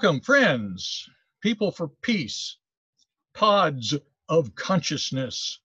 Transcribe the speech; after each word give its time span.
Welcome, 0.00 0.20
friends, 0.20 1.08
people 1.42 1.72
for 1.72 1.88
peace, 2.02 2.58
pods 3.34 3.96
of 4.28 4.54
consciousness, 4.54 5.58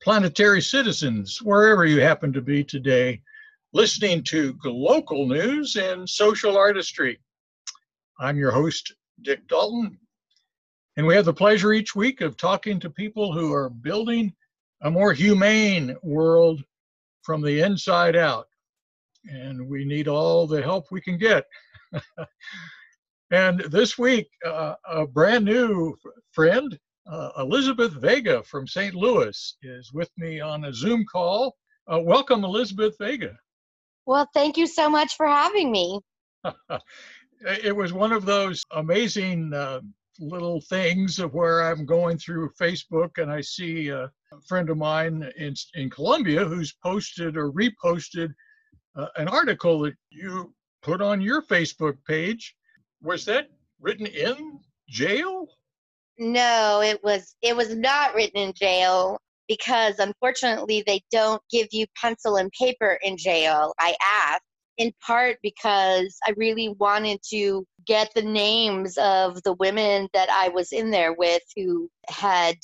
planetary 0.00 0.62
citizens, 0.62 1.42
wherever 1.42 1.84
you 1.84 2.00
happen 2.00 2.32
to 2.32 2.40
be 2.40 2.62
today, 2.62 3.20
listening 3.72 4.22
to 4.22 4.56
local 4.64 5.26
news 5.26 5.74
and 5.74 6.08
social 6.08 6.56
artistry. 6.56 7.18
I'm 8.20 8.38
your 8.38 8.52
host, 8.52 8.94
Dick 9.22 9.48
Dalton, 9.48 9.98
and 10.96 11.04
we 11.04 11.16
have 11.16 11.24
the 11.24 11.34
pleasure 11.34 11.72
each 11.72 11.96
week 11.96 12.20
of 12.20 12.36
talking 12.36 12.78
to 12.78 12.88
people 12.88 13.32
who 13.32 13.52
are 13.52 13.68
building 13.68 14.32
a 14.82 14.92
more 14.92 15.12
humane 15.12 15.96
world 16.04 16.62
from 17.22 17.42
the 17.42 17.62
inside 17.62 18.14
out. 18.14 18.46
And 19.24 19.66
we 19.66 19.84
need 19.84 20.06
all 20.06 20.46
the 20.46 20.62
help 20.62 20.92
we 20.92 21.00
can 21.00 21.18
get. 21.18 21.46
and 23.32 23.60
this 23.70 23.96
week, 23.96 24.28
uh, 24.44 24.74
a 24.88 25.06
brand 25.06 25.46
new 25.46 25.96
friend, 26.32 26.78
uh, 27.10 27.30
Elizabeth 27.38 27.92
Vega 27.94 28.42
from 28.42 28.68
St. 28.68 28.94
Louis, 28.94 29.56
is 29.62 29.90
with 29.92 30.10
me 30.18 30.40
on 30.40 30.66
a 30.66 30.72
Zoom 30.72 31.06
call. 31.10 31.56
Uh, 31.90 31.98
welcome, 31.98 32.44
Elizabeth 32.44 32.94
Vega. 33.00 33.34
Well, 34.04 34.28
thank 34.34 34.58
you 34.58 34.66
so 34.66 34.90
much 34.90 35.16
for 35.16 35.26
having 35.26 35.72
me. 35.72 35.98
it 37.40 37.74
was 37.74 37.94
one 37.94 38.12
of 38.12 38.26
those 38.26 38.64
amazing 38.72 39.54
uh, 39.54 39.80
little 40.18 40.60
things 40.60 41.18
of 41.18 41.32
where 41.32 41.62
I'm 41.62 41.86
going 41.86 42.18
through 42.18 42.50
Facebook 42.60 43.16
and 43.16 43.30
I 43.30 43.40
see 43.40 43.88
a 43.88 44.10
friend 44.46 44.68
of 44.68 44.76
mine 44.76 45.30
in, 45.38 45.54
in 45.74 45.88
Colombia 45.88 46.44
who's 46.44 46.74
posted 46.82 47.38
or 47.38 47.50
reposted 47.50 48.28
uh, 48.94 49.06
an 49.16 49.28
article 49.28 49.80
that 49.80 49.94
you 50.10 50.52
put 50.82 51.00
on 51.00 51.22
your 51.22 51.40
Facebook 51.42 51.96
page. 52.06 52.54
Was 53.02 53.24
that 53.26 53.50
written 53.80 54.06
in 54.06 54.60
jail? 54.88 55.48
No, 56.18 56.80
it 56.82 57.02
was 57.02 57.34
it 57.42 57.56
was 57.56 57.74
not 57.74 58.14
written 58.14 58.40
in 58.40 58.52
jail 58.54 59.18
because 59.48 59.98
unfortunately 59.98 60.82
they 60.86 61.02
don't 61.10 61.42
give 61.50 61.68
you 61.72 61.86
pencil 62.00 62.36
and 62.36 62.50
paper 62.52 62.98
in 63.02 63.16
jail. 63.16 63.74
I 63.78 63.96
asked 64.02 64.42
in 64.78 64.92
part 65.04 65.38
because 65.42 66.16
I 66.24 66.32
really 66.36 66.68
wanted 66.78 67.20
to 67.30 67.66
get 67.86 68.10
the 68.14 68.22
names 68.22 68.96
of 68.98 69.42
the 69.42 69.54
women 69.54 70.08
that 70.14 70.30
I 70.30 70.48
was 70.48 70.72
in 70.72 70.90
there 70.90 71.12
with 71.12 71.42
who 71.56 71.88
had 72.08 72.56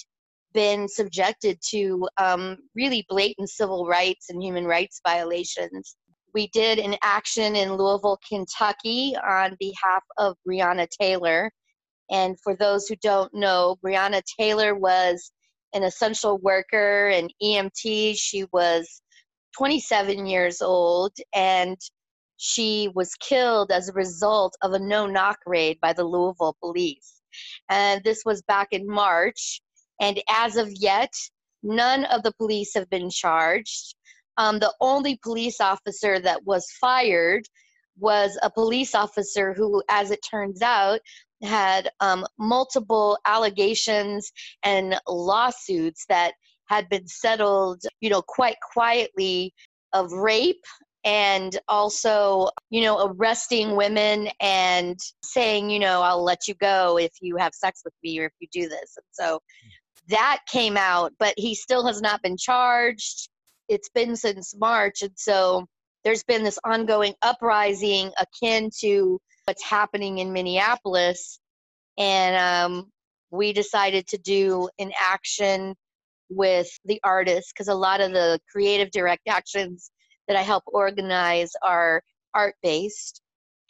been 0.54 0.88
subjected 0.88 1.58
to 1.70 2.08
um, 2.18 2.56
really 2.74 3.04
blatant 3.08 3.50
civil 3.50 3.86
rights 3.86 4.30
and 4.30 4.42
human 4.42 4.64
rights 4.64 5.00
violations. 5.06 5.96
We 6.38 6.46
did 6.46 6.78
an 6.78 6.94
action 7.02 7.56
in 7.56 7.74
Louisville, 7.74 8.20
Kentucky 8.28 9.16
on 9.28 9.56
behalf 9.58 10.04
of 10.18 10.36
Breonna 10.46 10.86
Taylor. 10.88 11.50
And 12.12 12.36
for 12.44 12.54
those 12.54 12.86
who 12.86 12.94
don't 13.02 13.34
know, 13.34 13.76
Breonna 13.84 14.22
Taylor 14.38 14.76
was 14.76 15.32
an 15.74 15.82
essential 15.82 16.38
worker, 16.38 17.08
an 17.08 17.28
EMT. 17.42 18.16
She 18.16 18.46
was 18.52 19.02
27 19.56 20.26
years 20.26 20.62
old 20.62 21.10
and 21.34 21.76
she 22.36 22.88
was 22.94 23.16
killed 23.16 23.72
as 23.72 23.88
a 23.88 23.94
result 23.94 24.54
of 24.62 24.74
a 24.74 24.78
no 24.78 25.08
knock 25.08 25.38
raid 25.44 25.80
by 25.82 25.92
the 25.92 26.04
Louisville 26.04 26.56
police. 26.62 27.20
And 27.68 28.00
this 28.04 28.22
was 28.24 28.42
back 28.42 28.68
in 28.70 28.86
March. 28.86 29.60
And 30.00 30.22
as 30.30 30.54
of 30.54 30.70
yet, 30.70 31.12
none 31.64 32.04
of 32.04 32.22
the 32.22 32.32
police 32.34 32.74
have 32.74 32.88
been 32.90 33.10
charged. 33.10 33.96
Um, 34.38 34.58
the 34.58 34.72
only 34.80 35.18
police 35.22 35.60
officer 35.60 36.18
that 36.20 36.44
was 36.44 36.70
fired 36.80 37.44
was 37.98 38.38
a 38.42 38.50
police 38.50 38.94
officer 38.94 39.52
who, 39.52 39.82
as 39.90 40.10
it 40.10 40.20
turns 40.28 40.62
out, 40.62 41.00
had 41.42 41.90
um, 42.00 42.24
multiple 42.38 43.18
allegations 43.26 44.30
and 44.62 44.98
lawsuits 45.06 46.04
that 46.08 46.32
had 46.66 46.88
been 46.88 47.06
settled, 47.06 47.82
you 48.00 48.10
know, 48.10 48.22
quite 48.22 48.56
quietly 48.72 49.52
of 49.92 50.12
rape 50.12 50.64
and 51.04 51.58
also, 51.68 52.48
you 52.70 52.82
know, 52.82 53.06
arresting 53.06 53.76
women 53.76 54.28
and 54.40 54.98
saying, 55.24 55.70
you 55.70 55.78
know, 55.78 56.02
I'll 56.02 56.22
let 56.22 56.46
you 56.46 56.54
go 56.54 56.98
if 56.98 57.12
you 57.20 57.36
have 57.36 57.54
sex 57.54 57.82
with 57.84 57.94
me 58.02 58.18
or 58.20 58.26
if 58.26 58.32
you 58.40 58.48
do 58.52 58.68
this. 58.68 58.96
And 58.96 59.06
so 59.12 59.40
that 60.08 60.40
came 60.48 60.76
out, 60.76 61.12
but 61.18 61.34
he 61.36 61.54
still 61.54 61.86
has 61.86 62.02
not 62.02 62.22
been 62.22 62.36
charged. 62.36 63.28
It's 63.68 63.88
been 63.88 64.16
since 64.16 64.54
March. 64.56 65.02
And 65.02 65.12
so 65.16 65.66
there's 66.04 66.24
been 66.24 66.44
this 66.44 66.58
ongoing 66.64 67.14
uprising 67.22 68.10
akin 68.18 68.70
to 68.80 69.20
what's 69.44 69.64
happening 69.64 70.18
in 70.18 70.32
Minneapolis. 70.32 71.38
And 71.96 72.36
um, 72.36 72.92
we 73.30 73.52
decided 73.52 74.06
to 74.08 74.18
do 74.18 74.68
an 74.78 74.92
action 75.00 75.74
with 76.30 76.68
the 76.84 77.00
artists 77.04 77.52
because 77.52 77.68
a 77.68 77.74
lot 77.74 78.00
of 78.00 78.12
the 78.12 78.38
creative 78.50 78.90
direct 78.90 79.28
actions 79.28 79.90
that 80.26 80.36
I 80.36 80.42
help 80.42 80.62
organize 80.66 81.52
are 81.62 82.02
art 82.34 82.54
based. 82.62 83.22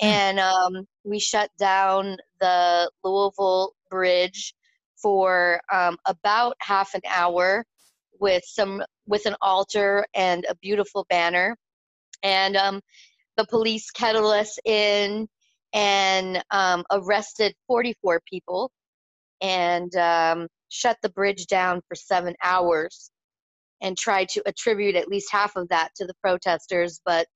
Mm. 0.02 0.06
And 0.06 0.40
um, 0.40 0.86
we 1.04 1.18
shut 1.18 1.50
down 1.58 2.16
the 2.40 2.90
Louisville 3.04 3.72
Bridge 3.90 4.54
for 5.00 5.60
um, 5.72 5.96
about 6.06 6.56
half 6.60 6.94
an 6.94 7.02
hour 7.08 7.64
with 8.20 8.42
some 8.44 8.82
with 9.08 9.26
an 9.26 9.34
altar 9.40 10.04
and 10.14 10.46
a 10.48 10.54
beautiful 10.56 11.06
banner. 11.08 11.56
And 12.22 12.56
um, 12.56 12.80
the 13.36 13.46
police 13.46 13.90
kettled 13.90 14.32
us 14.32 14.58
in 14.64 15.26
and 15.72 16.42
um, 16.50 16.84
arrested 16.90 17.54
44 17.66 18.20
people 18.28 18.70
and 19.40 19.94
um, 19.96 20.48
shut 20.68 20.98
the 21.02 21.10
bridge 21.10 21.46
down 21.46 21.80
for 21.88 21.94
seven 21.94 22.34
hours 22.42 23.10
and 23.80 23.96
tried 23.96 24.28
to 24.30 24.42
attribute 24.46 24.96
at 24.96 25.08
least 25.08 25.30
half 25.30 25.56
of 25.56 25.68
that 25.68 25.90
to 25.96 26.04
the 26.04 26.14
protesters, 26.22 27.00
but 27.04 27.26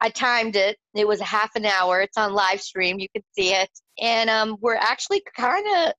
I 0.00 0.08
timed 0.08 0.56
it. 0.56 0.78
It 0.94 1.06
was 1.06 1.20
a 1.20 1.24
half 1.24 1.50
an 1.56 1.66
hour. 1.66 2.00
It's 2.00 2.16
on 2.16 2.32
live 2.32 2.60
stream. 2.60 2.98
You 2.98 3.08
can 3.14 3.22
see 3.36 3.52
it. 3.52 3.68
And 4.00 4.30
um, 4.30 4.56
we're 4.60 4.76
actually 4.76 5.22
kind 5.36 5.66
of 5.76 5.92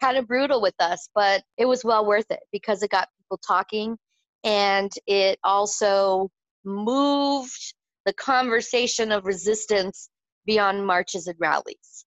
kind 0.00 0.18
of 0.18 0.26
brutal 0.26 0.60
with 0.60 0.74
us, 0.78 1.08
but 1.14 1.42
it 1.58 1.66
was 1.66 1.84
well 1.84 2.06
worth 2.06 2.26
it 2.30 2.40
because 2.52 2.82
it 2.82 2.90
got 2.90 3.08
people 3.18 3.38
talking 3.46 3.96
and 4.44 4.92
it 5.06 5.38
also 5.42 6.30
moved 6.64 7.74
the 8.04 8.12
conversation 8.12 9.10
of 9.10 9.24
resistance 9.24 10.10
beyond 10.46 10.86
marches 10.86 11.26
and 11.26 11.36
rallies. 11.40 12.04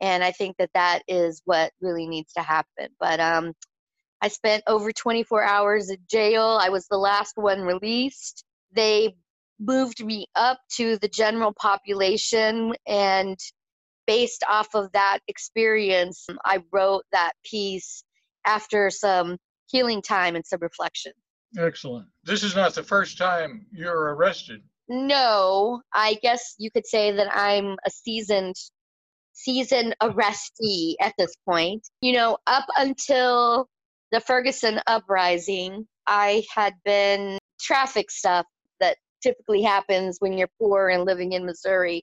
And 0.00 0.22
I 0.22 0.32
think 0.32 0.56
that 0.58 0.70
that 0.74 1.02
is 1.08 1.42
what 1.44 1.72
really 1.80 2.06
needs 2.06 2.32
to 2.34 2.42
happen. 2.42 2.88
But 2.98 3.20
um, 3.20 3.54
I 4.22 4.28
spent 4.28 4.62
over 4.66 4.92
24 4.92 5.42
hours 5.42 5.90
in 5.90 5.98
jail. 6.10 6.58
I 6.60 6.68
was 6.68 6.86
the 6.86 6.98
last 6.98 7.32
one 7.36 7.62
released. 7.62 8.44
They 8.72 9.16
moved 9.58 10.04
me 10.04 10.26
up 10.36 10.58
to 10.76 10.98
the 10.98 11.08
general 11.08 11.52
population 11.52 12.74
and 12.86 13.38
based 14.06 14.42
off 14.48 14.74
of 14.74 14.90
that 14.92 15.20
experience, 15.28 16.26
I 16.44 16.64
wrote 16.72 17.04
that 17.12 17.32
piece 17.44 18.02
after 18.44 18.90
some 18.90 19.38
healing 19.66 20.02
time 20.02 20.34
and 20.34 20.44
some 20.44 20.58
reflection. 20.60 21.12
Excellent. 21.58 22.06
This 22.24 22.42
is 22.42 22.54
not 22.54 22.74
the 22.74 22.82
first 22.82 23.18
time 23.18 23.66
you're 23.72 24.14
arrested. 24.14 24.62
No, 24.88 25.82
I 25.92 26.14
guess 26.22 26.54
you 26.58 26.70
could 26.70 26.86
say 26.86 27.12
that 27.12 27.28
I'm 27.34 27.76
a 27.86 27.90
seasoned 27.90 28.56
seasoned 29.32 29.96
arrestee 30.02 30.94
at 31.00 31.14
this 31.16 31.34
point. 31.48 31.88
You 32.02 32.12
know, 32.12 32.38
up 32.46 32.66
until 32.76 33.68
the 34.12 34.20
Ferguson 34.20 34.80
uprising, 34.86 35.86
I 36.06 36.44
had 36.54 36.74
been 36.84 37.38
traffic 37.60 38.10
stuff 38.10 38.46
that 38.80 38.96
typically 39.22 39.62
happens 39.62 40.16
when 40.18 40.36
you're 40.36 40.50
poor 40.60 40.88
and 40.88 41.04
living 41.04 41.32
in 41.32 41.46
Missouri, 41.46 42.02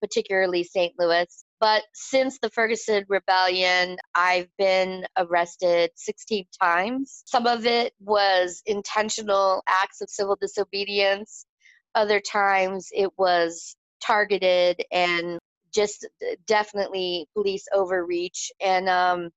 particularly 0.00 0.62
St. 0.62 0.92
Louis. 0.98 1.26
But 1.60 1.84
since 1.94 2.38
the 2.38 2.50
Ferguson 2.50 3.04
rebellion, 3.08 3.96
I've 4.14 4.48
been 4.58 5.06
arrested 5.16 5.90
16 5.94 6.46
times. 6.60 7.22
Some 7.26 7.46
of 7.46 7.66
it 7.66 7.94
was 8.00 8.62
intentional 8.66 9.62
acts 9.68 10.00
of 10.02 10.10
civil 10.10 10.36
disobedience. 10.40 11.46
Other 11.94 12.20
times 12.20 12.88
it 12.92 13.10
was 13.16 13.74
targeted 14.04 14.82
and 14.92 15.38
just 15.74 16.06
definitely 16.46 17.26
police 17.34 17.66
overreach. 17.72 18.52
And, 18.60 18.88
um, 18.88 19.30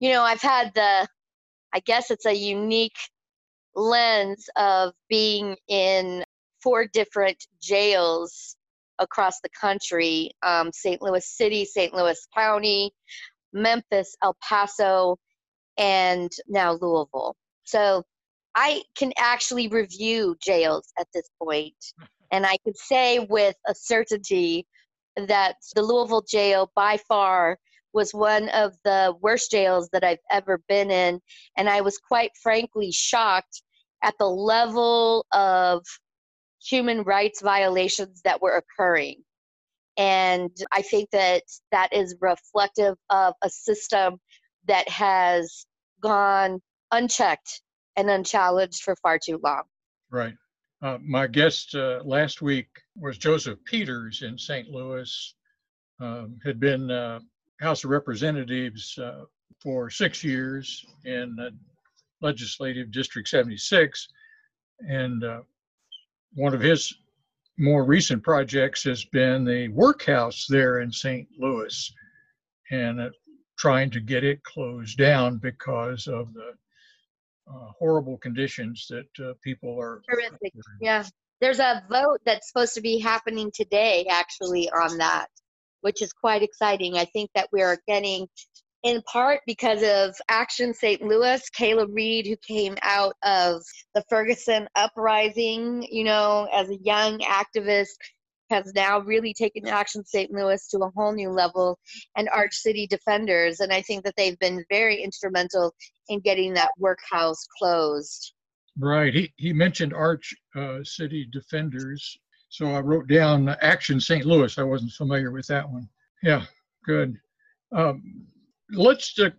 you 0.00 0.12
know, 0.12 0.22
I've 0.22 0.42
had 0.42 0.74
the 0.74 1.06
I 1.72 1.80
guess 1.80 2.10
it's 2.10 2.26
a 2.26 2.34
unique 2.34 2.98
lens 3.74 4.48
of 4.56 4.92
being 5.08 5.56
in 5.68 6.24
four 6.62 6.86
different 6.86 7.46
jails 7.62 8.56
across 9.00 9.40
the 9.40 9.48
country 9.58 10.30
um, 10.42 10.70
St. 10.72 11.02
Louis 11.02 11.26
City, 11.26 11.64
St. 11.64 11.92
Louis 11.92 12.18
County, 12.36 12.92
Memphis, 13.52 14.16
El 14.22 14.36
Paso, 14.46 15.16
and 15.76 16.30
now 16.48 16.72
Louisville. 16.80 17.34
So 17.64 18.04
I 18.54 18.82
can 18.96 19.12
actually 19.18 19.68
review 19.68 20.36
jails 20.42 20.92
at 20.98 21.08
this 21.14 21.28
point, 21.42 21.74
and 22.30 22.46
I 22.46 22.56
can 22.64 22.74
say 22.74 23.18
with 23.18 23.56
a 23.66 23.74
certainty 23.74 24.66
that 25.16 25.56
the 25.74 25.82
Louisville 25.82 26.24
jail 26.28 26.70
by 26.74 26.98
far 27.08 27.58
was 27.92 28.12
one 28.12 28.48
of 28.50 28.74
the 28.84 29.14
worst 29.20 29.50
jails 29.50 29.88
that 29.92 30.04
I've 30.04 30.18
ever 30.30 30.60
been 30.68 30.90
in. 30.90 31.20
And 31.56 31.68
I 31.68 31.80
was 31.80 31.98
quite 31.98 32.30
frankly 32.40 32.92
shocked 32.92 33.62
at 34.02 34.14
the 34.18 34.28
level 34.28 35.26
of 35.32 35.84
human 36.62 37.02
rights 37.02 37.40
violations 37.40 38.22
that 38.22 38.40
were 38.42 38.56
occurring. 38.56 39.22
And 39.96 40.50
I 40.72 40.82
think 40.82 41.10
that 41.10 41.42
that 41.72 41.92
is 41.92 42.16
reflective 42.20 42.96
of 43.10 43.34
a 43.42 43.50
system 43.50 44.18
that 44.66 44.88
has 44.88 45.66
gone 46.00 46.60
unchecked 46.92 47.62
and 47.96 48.08
unchallenged 48.08 48.82
for 48.82 48.96
far 48.96 49.18
too 49.18 49.40
long. 49.42 49.62
Right. 50.10 50.34
Uh, 50.82 50.98
my 51.02 51.26
guest 51.26 51.74
uh, 51.74 52.00
last 52.04 52.40
week 52.40 52.68
was 52.96 53.18
Joseph 53.18 53.58
Peters 53.64 54.22
in 54.22 54.38
St. 54.38 54.68
Louis. 54.68 55.34
Um, 56.00 56.38
had 56.42 56.58
been 56.58 56.90
uh, 56.90 57.20
House 57.60 57.84
of 57.84 57.90
Representatives 57.90 58.96
uh, 58.96 59.24
for 59.62 59.90
six 59.90 60.24
years 60.24 60.86
in 61.04 61.36
Legislative 62.22 62.90
District 62.90 63.28
76, 63.28 64.08
and 64.80 65.24
uh, 65.24 65.40
one 66.34 66.54
of 66.54 66.60
his 66.60 66.94
more 67.58 67.84
recent 67.84 68.22
projects 68.22 68.84
has 68.84 69.04
been 69.04 69.44
the 69.44 69.68
workhouse 69.68 70.46
there 70.48 70.80
in 70.80 70.90
St. 70.90 71.28
Louis, 71.38 71.92
and 72.70 73.00
uh, 73.00 73.10
trying 73.58 73.90
to 73.90 74.00
get 74.00 74.24
it 74.24 74.42
closed 74.44 74.96
down 74.96 75.36
because 75.36 76.06
of 76.06 76.32
the 76.32 76.52
uh, 77.48 77.72
horrible 77.78 78.16
conditions 78.18 78.86
that 78.88 79.24
uh, 79.24 79.34
people 79.42 79.78
are. 79.78 80.02
Terrific. 80.08 80.52
Yeah. 80.80 81.04
There's 81.40 81.58
a 81.58 81.82
vote 81.90 82.20
that's 82.24 82.48
supposed 82.48 82.74
to 82.74 82.80
be 82.80 82.98
happening 82.98 83.50
today, 83.54 84.06
actually, 84.10 84.70
on 84.70 84.98
that, 84.98 85.28
which 85.80 86.02
is 86.02 86.12
quite 86.12 86.42
exciting. 86.42 86.96
I 86.96 87.06
think 87.06 87.30
that 87.34 87.48
we 87.50 87.62
are 87.62 87.78
getting, 87.88 88.28
in 88.82 89.02
part 89.02 89.40
because 89.46 89.82
of 89.82 90.14
Action 90.28 90.72
St. 90.72 91.02
Louis, 91.02 91.42
Kayla 91.50 91.86
Reed, 91.90 92.26
who 92.26 92.36
came 92.36 92.76
out 92.82 93.14
of 93.22 93.62
the 93.94 94.02
Ferguson 94.08 94.68
uprising, 94.74 95.86
you 95.90 96.04
know, 96.04 96.48
as 96.52 96.70
a 96.70 96.78
young 96.78 97.18
activist, 97.20 97.88
has 98.48 98.72
now 98.74 99.00
really 99.00 99.32
taken 99.32 99.68
Action 99.68 100.04
St. 100.04 100.30
Louis 100.32 100.66
to 100.68 100.78
a 100.78 100.90
whole 100.96 101.12
new 101.12 101.30
level, 101.30 101.78
and 102.16 102.28
Arch 102.30 102.54
City 102.54 102.86
Defenders. 102.86 103.60
And 103.60 103.72
I 103.72 103.80
think 103.82 104.04
that 104.04 104.14
they've 104.16 104.38
been 104.38 104.64
very 104.68 105.02
instrumental 105.02 105.72
in 106.08 106.20
getting 106.20 106.54
that 106.54 106.70
workhouse 106.78 107.46
closed. 107.58 108.32
Right. 108.78 109.14
He, 109.14 109.32
he 109.36 109.52
mentioned 109.52 109.94
Arch 109.94 110.34
uh, 110.56 110.78
City 110.82 111.28
Defenders. 111.30 112.18
So 112.48 112.72
I 112.72 112.80
wrote 112.80 113.06
down 113.06 113.48
Action 113.60 114.00
St. 114.00 114.24
Louis. 114.24 114.58
I 114.58 114.64
wasn't 114.64 114.92
familiar 114.92 115.30
with 115.30 115.46
that 115.46 115.70
one. 115.70 115.88
Yeah, 116.22 116.44
good. 116.84 117.16
Um, 117.72 118.26
let's 118.72 119.18
uh, 119.18 119.30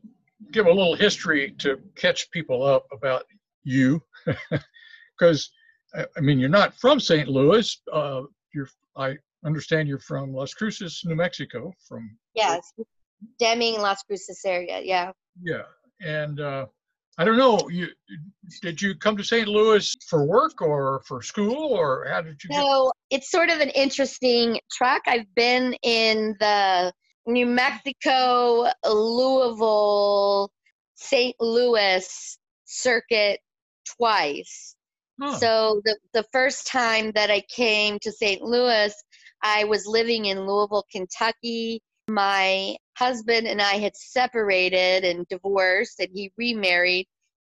give 0.51 0.65
a 0.65 0.71
little 0.71 0.95
history 0.95 1.55
to 1.59 1.79
catch 1.95 2.29
people 2.31 2.63
up 2.63 2.85
about 2.91 3.23
you. 3.63 4.01
Because, 5.19 5.51
I 5.93 6.19
mean, 6.19 6.39
you're 6.39 6.49
not 6.49 6.73
from 6.73 6.99
St. 6.99 7.27
Louis. 7.27 7.79
Uh, 7.93 8.23
you're 8.55 8.69
I 8.97 9.17
understand 9.45 9.87
you're 9.87 9.99
from 9.99 10.33
Las 10.33 10.51
Cruces, 10.51 11.01
New 11.05 11.15
Mexico. 11.15 11.71
From 11.87 12.17
yes, 12.33 12.73
Deming, 13.37 13.79
Las 13.79 14.01
Cruces 14.01 14.41
area. 14.45 14.81
Yeah. 14.83 15.11
Yeah, 15.43 15.63
and 16.03 16.39
uh, 16.39 16.65
I 17.19 17.25
don't 17.25 17.37
know. 17.37 17.69
You 17.69 17.87
did 18.61 18.81
you 18.81 18.95
come 18.95 19.15
to 19.17 19.23
St. 19.23 19.47
Louis 19.47 19.95
for 20.07 20.25
work 20.25 20.61
or 20.61 21.03
for 21.05 21.21
school 21.21 21.73
or 21.73 22.07
how 22.09 22.21
did 22.21 22.43
you? 22.43 22.55
So 22.55 22.91
get- 23.09 23.17
it's 23.17 23.29
sort 23.29 23.49
of 23.49 23.59
an 23.59 23.69
interesting 23.69 24.59
track. 24.71 25.03
I've 25.05 25.33
been 25.35 25.75
in 25.83 26.35
the 26.39 26.91
New 27.27 27.45
Mexico, 27.45 28.67
Louisville, 28.85 30.51
St. 30.95 31.35
Louis 31.39 32.37
circuit 32.65 33.39
twice. 33.97 34.75
So 35.37 35.81
the, 35.85 35.97
the 36.13 36.25
first 36.31 36.65
time 36.65 37.11
that 37.11 37.29
I 37.29 37.41
came 37.41 37.99
to 37.99 38.11
St. 38.11 38.41
Louis, 38.41 38.93
I 39.43 39.65
was 39.65 39.85
living 39.85 40.25
in 40.25 40.47
Louisville, 40.47 40.85
Kentucky. 40.91 41.81
My 42.07 42.75
husband 42.97 43.45
and 43.47 43.61
I 43.61 43.77
had 43.77 43.95
separated 43.95 45.05
and 45.05 45.27
divorced, 45.27 45.99
and 45.99 46.09
he 46.11 46.31
remarried. 46.37 47.07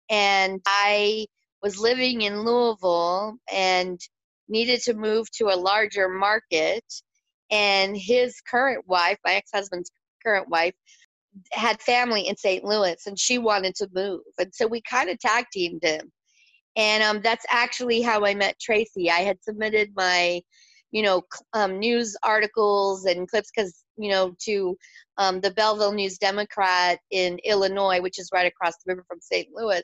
And 0.08 0.60
I 0.64 1.26
was 1.60 1.78
living 1.78 2.22
in 2.22 2.42
Louisville 2.42 3.36
and 3.52 4.00
needed 4.48 4.80
to 4.82 4.94
move 4.94 5.28
to 5.32 5.48
a 5.48 5.56
larger 5.56 6.08
market. 6.08 6.84
And 7.50 7.96
his 7.96 8.40
current 8.40 8.86
wife, 8.86 9.18
my 9.24 9.34
ex 9.34 9.50
husband's 9.54 9.90
current 10.24 10.48
wife, 10.48 10.74
had 11.52 11.80
family 11.82 12.28
in 12.28 12.36
St. 12.36 12.64
Louis 12.64 12.96
and 13.06 13.18
she 13.18 13.38
wanted 13.38 13.74
to 13.76 13.88
move. 13.94 14.22
And 14.38 14.54
so 14.54 14.66
we 14.66 14.80
kind 14.82 15.10
of 15.10 15.18
tag 15.18 15.44
teamed 15.52 15.84
him 15.84 16.10
and 16.76 17.02
um, 17.02 17.20
that's 17.22 17.46
actually 17.50 18.02
how 18.02 18.24
I 18.24 18.34
met 18.34 18.60
Tracy. 18.60 19.10
I 19.10 19.20
had 19.20 19.42
submitted 19.42 19.92
my, 19.96 20.42
you 20.92 21.02
know, 21.02 21.22
um, 21.54 21.78
news 21.78 22.16
articles 22.22 23.06
and 23.06 23.28
clips 23.28 23.50
because 23.54 23.82
you 23.96 24.10
know 24.10 24.34
to 24.40 24.76
um, 25.16 25.40
the 25.40 25.50
Belleville 25.50 25.92
News 25.92 26.18
Democrat 26.18 26.98
in 27.10 27.38
Illinois, 27.44 28.00
which 28.00 28.18
is 28.18 28.30
right 28.32 28.46
across 28.46 28.74
the 28.76 28.92
river 28.92 29.04
from 29.08 29.20
St. 29.20 29.48
Louis, 29.54 29.82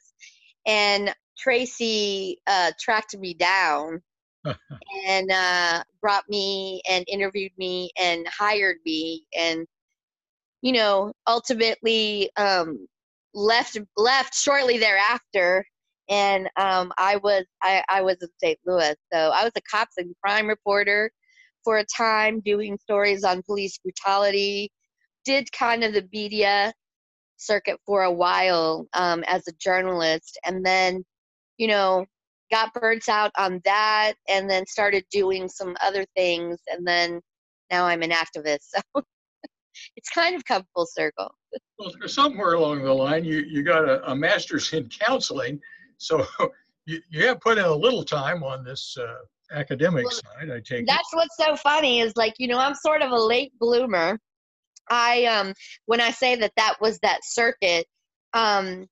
and 0.67 1.15
Tracy 1.39 2.39
uh, 2.47 2.73
tracked 2.79 3.17
me 3.17 3.33
down 3.35 4.03
and 5.07 5.31
uh, 5.31 5.83
brought 6.01 6.25
me 6.29 6.83
and 6.89 7.05
interviewed 7.09 7.53
me 7.59 7.91
and 8.01 8.27
hired 8.29 8.77
me 8.85 9.25
and 9.39 9.67
you 10.63 10.73
know 10.73 11.13
ultimately 11.27 12.31
um, 12.37 12.87
left 13.35 13.79
left 13.97 14.35
shortly 14.35 14.79
thereafter 14.79 15.65
and 16.09 16.49
um, 16.57 16.93
I 16.99 17.17
was 17.17 17.45
I, 17.63 17.83
I 17.89 18.03
was 18.03 18.17
in 18.21 18.29
St. 18.43 18.59
Louis, 18.67 18.97
so 19.13 19.19
I 19.19 19.45
was 19.45 19.53
a 19.57 19.63
cops 19.63 19.97
and 19.97 20.15
crime 20.23 20.47
reporter 20.47 21.11
for 21.65 21.79
a 21.79 21.85
time, 21.85 22.41
doing 22.41 22.79
stories 22.79 23.25
on 23.25 23.43
police 23.43 23.79
brutality. 23.79 24.71
Did 25.25 25.51
kind 25.53 25.85
of 25.85 25.95
the 25.95 26.09
media 26.13 26.75
circuit 27.37 27.79
for 27.87 28.03
a 28.03 28.13
while 28.13 28.87
um, 28.93 29.25
as 29.27 29.47
a 29.49 29.53
journalist, 29.61 30.39
and 30.45 30.65
then, 30.67 31.05
you 31.57 31.69
know, 31.69 32.05
got 32.53 32.73
burnt 32.75 33.09
out 33.09 33.33
on 33.37 33.61
that, 33.65 34.15
and 34.29 34.49
then 34.49 34.65
started 34.67 35.05
doing 35.11 35.49
some 35.49 35.77
other 35.83 36.07
things, 36.15 36.61
and 36.71 36.87
then 36.87 37.21
now 37.71 37.87
I'm 37.87 38.03
an 38.03 38.11
activist. 38.11 38.69
So 38.95 39.03
it's 39.97 40.11
kind 40.11 40.37
of 40.37 40.45
come 40.45 40.65
full 40.75 40.87
circle. 40.87 41.35
Well, 41.79 41.91
somewhere 42.07 42.53
along 42.53 42.83
the 42.83 42.93
line, 42.93 43.25
you 43.25 43.39
you 43.49 43.63
got 43.63 43.89
a, 43.89 44.11
a 44.11 44.15
master's 44.15 44.71
in 44.75 44.89
counseling 44.91 45.61
so 46.03 46.27
you, 46.87 47.01
you 47.09 47.27
have 47.27 47.41
put 47.41 47.59
in 47.59 47.65
a 47.65 47.75
little 47.75 48.05
time 48.05 48.43
on 48.43 48.65
this 48.65 48.97
uh, 48.99 49.15
academic 49.53 50.05
well, 50.05 50.13
side, 50.13 50.51
I 50.51 50.61
take 50.61 50.87
That's 50.87 51.09
it. 51.13 51.17
what's 51.17 51.37
so 51.39 51.57
funny 51.57 52.01
is 52.01 52.13
like, 52.17 52.35
you 52.39 52.49
know, 52.49 52.59
I'm 52.59 52.75
sort 52.75 53.03
of 53.03 53.13
a 53.13 53.19
late 53.19 53.53
bloomer. 53.59 54.19
I, 54.91 55.25
um, 55.27 55.55
when 55.87 56.01
I 56.01 56.11
say 56.11 56.35
that 56.37 56.53
that 56.57 56.75
was 56.81 56.99
that 57.03 57.21
circuit, 57.23 57.87
um, 58.35 58.87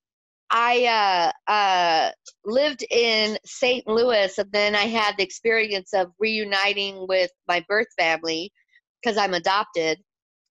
I 0.50 1.32
uh, 1.48 1.50
uh, 1.50 2.10
lived 2.44 2.84
in 2.90 3.38
St. 3.44 3.86
Louis, 3.86 4.36
and 4.36 4.50
then 4.52 4.74
I 4.74 4.84
had 4.84 5.16
the 5.16 5.22
experience 5.22 5.92
of 5.94 6.08
reuniting 6.18 7.06
with 7.08 7.30
my 7.46 7.64
birth 7.68 7.86
family 7.98 8.52
because 9.00 9.16
I'm 9.16 9.34
adopted. 9.34 9.98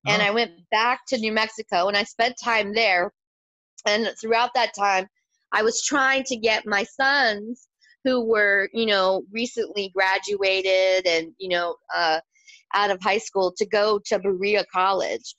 Oh. 0.08 0.12
And 0.12 0.22
I 0.22 0.32
went 0.32 0.52
back 0.72 1.02
to 1.10 1.18
New 1.18 1.34
Mexico, 1.34 1.88
and 1.88 1.98
I 1.98 2.04
spent 2.04 2.36
time 2.42 2.74
there. 2.74 3.12
And 3.86 4.10
throughout 4.22 4.52
that 4.56 4.74
time, 4.78 5.08
I 5.52 5.64
was 5.64 5.84
trying 5.84 6.24
to 6.26 6.38
get 6.38 6.66
my 6.66 6.84
sons 6.84 7.68
who 8.06 8.26
were, 8.26 8.70
you 8.74 8.86
know, 8.86 9.24
recently 9.32 9.92
graduated 9.94 11.06
and, 11.06 11.34
you 11.38 11.50
know, 11.50 11.76
uh, 11.94 12.20
out 12.74 12.92
of 12.92 13.02
high 13.02 13.18
school 13.18 13.54
to 13.58 13.66
go 13.66 14.00
to 14.06 14.20
Berea 14.20 14.64
College. 14.72 15.36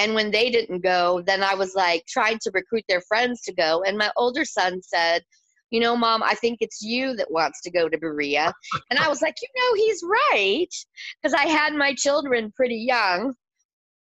And 0.00 0.14
when 0.14 0.30
they 0.30 0.50
didn't 0.50 0.82
go, 0.82 1.22
then 1.26 1.42
I 1.42 1.54
was 1.54 1.74
like 1.74 2.06
trying 2.08 2.38
to 2.40 2.50
recruit 2.54 2.84
their 2.88 3.02
friends 3.02 3.42
to 3.42 3.52
go. 3.52 3.82
And 3.82 3.98
my 3.98 4.10
older 4.16 4.46
son 4.46 4.80
said, 4.80 5.22
you 5.70 5.78
know, 5.78 5.94
mom, 5.94 6.22
I 6.22 6.34
think 6.34 6.58
it's 6.60 6.80
you 6.80 7.14
that 7.16 7.30
wants 7.30 7.60
to 7.62 7.70
go 7.70 7.86
to 7.86 7.98
Berea. 7.98 8.50
And 8.88 8.98
I 8.98 9.08
was 9.08 9.20
like, 9.20 9.34
you 9.42 9.48
know, 9.54 9.74
he's 9.74 10.02
right. 10.02 10.74
Because 11.22 11.34
I 11.34 11.46
had 11.46 11.74
my 11.74 11.92
children 11.92 12.50
pretty 12.56 12.78
young. 12.78 13.34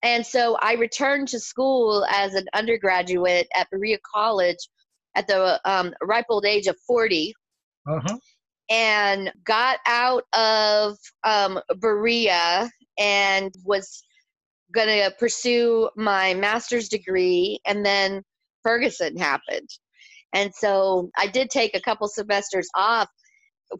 And 0.02 0.24
so 0.24 0.56
I 0.62 0.72
returned 0.72 1.28
to 1.28 1.38
school 1.38 2.06
as 2.10 2.32
an 2.32 2.46
undergraduate 2.54 3.46
at 3.54 3.68
Berea 3.70 3.98
College 4.14 4.56
at 5.14 5.28
the 5.28 5.60
um, 5.66 5.92
ripe 6.02 6.26
old 6.30 6.46
age 6.46 6.66
of 6.66 6.78
40 6.86 7.34
uh-huh. 7.86 8.16
and 8.70 9.30
got 9.44 9.80
out 9.86 10.24
of 10.32 10.96
um, 11.24 11.60
Berea 11.78 12.70
and 12.98 13.54
was 13.64 14.02
going 14.72 14.88
to 14.88 15.10
pursue 15.18 15.90
my 15.96 16.34
master's 16.34 16.88
degree. 16.88 17.60
And 17.66 17.84
then 17.84 18.22
Ferguson 18.62 19.16
happened. 19.16 19.68
And 20.32 20.52
so 20.54 21.10
I 21.16 21.26
did 21.26 21.50
take 21.50 21.76
a 21.76 21.80
couple 21.80 22.08
semesters 22.08 22.68
off 22.74 23.08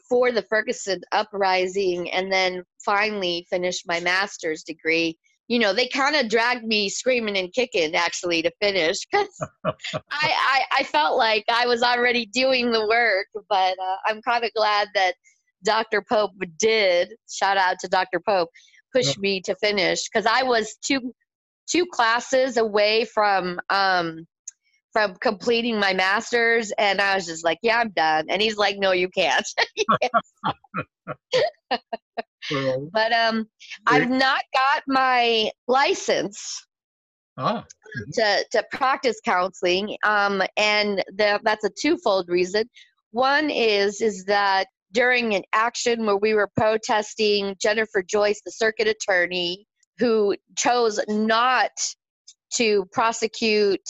for 0.09 0.33
the 0.33 0.43
Ferguson 0.43 1.01
uprising 1.13 2.11
and 2.11 2.33
then 2.33 2.63
finally 2.85 3.47
finished 3.51 3.85
my 3.87 4.01
master's 4.01 4.63
degree 4.63 5.17
you 5.49 5.59
know, 5.59 5.75
they 5.75 5.89
kind 5.89 6.17
of 6.17 6.29
dragged 6.29 6.65
me 6.65 6.89
screaming 6.89 7.37
and 7.37 7.53
kicking 7.53 7.95
actually 7.95 8.43
to 8.43 8.51
finish 8.63 8.97
because 9.11 9.29
I, 9.65 9.73
I, 10.11 10.63
I 10.79 10.83
felt 10.85 11.19
like 11.19 11.45
I 11.51 11.67
was 11.67 11.83
already 11.83 12.27
doing 12.27 12.71
the 12.73 12.87
work. 12.87 13.27
But 13.49 13.77
uh, 13.79 13.97
I'm 14.07 14.23
kind 14.23 14.45
of 14.45 14.53
glad 14.55 14.89
that 14.95 15.15
Dr. 15.63 16.03
Pope 16.03 16.33
did. 16.59 17.15
Shout 17.31 17.57
out 17.57 17.79
to 17.81 17.89
Dr. 17.89 18.21
Pope, 18.27 18.49
push 18.95 19.09
yep. 19.09 19.19
me 19.19 19.41
to 19.43 19.55
finish 19.57 20.09
because 20.09 20.27
I 20.27 20.43
was 20.43 20.77
two 20.85 21.15
two 21.71 21.87
classes 21.87 22.57
away 22.57 23.05
from 23.05 23.61
um 23.71 24.27
from 24.93 25.17
completing 25.17 25.79
my 25.81 25.93
master's 25.93 26.73
and 26.79 27.01
I 27.01 27.17
was 27.17 27.27
just 27.27 27.45
like, 27.45 27.59
yeah, 27.63 27.81
I'm 27.81 27.91
done. 27.91 28.27
And 28.29 28.41
he's 28.41 28.57
like, 28.57 28.77
no, 28.79 28.93
you 28.93 29.09
can't. 29.09 29.47
but 32.93 33.13
um 33.13 33.49
I've 33.87 34.09
not 34.09 34.43
got 34.55 34.83
my 34.87 35.51
license. 35.67 36.65
Ah. 37.37 37.65
To, 38.15 38.45
to 38.53 38.65
practice 38.73 39.21
counseling 39.25 39.97
um, 40.05 40.43
and 40.57 41.05
the, 41.17 41.41
that's 41.45 41.65
a 41.65 41.71
twofold 41.71 42.29
reason 42.29 42.69
one 43.15 43.51
is 43.51 44.01
is 44.01 44.25
that 44.25 44.67
during 44.95 45.35
an 45.35 45.43
action 45.53 46.07
where 46.07 46.17
we 46.17 46.35
were 46.35 46.49
protesting 46.57 47.57
Jennifer 47.61 48.03
Joyce, 48.03 48.41
the 48.45 48.53
circuit 48.53 48.87
attorney, 48.87 49.67
who 49.99 50.37
chose 50.57 51.01
not 51.09 51.73
to 52.55 52.87
prosecute 52.93 53.89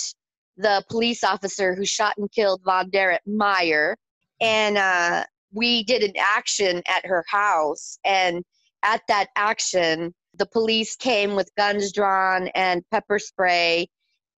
the 0.56 0.82
police 0.90 1.22
officer 1.22 1.74
who 1.74 1.84
shot 1.84 2.14
and 2.16 2.32
killed 2.32 2.62
VonDerrit 2.64 3.18
Meyer. 3.26 3.96
And 4.40 4.78
uh, 4.78 5.24
we 5.52 5.84
did 5.84 6.02
an 6.02 6.14
action 6.18 6.82
at 6.88 7.04
her 7.06 7.24
house. 7.28 7.98
And 8.04 8.42
at 8.82 9.02
that 9.08 9.28
action, 9.36 10.14
the 10.36 10.46
police 10.46 10.96
came 10.96 11.34
with 11.34 11.50
guns 11.56 11.92
drawn 11.92 12.48
and 12.54 12.82
pepper 12.90 13.18
spray. 13.18 13.88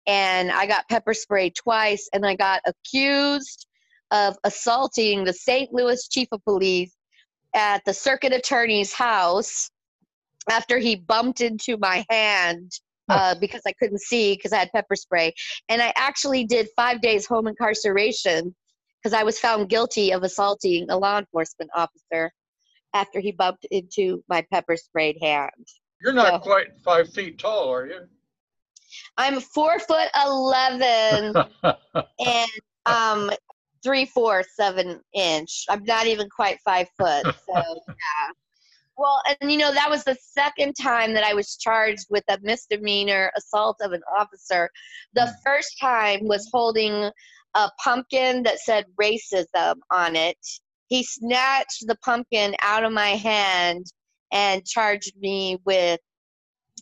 And 0.09 0.51
I 0.51 0.67
got 0.67 0.89
pepper 0.89 1.15
sprayed 1.15 1.55
twice, 1.57 2.09
and 2.13 2.25
I 2.25 2.37
got 2.37 2.63
accused 2.65 3.67
of 4.11 4.37
assaulting 4.45 5.25
the 5.25 5.33
St. 5.33 5.73
Louis 5.73 6.07
chief 6.09 6.29
of 6.33 6.43
police 6.45 6.95
at 7.55 7.83
the 7.85 7.95
circuit 7.95 8.33
attorney's 8.33 8.93
house 8.93 9.71
after 10.49 10.79
he 10.79 10.97
bumped 10.97 11.41
into 11.41 11.77
my 11.79 12.05
hand 12.11 12.73
uh, 13.09 13.35
because 13.41 13.63
I 13.67 13.73
couldn't 13.73 14.01
see 14.01 14.35
because 14.35 14.53
I 14.53 14.59
had 14.59 14.73
pepper 14.73 14.97
spray. 14.97 15.33
And 15.69 15.83
I 15.83 15.93
actually 15.97 16.45
did 16.45 16.69
five 16.77 17.01
days 17.01 17.27
home 17.27 17.47
incarceration 17.47 18.55
because 19.03 19.13
I 19.13 19.23
was 19.23 19.39
found 19.39 19.69
guilty 19.69 20.13
of 20.13 20.23
assaulting 20.23 20.87
a 20.91 20.97
law 20.97 21.19
enforcement 21.19 21.71
officer 21.75 22.33
after 22.95 23.21
he 23.21 23.33
bumped 23.33 23.67
into 23.71 24.23
my 24.29 24.45
pepper 24.53 24.77
sprayed 24.77 25.19
hand. 25.21 25.67
You're 26.03 26.13
not 26.13 26.45
so, 26.45 26.51
quite 26.51 26.79
five 26.85 27.13
feet 27.13 27.39
tall, 27.39 27.73
are 27.73 27.87
you? 27.87 28.01
I'm 29.17 29.41
four 29.41 29.79
foot 29.79 30.09
eleven 30.25 31.35
and 32.27 32.51
um 32.87 33.31
three 33.87 34.05
fourths 34.05 34.59
of 34.59 34.79
an 34.79 35.01
inch. 35.15 35.65
I'm 35.69 35.85
not 35.85 36.09
even 36.09 36.29
quite 36.29 36.59
five 36.65 36.89
foot. 36.99 37.25
So 37.47 37.63
yeah. 37.89 38.33
Well, 38.99 39.21
and 39.41 39.53
you 39.53 39.59
know 39.59 39.73
that 39.73 39.91
was 39.91 40.03
the 40.05 40.17
second 40.21 40.75
time 40.75 41.15
that 41.15 41.23
I 41.23 41.35
was 41.35 41.57
charged 41.57 42.07
with 42.11 42.25
a 42.29 42.39
misdemeanor 42.43 43.31
assault 43.37 43.77
of 43.81 43.93
an 43.93 44.01
officer. 44.19 44.71
The 45.15 45.27
hmm. 45.27 45.33
first 45.45 45.79
time 45.81 46.21
was 46.23 46.49
holding 46.53 47.11
a 47.55 47.71
pumpkin 47.83 48.43
that 48.43 48.59
said 48.59 48.87
racism 49.01 49.77
on 49.93 50.17
it. 50.17 50.39
He 50.89 51.05
snatched 51.05 51.87
the 51.87 51.97
pumpkin 52.05 52.57
out 52.61 52.85
of 52.85 52.93
my 52.93 53.11
hand 53.11 53.87
and 54.33 54.67
charged 54.67 55.13
me 55.21 55.59
with 55.65 56.01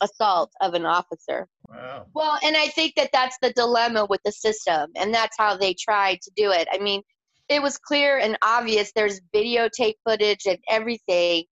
assault 0.00 0.50
of 0.62 0.74
an 0.74 0.86
officer. 0.86 1.46
Wow. 1.74 2.06
Well, 2.14 2.38
and 2.44 2.56
I 2.56 2.68
think 2.68 2.94
that 2.96 3.10
that's 3.12 3.38
the 3.42 3.52
dilemma 3.52 4.06
with 4.08 4.22
the 4.24 4.32
system, 4.32 4.90
and 4.96 5.12
that's 5.14 5.36
how 5.38 5.56
they 5.56 5.74
tried 5.74 6.20
to 6.22 6.30
do 6.36 6.52
it. 6.52 6.68
I 6.72 6.78
mean, 6.78 7.02
it 7.48 7.62
was 7.62 7.78
clear 7.78 8.18
and 8.18 8.38
obvious. 8.42 8.92
There's 8.92 9.20
videotape 9.34 9.96
footage 10.06 10.46
and 10.46 10.58
everything. 10.70 11.44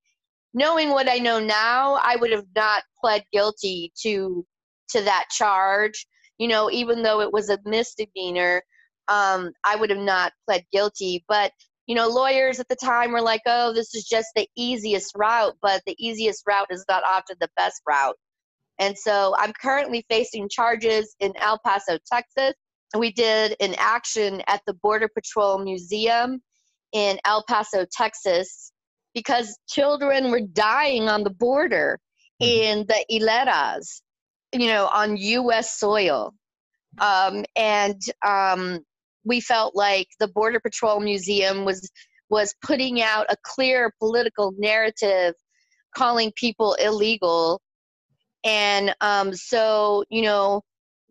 Knowing 0.55 0.91
what 0.91 1.09
I 1.09 1.19
know 1.19 1.41
now, 1.41 1.95
I 2.03 2.17
would 2.17 2.33
have 2.33 2.47
not 2.57 2.85
pled 3.01 3.25
guilty 3.33 3.93
to 4.03 4.47
to 4.91 5.03
that 5.03 5.27
charge. 5.31 6.07
You 6.39 6.49
know, 6.49 6.71
even 6.71 7.03
though 7.03 7.21
it 7.21 7.33
was 7.33 7.51
a 7.51 7.59
misdemeanor, 7.65 8.63
um, 9.09 9.53
I 9.65 9.77
would 9.77 9.91
have 9.91 9.99
not 10.01 10.33
pled 10.47 10.65
guilty. 10.73 11.25
But 11.29 11.53
you 11.87 11.95
know, 11.97 12.09
lawyers 12.09 12.61
at 12.61 12.69
the 12.69 12.77
time 12.77 13.13
were 13.13 13.23
like, 13.23 13.43
"Oh, 13.47 13.73
this 13.73 13.95
is 13.95 14.05
just 14.05 14.29
the 14.37 14.49
easiest 14.57 15.13
route," 15.17 15.57
but 15.63 15.83
the 15.87 15.97
easiest 15.99 16.45
route 16.47 16.69
is 16.71 16.85
not 16.89 17.05
often 17.05 17.37
the 17.41 17.51
best 17.57 17.83
route. 17.89 18.17
And 18.83 18.99
so 18.99 19.33
I'm 19.39 19.53
currently 19.53 20.05
facing 20.11 20.49
charges 20.49 21.15
in 21.21 21.33
El 21.37 21.61
Paso, 21.65 21.99
Texas. 22.13 22.55
We 22.99 23.13
did 23.13 23.55
an 23.61 23.77
action 23.79 24.43
at 24.49 24.61
the 24.67 24.75
Border 24.75 25.09
Patrol 25.15 25.59
Museum 25.59 26.43
in 26.93 27.17
El 27.25 27.45
Paso, 27.49 27.87
Texas, 27.97 28.73
because 29.15 29.57
children 29.69 30.33
were 30.33 30.41
dying 30.41 31.09
on 31.09 31.23
the 31.23 31.31
border 31.31 32.01
mm-hmm. 32.43 32.81
in 32.81 32.87
the 32.89 33.05
hieleras, 33.09 34.03
you 34.53 34.67
know, 34.67 34.91
on 34.93 35.17
U.S. 35.17 35.79
soil. 35.79 36.35
Um, 36.99 37.45
and 37.55 38.03
um, 38.27 38.81
we 39.25 39.41
felt 39.41 39.77
like 39.77 40.09
the 40.19 40.27
Border 40.27 40.59
Patrol 40.59 40.99
Museum 40.99 41.65
was 41.65 41.89
was 42.31 42.53
putting 42.63 43.01
out 43.01 43.27
a 43.29 43.37
clear 43.45 43.93
political 44.01 44.53
narrative, 44.59 45.35
calling 45.95 46.33
people 46.35 46.75
illegal 46.83 47.61
and 48.45 48.95
um, 49.01 49.35
so, 49.35 50.05
you 50.11 50.23
know, 50.23 50.63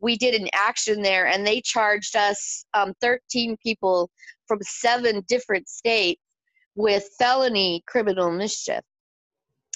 we 0.01 0.17
did 0.17 0.39
an 0.39 0.49
action 0.53 1.01
there 1.01 1.27
and 1.27 1.45
they 1.45 1.61
charged 1.61 2.15
us 2.15 2.65
um, 2.73 2.93
13 3.01 3.55
people 3.63 4.09
from 4.47 4.59
seven 4.63 5.23
different 5.27 5.69
states 5.69 6.21
with 6.75 7.07
felony 7.19 7.83
criminal 7.87 8.31
mischief. 8.31 8.81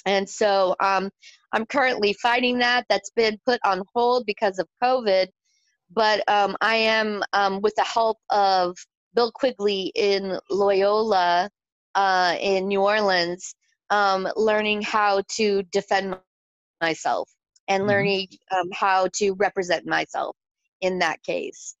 And 0.04 0.28
so 0.28 0.74
um, 0.80 1.10
I'm 1.52 1.66
currently 1.66 2.12
fighting 2.14 2.58
that. 2.58 2.86
That's 2.88 3.10
been 3.10 3.38
put 3.44 3.60
on 3.64 3.82
hold 3.94 4.26
because 4.26 4.58
of 4.58 4.68
COVID. 4.82 5.28
But 5.90 6.28
um, 6.28 6.56
I 6.60 6.76
am, 6.76 7.22
um, 7.32 7.60
with 7.60 7.74
the 7.76 7.84
help 7.84 8.18
of 8.30 8.76
Bill 9.14 9.30
Quigley 9.32 9.92
in 9.94 10.38
Loyola 10.50 11.48
uh, 11.94 12.36
in 12.40 12.68
New 12.68 12.82
Orleans, 12.82 13.54
um, 13.90 14.28
learning 14.36 14.82
how 14.82 15.22
to 15.36 15.62
defend 15.70 16.16
myself 16.80 17.30
and 17.68 17.82
mm-hmm. 17.82 17.90
learning 17.90 18.28
um, 18.50 18.68
how 18.72 19.08
to 19.14 19.32
represent 19.34 19.86
myself 19.86 20.36
in 20.80 20.98
that 20.98 21.22
case. 21.22 21.74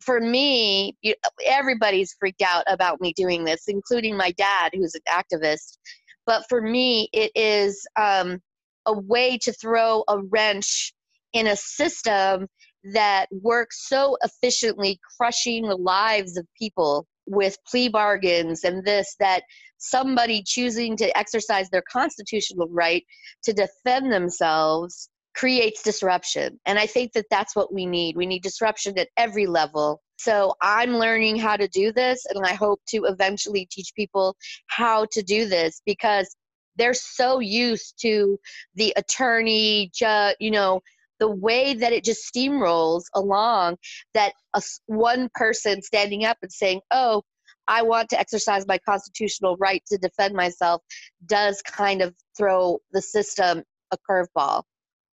For 0.00 0.20
me, 0.20 0.96
you, 1.02 1.14
everybody's 1.44 2.14
freaked 2.18 2.42
out 2.42 2.64
about 2.68 3.00
me 3.00 3.12
doing 3.14 3.44
this, 3.44 3.64
including 3.66 4.16
my 4.16 4.30
dad, 4.32 4.72
who's 4.74 4.94
an 4.94 5.00
activist. 5.08 5.78
But 6.26 6.44
for 6.48 6.60
me, 6.60 7.08
it 7.12 7.32
is 7.34 7.86
um, 7.96 8.40
a 8.84 8.92
way 8.92 9.38
to 9.42 9.52
throw 9.52 10.04
a 10.08 10.18
wrench 10.18 10.92
in 11.32 11.46
a 11.46 11.56
system 11.56 12.46
that 12.92 13.26
works 13.30 13.88
so 13.88 14.16
efficiently, 14.22 15.00
crushing 15.16 15.66
the 15.66 15.76
lives 15.76 16.36
of 16.36 16.46
people 16.58 17.06
with 17.26 17.58
plea 17.68 17.88
bargains 17.88 18.62
and 18.62 18.84
this 18.84 19.16
that 19.18 19.42
somebody 19.78 20.42
choosing 20.46 20.96
to 20.96 21.18
exercise 21.18 21.68
their 21.70 21.82
constitutional 21.90 22.68
right 22.70 23.04
to 23.42 23.52
defend 23.52 24.12
themselves 24.12 25.10
creates 25.36 25.82
disruption. 25.82 26.58
And 26.64 26.78
I 26.78 26.86
think 26.86 27.12
that 27.12 27.26
that's 27.30 27.54
what 27.54 27.72
we 27.72 27.84
need. 27.84 28.16
We 28.16 28.26
need 28.26 28.42
disruption 28.42 28.98
at 28.98 29.08
every 29.16 29.46
level. 29.46 30.00
So 30.18 30.54
I'm 30.62 30.96
learning 30.96 31.36
how 31.36 31.56
to 31.56 31.68
do 31.68 31.92
this, 31.92 32.24
and 32.26 32.44
I 32.44 32.54
hope 32.54 32.80
to 32.88 33.04
eventually 33.04 33.68
teach 33.70 33.92
people 33.94 34.34
how 34.68 35.06
to 35.12 35.22
do 35.22 35.46
this 35.46 35.82
because 35.84 36.34
they're 36.76 36.94
so 36.94 37.40
used 37.40 37.94
to 38.00 38.38
the 38.74 38.94
attorney, 38.96 39.90
ju- 39.94 40.34
you 40.40 40.50
know, 40.50 40.80
the 41.18 41.30
way 41.30 41.74
that 41.74 41.92
it 41.92 42.04
just 42.04 42.32
steamrolls 42.34 43.04
along 43.14 43.76
that 44.14 44.32
a, 44.54 44.62
one 44.86 45.28
person 45.34 45.82
standing 45.82 46.24
up 46.24 46.38
and 46.42 46.52
saying, 46.52 46.80
oh, 46.90 47.22
I 47.68 47.82
want 47.82 48.10
to 48.10 48.20
exercise 48.20 48.66
my 48.66 48.78
constitutional 48.78 49.56
right 49.58 49.82
to 49.88 49.98
defend 49.98 50.34
myself 50.34 50.82
does 51.26 51.60
kind 51.62 52.00
of 52.00 52.14
throw 52.36 52.78
the 52.92 53.02
system 53.02 53.64
a 53.92 53.96
curveball. 54.08 54.62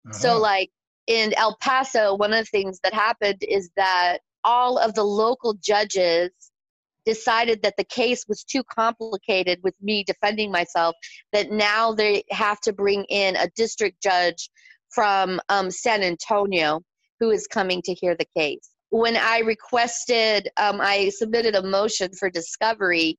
Uh-huh. 0.09 0.19
So, 0.19 0.39
like 0.39 0.69
in 1.07 1.33
El 1.37 1.57
Paso, 1.61 2.15
one 2.15 2.33
of 2.33 2.39
the 2.39 2.49
things 2.49 2.79
that 2.83 2.93
happened 2.93 3.43
is 3.47 3.69
that 3.75 4.19
all 4.43 4.77
of 4.77 4.93
the 4.93 5.03
local 5.03 5.53
judges 5.55 6.31
decided 7.05 7.61
that 7.63 7.75
the 7.77 7.85
case 7.85 8.25
was 8.27 8.43
too 8.43 8.63
complicated 8.63 9.59
with 9.63 9.73
me 9.81 10.03
defending 10.03 10.51
myself, 10.51 10.93
that 11.31 11.51
now 11.51 11.93
they 11.93 12.23
have 12.29 12.59
to 12.59 12.73
bring 12.73 13.05
in 13.05 13.35
a 13.37 13.47
district 13.55 14.01
judge 14.03 14.49
from 14.89 15.39
um, 15.47 15.71
San 15.71 16.03
Antonio 16.03 16.81
who 17.19 17.31
is 17.31 17.47
coming 17.47 17.81
to 17.83 17.93
hear 17.93 18.15
the 18.15 18.27
case. 18.37 18.69
When 18.89 19.17
I 19.17 19.39
requested, 19.39 20.49
um, 20.57 20.79
I 20.81 21.09
submitted 21.09 21.55
a 21.55 21.63
motion 21.63 22.11
for 22.13 22.29
discovery, 22.29 23.17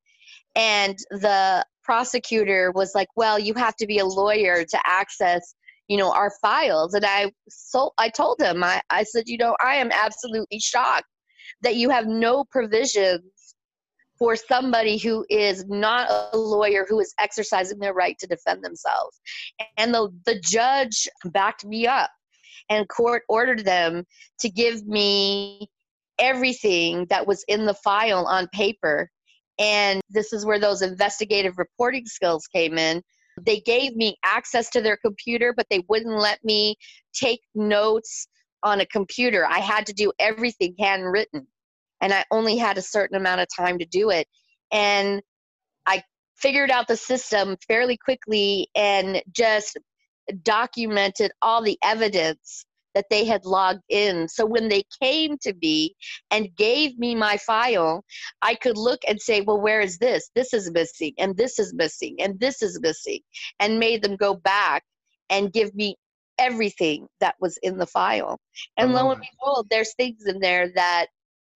and 0.54 0.96
the 1.10 1.64
prosecutor 1.82 2.72
was 2.74 2.92
like, 2.94 3.08
Well, 3.16 3.38
you 3.38 3.54
have 3.54 3.76
to 3.76 3.86
be 3.86 3.98
a 3.98 4.06
lawyer 4.06 4.64
to 4.64 4.78
access 4.86 5.54
you 5.88 5.96
know, 5.96 6.12
our 6.12 6.32
files. 6.42 6.94
And 6.94 7.04
I 7.04 7.32
so 7.48 7.92
I 7.98 8.08
told 8.08 8.40
him, 8.40 8.62
I, 8.62 8.80
I 8.90 9.02
said, 9.02 9.24
you 9.26 9.38
know, 9.38 9.56
I 9.60 9.76
am 9.76 9.90
absolutely 9.92 10.60
shocked 10.60 11.06
that 11.62 11.76
you 11.76 11.90
have 11.90 12.06
no 12.06 12.44
provisions 12.44 13.22
for 14.18 14.34
somebody 14.36 14.98
who 14.98 15.24
is 15.30 15.64
not 15.68 16.10
a 16.10 16.36
lawyer 16.36 16.84
who 16.88 16.98
is 16.98 17.14
exercising 17.20 17.78
their 17.78 17.94
right 17.94 18.18
to 18.18 18.26
defend 18.26 18.64
themselves. 18.64 19.20
And 19.76 19.94
the, 19.94 20.10
the 20.26 20.40
judge 20.40 21.08
backed 21.26 21.64
me 21.64 21.86
up 21.86 22.10
and 22.68 22.88
court 22.88 23.22
ordered 23.28 23.64
them 23.64 24.04
to 24.40 24.50
give 24.50 24.86
me 24.86 25.68
everything 26.18 27.06
that 27.10 27.26
was 27.26 27.44
in 27.46 27.64
the 27.64 27.74
file 27.74 28.26
on 28.26 28.48
paper. 28.52 29.08
And 29.58 30.00
this 30.10 30.32
is 30.32 30.44
where 30.44 30.58
those 30.58 30.82
investigative 30.82 31.56
reporting 31.56 32.06
skills 32.06 32.46
came 32.48 32.76
in. 32.76 33.02
They 33.44 33.60
gave 33.60 33.96
me 33.96 34.16
access 34.24 34.70
to 34.70 34.80
their 34.80 34.96
computer, 34.96 35.52
but 35.56 35.66
they 35.70 35.84
wouldn't 35.88 36.18
let 36.18 36.42
me 36.44 36.76
take 37.12 37.40
notes 37.54 38.28
on 38.62 38.80
a 38.80 38.86
computer. 38.86 39.46
I 39.46 39.58
had 39.58 39.86
to 39.86 39.92
do 39.92 40.12
everything 40.18 40.74
handwritten 40.78 41.46
and 42.00 42.12
I 42.12 42.24
only 42.30 42.56
had 42.56 42.78
a 42.78 42.82
certain 42.82 43.16
amount 43.16 43.40
of 43.40 43.48
time 43.56 43.78
to 43.78 43.84
do 43.84 44.10
it. 44.10 44.26
And 44.70 45.22
I 45.86 46.02
figured 46.36 46.70
out 46.70 46.88
the 46.88 46.96
system 46.96 47.56
fairly 47.66 47.96
quickly 47.96 48.68
and 48.74 49.22
just 49.32 49.76
documented 50.42 51.32
all 51.42 51.62
the 51.62 51.78
evidence 51.82 52.64
that 52.94 53.06
they 53.10 53.24
had 53.24 53.44
logged 53.44 53.82
in. 53.88 54.28
So 54.28 54.44
when 54.46 54.68
they 54.68 54.82
came 55.02 55.36
to 55.38 55.54
me 55.60 55.94
and 56.30 56.54
gave 56.56 56.98
me 56.98 57.14
my 57.14 57.36
file, 57.36 58.04
I 58.42 58.54
could 58.54 58.76
look 58.76 59.00
and 59.06 59.20
say, 59.20 59.40
well, 59.40 59.60
where 59.60 59.80
is 59.80 59.98
this? 59.98 60.30
This 60.34 60.52
is 60.54 60.70
missing, 60.70 61.14
and 61.18 61.36
this 61.36 61.58
is 61.58 61.74
missing, 61.74 62.16
and 62.20 62.38
this 62.40 62.62
is 62.62 62.80
missing, 62.80 63.20
and 63.60 63.78
made 63.78 64.02
them 64.02 64.16
go 64.16 64.34
back 64.34 64.82
and 65.30 65.52
give 65.52 65.74
me 65.74 65.96
everything 66.38 67.06
that 67.20 67.34
was 67.40 67.58
in 67.62 67.78
the 67.78 67.86
file. 67.86 68.38
And 68.76 68.92
lo 68.94 69.10
and 69.10 69.20
behold, 69.20 69.66
there's 69.70 69.94
things 69.94 70.24
in 70.26 70.38
there 70.40 70.70
that 70.74 71.06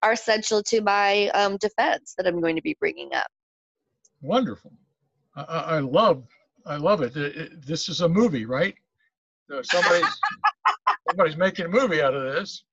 are 0.02 0.12
essential 0.12 0.62
to 0.64 0.80
my 0.80 1.28
um, 1.28 1.56
defense 1.58 2.14
that 2.18 2.26
I'm 2.26 2.40
going 2.40 2.56
to 2.56 2.62
be 2.62 2.76
bringing 2.80 3.14
up. 3.14 3.28
Wonderful. 4.20 4.72
I, 5.36 5.42
I 5.42 5.78
love, 5.78 6.26
I 6.66 6.76
love 6.76 7.02
it. 7.02 7.16
It, 7.16 7.36
it. 7.36 7.66
This 7.66 7.88
is 7.88 8.00
a 8.00 8.08
movie, 8.08 8.44
right? 8.44 8.74
Uh, 9.52 9.62
somebody's 9.62 10.21
somebody's 11.09 11.37
making 11.37 11.66
a 11.66 11.68
movie 11.68 12.00
out 12.00 12.14
of 12.14 12.23
this. 12.32 12.64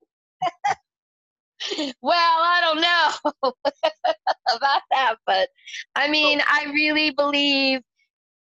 well, 2.02 2.14
I 2.14 2.62
don't 2.62 2.82
know 2.82 3.52
about 4.56 4.82
that, 4.92 5.16
but 5.26 5.50
I 5.96 6.10
mean, 6.10 6.42
I 6.48 6.72
really 6.74 7.12
believe 7.12 7.82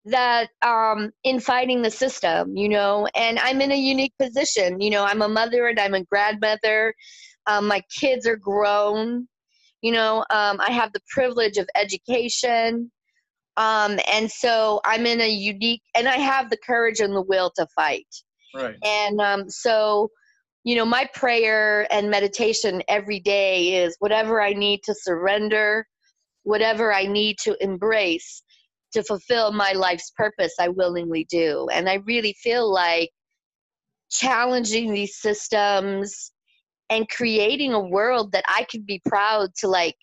that 0.06 0.50
um, 0.62 1.10
in 1.24 1.40
fighting 1.40 1.82
the 1.82 1.90
system, 1.90 2.56
you 2.56 2.68
know, 2.68 3.08
and 3.16 3.38
I'm 3.38 3.60
in 3.60 3.72
a 3.72 3.76
unique 3.76 4.14
position. 4.18 4.80
You 4.80 4.90
know, 4.90 5.04
I'm 5.04 5.22
a 5.22 5.28
mother 5.28 5.66
and 5.66 5.78
I'm 5.78 5.94
a 5.94 6.04
grandmother. 6.04 6.94
Um, 7.46 7.66
my 7.66 7.82
kids 7.90 8.26
are 8.26 8.36
grown. 8.36 9.28
You 9.82 9.92
know, 9.92 10.18
um, 10.30 10.60
I 10.60 10.70
have 10.70 10.92
the 10.92 11.02
privilege 11.08 11.58
of 11.58 11.68
education. 11.74 12.90
Um, 13.56 13.98
and 14.10 14.30
so 14.30 14.80
I'm 14.84 15.06
in 15.06 15.20
a 15.20 15.28
unique, 15.28 15.82
and 15.94 16.08
I 16.08 16.16
have 16.16 16.50
the 16.50 16.58
courage 16.58 17.00
and 17.00 17.14
the 17.14 17.22
will 17.22 17.50
to 17.56 17.66
fight. 17.74 18.06
Right. 18.56 18.76
And 18.84 19.20
um, 19.20 19.50
so, 19.50 20.10
you 20.64 20.76
know, 20.76 20.84
my 20.84 21.08
prayer 21.14 21.86
and 21.92 22.10
meditation 22.10 22.82
every 22.88 23.20
day 23.20 23.84
is 23.84 23.96
whatever 24.00 24.40
I 24.40 24.52
need 24.52 24.80
to 24.84 24.94
surrender, 24.94 25.86
whatever 26.42 26.92
I 26.92 27.06
need 27.06 27.38
to 27.44 27.56
embrace 27.62 28.42
to 28.92 29.02
fulfill 29.02 29.52
my 29.52 29.72
life's 29.72 30.10
purpose, 30.16 30.54
I 30.58 30.68
willingly 30.68 31.26
do. 31.28 31.68
And 31.72 31.88
I 31.88 31.94
really 32.06 32.34
feel 32.40 32.72
like 32.72 33.10
challenging 34.10 34.92
these 34.92 35.16
systems 35.16 36.32
and 36.88 37.08
creating 37.08 37.72
a 37.72 37.80
world 37.80 38.32
that 38.32 38.44
I 38.48 38.64
could 38.70 38.86
be 38.86 39.02
proud 39.06 39.50
to 39.58 39.68
like 39.68 39.96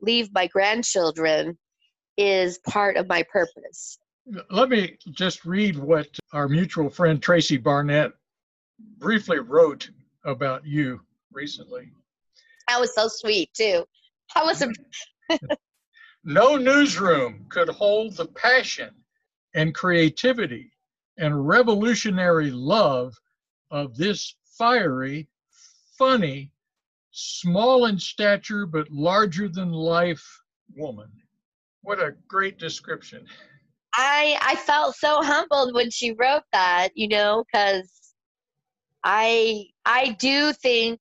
leave 0.00 0.28
my 0.34 0.46
grandchildren 0.48 1.56
is 2.16 2.58
part 2.68 2.96
of 2.96 3.08
my 3.08 3.24
purpose. 3.32 3.98
Let 4.50 4.70
me 4.70 4.98
just 5.12 5.44
read 5.44 5.76
what 5.76 6.08
our 6.32 6.48
mutual 6.48 6.90
friend 6.90 7.22
Tracy 7.22 7.56
Barnett 7.56 8.12
briefly 8.98 9.38
wrote 9.38 9.88
about 10.24 10.66
you 10.66 11.00
recently. 11.32 11.92
That 12.68 12.80
was 12.80 12.94
so 12.94 13.08
sweet 13.08 13.54
too. 13.54 13.84
That 14.34 14.44
was 14.44 14.62
a 14.62 14.72
No 16.24 16.56
newsroom 16.56 17.46
could 17.48 17.68
hold 17.68 18.16
the 18.16 18.26
passion 18.26 18.90
and 19.54 19.72
creativity 19.72 20.72
and 21.18 21.46
revolutionary 21.46 22.50
love 22.50 23.16
of 23.70 23.96
this 23.96 24.34
fiery 24.58 25.28
funny, 25.96 26.50
small 27.12 27.86
in 27.86 27.98
stature 27.98 28.66
but 28.66 28.90
larger 28.90 29.48
than 29.48 29.70
life 29.70 30.42
woman. 30.74 31.10
What 31.82 32.00
a 32.00 32.16
great 32.26 32.58
description. 32.58 33.24
I 33.96 34.38
I 34.42 34.56
felt 34.56 34.96
so 34.96 35.22
humbled 35.22 35.74
when 35.74 35.90
she 35.90 36.12
wrote 36.12 36.44
that, 36.52 36.90
you 36.96 37.08
know, 37.08 37.44
cuz 37.54 37.90
I 39.04 39.66
I 39.84 40.10
do 40.20 40.52
think 40.52 41.00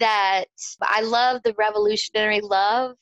that 0.00 0.46
I 0.82 1.02
love 1.02 1.42
the 1.44 1.54
revolutionary 1.58 2.40
love 2.40 2.96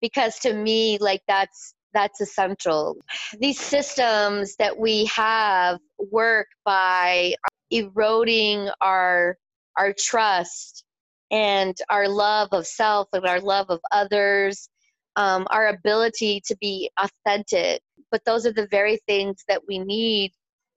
because 0.00 0.38
to 0.40 0.54
me 0.54 0.98
like 1.00 1.22
that's 1.28 1.74
that's 1.94 2.20
essential. 2.20 2.96
These 3.40 3.60
systems 3.60 4.56
that 4.58 4.78
we 4.78 5.06
have 5.06 5.78
work 5.98 6.48
by 6.64 7.34
eroding 7.70 8.68
our 8.82 9.38
our 9.78 9.94
trust 9.98 10.84
and 11.30 11.76
our 11.90 12.08
love 12.08 12.50
of 12.52 12.66
self 12.66 13.08
and 13.14 13.26
our 13.26 13.40
love 13.40 13.66
of 13.70 13.80
others, 13.92 14.68
um, 15.16 15.46
our 15.50 15.68
ability 15.68 16.42
to 16.46 16.56
be 16.60 16.90
authentic. 16.98 17.80
But 18.10 18.24
those 18.24 18.46
are 18.46 18.52
the 18.52 18.68
very 18.70 18.98
things 19.06 19.44
that 19.48 19.62
we 19.66 19.78
need 19.78 20.32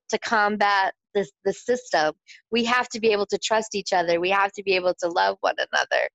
to 0.10 0.18
combat 0.18 0.94
the, 1.14 1.28
the 1.46 1.54
system. 1.54 2.14
We 2.52 2.66
have 2.66 2.90
to 2.90 3.00
be 3.00 3.12
able 3.12 3.28
to 3.28 3.38
trust 3.38 3.76
each 3.76 3.94
other. 3.94 4.20
We 4.20 4.30
have 4.30 4.52
to 4.54 4.64
be 4.64 4.76
able 4.76 4.96
to 5.02 5.08
love 5.08 5.38
one 5.42 5.56
another. 5.58 6.10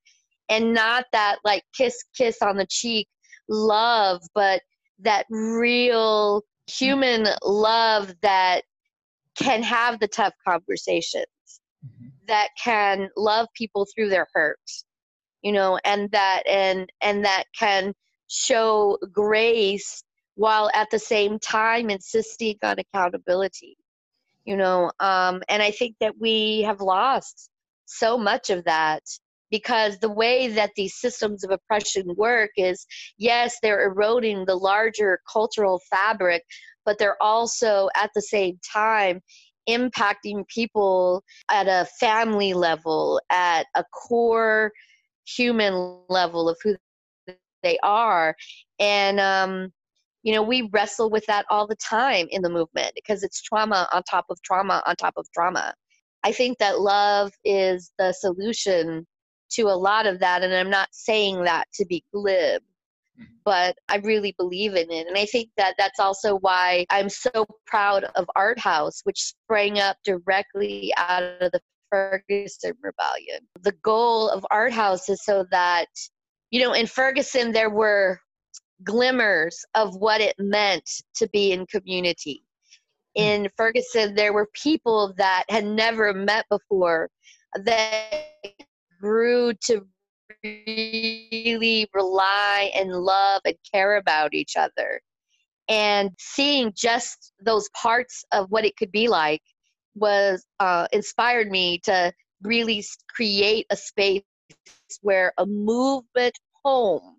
And 0.49 0.75
not 0.75 1.07
that 1.13 1.39
like 1.45 1.63
kiss, 1.77 1.97
kiss 2.17 2.39
on 2.43 2.57
the 2.57 2.67
cheek 2.69 3.09
love, 3.49 4.21
but 4.35 4.63
that 5.01 5.27
real 5.31 6.43
human 6.67 7.29
love 7.43 8.15
that 8.23 8.63
can 9.37 9.63
have 9.63 10.01
the 10.01 10.09
tough 10.09 10.33
conversation 10.47 11.25
mm-hmm. 11.85 12.09
that 12.27 12.49
can 12.63 13.09
love 13.17 13.49
people 13.55 13.87
through 13.95 14.09
their 14.09 14.29
hurts 14.33 14.85
you 15.45 15.53
know 15.53 15.79
and 15.85 16.11
that 16.11 16.43
and 16.49 16.91
and 17.01 17.25
that 17.25 17.45
can 17.57 17.95
show 18.29 18.99
grace 19.13 20.03
while 20.37 20.71
at 20.75 20.89
the 20.91 20.99
same 20.99 21.39
time 21.39 21.91
insisting 21.91 22.57
on 22.63 22.77
accountability 22.79 23.77
you 24.45 24.57
know 24.57 24.91
um 25.01 25.43
and 25.49 25.63
i 25.63 25.71
think 25.71 25.95
that 26.01 26.15
we 26.19 26.63
have 26.63 26.81
lost 26.81 27.51
so 27.87 28.17
much 28.17 28.51
of 28.51 28.65
that 28.65 29.03
because 29.51 29.99
the 29.99 30.11
way 30.11 30.49
that 30.49 30.71
these 30.75 30.97
systems 30.97 31.45
of 31.45 31.51
oppression 31.51 32.07
work 32.17 32.51
is 32.57 32.87
yes 33.19 33.57
they're 33.63 33.87
eroding 33.87 34.45
the 34.45 34.55
larger 34.55 35.21
cultural 35.31 35.81
fabric 35.91 36.43
but 36.85 36.99
they're 36.99 37.23
also 37.23 37.89
at 37.97 38.11
the 38.15 38.23
same 38.23 38.59
time 38.73 39.21
impacting 39.69 40.47
people 40.49 41.23
at 41.51 41.67
a 41.67 41.87
family 41.99 42.53
level, 42.53 43.21
at 43.31 43.67
a 43.75 43.85
core 43.85 44.73
human 45.27 45.99
level 46.09 46.49
of 46.49 46.59
who 46.63 46.77
they 47.63 47.79
are. 47.83 48.35
And, 48.79 49.21
um, 49.21 49.73
you 50.25 50.33
know, 50.33 50.43
we 50.43 50.71
wrestle 50.73 51.11
with 51.11 51.25
that 51.27 51.45
all 51.51 51.67
the 51.67 51.77
time 51.77 52.27
in 52.31 52.43
the 52.43 52.49
movement 52.49 52.93
because 52.95 53.23
it's 53.23 53.43
trauma 53.43 53.87
on 53.93 54.03
top 54.05 54.25
of 54.31 54.41
trauma 54.43 54.83
on 54.87 54.97
top 54.97 55.15
of 55.19 55.27
trauma. 55.33 55.75
I 56.25 56.33
think 56.33 56.59
that 56.59 56.81
love 56.81 57.33
is 57.45 57.93
the 57.99 58.13
solution 58.13 59.07
to 59.51 59.65
a 59.65 59.77
lot 59.77 60.07
of 60.07 60.21
that. 60.21 60.43
And 60.43 60.55
I'm 60.55 60.71
not 60.71 60.89
saying 60.93 61.45
that 61.45 61.67
to 61.75 61.85
be 61.85 62.03
glib 62.13 62.63
mm-hmm. 63.21 63.25
but 63.45 63.77
I 63.91 63.99
really 63.99 64.35
believe 64.39 64.75
in 64.75 64.91
it. 64.91 65.07
And 65.07 65.19
I 65.19 65.27
think 65.27 65.51
that 65.59 65.75
that's 65.79 66.01
also 66.01 66.39
why 66.39 66.87
I'm 66.89 67.11
so 67.11 67.47
proud 67.67 68.05
of 68.17 68.25
Art 68.35 68.59
House, 68.59 69.03
which 69.05 69.21
sprang 69.21 69.79
up 69.79 69.99
directly 70.07 70.91
out 70.97 71.23
of 71.23 71.53
the 71.53 71.61
Ferguson 71.91 72.73
Rebellion. 72.81 73.41
The 73.61 73.77
goal 73.83 74.31
of 74.31 74.47
Art 74.51 74.73
House 74.73 75.11
is 75.11 75.23
so 75.23 75.45
that, 75.51 75.89
you 76.51 76.61
know, 76.61 76.73
in 76.73 76.87
Ferguson, 76.87 77.53
there 77.53 77.71
were 77.71 78.19
glimmers 78.85 79.65
of 79.75 79.97
what 79.97 80.21
it 80.21 80.35
meant 80.39 80.89
to 81.17 81.29
be 81.31 81.53
in 81.53 81.67
community. 81.67 82.45
Hmm. 83.17 83.23
In 83.23 83.51
Ferguson, 83.57 84.15
there 84.15 84.33
were 84.33 84.49
people 84.55 85.15
that 85.17 85.45
had 85.49 85.65
never 85.65 86.13
met 86.13 86.47
before 86.51 87.11
that 87.65 88.25
grew 89.01 89.53
to 89.67 89.87
really 90.43 91.89
rely 91.93 92.71
and 92.75 92.91
love 92.91 93.43
and 93.45 93.57
care 93.73 93.97
about 93.97 94.35
each 94.35 94.57
other. 94.57 95.01
And 95.69 96.11
seeing 96.19 96.73
just 96.75 97.33
those 97.41 97.69
parts 97.71 98.25
of 98.33 98.51
what 98.51 98.65
it 98.65 98.77
could 98.77 98.93
be 98.93 99.09
like 99.09 99.43
was 99.95 100.45
uh, 100.61 100.89
inspired 100.93 101.51
me 101.51 101.79
to 101.85 102.13
really 102.43 102.85
create 103.09 103.67
a 103.71 103.77
space 103.77 104.23
where 105.01 105.33
a 105.39 105.47
movement 105.47 106.35
home 106.63 107.17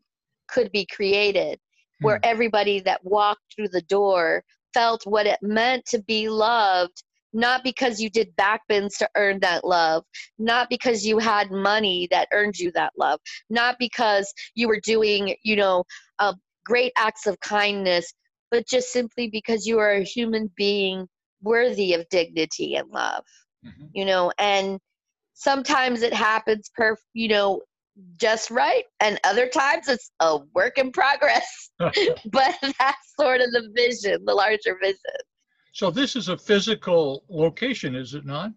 could 0.47 0.71
be 0.71 0.85
created 0.85 1.59
where 2.01 2.17
hmm. 2.17 2.29
everybody 2.29 2.79
that 2.81 3.03
walked 3.03 3.41
through 3.55 3.69
the 3.69 3.81
door 3.83 4.43
felt 4.73 5.05
what 5.05 5.25
it 5.25 5.39
meant 5.41 5.85
to 5.85 6.01
be 6.03 6.29
loved 6.29 7.03
not 7.35 7.63
because 7.65 7.99
you 7.99 8.09
did 8.09 8.33
backbends 8.37 8.97
to 8.97 9.09
earn 9.17 9.39
that 9.41 9.65
love, 9.65 10.05
not 10.39 10.69
because 10.69 11.05
you 11.05 11.19
had 11.19 11.51
money 11.51 12.07
that 12.09 12.29
earned 12.31 12.57
you 12.57 12.71
that 12.71 12.93
love, 12.97 13.19
not 13.49 13.75
because 13.77 14.33
you 14.55 14.69
were 14.69 14.79
doing, 14.79 15.35
you 15.43 15.57
know, 15.57 15.83
uh, 16.19 16.33
great 16.65 16.93
acts 16.97 17.27
of 17.27 17.37
kindness, 17.41 18.13
but 18.51 18.65
just 18.65 18.91
simply 18.91 19.29
because 19.29 19.67
you 19.67 19.79
are 19.79 19.91
a 19.91 20.03
human 20.03 20.49
being 20.55 21.07
worthy 21.41 21.93
of 21.93 22.07
dignity 22.09 22.75
and 22.75 22.89
love, 22.89 23.25
mm-hmm. 23.65 23.87
you 23.93 24.05
know, 24.05 24.31
and 24.39 24.79
sometimes 25.33 26.03
it 26.03 26.13
happens 26.13 26.71
per, 26.73 26.95
you 27.13 27.27
know, 27.27 27.61
just 28.17 28.51
right 28.51 28.83
and 28.99 29.19
other 29.23 29.47
times 29.47 29.87
it's 29.87 30.11
a 30.19 30.37
work 30.53 30.77
in 30.77 30.91
progress 30.91 31.69
but 31.79 32.55
that's 32.61 33.13
sort 33.19 33.39
of 33.39 33.51
the 33.51 33.71
vision 33.73 34.19
the 34.25 34.33
larger 34.33 34.77
vision 34.81 34.99
so 35.75 35.91
this 35.91 36.15
is 36.15 36.29
a 36.29 36.37
physical 36.37 37.25
location, 37.29 37.95
is 37.95 38.13
it 38.13 38.25
not? 38.25 38.51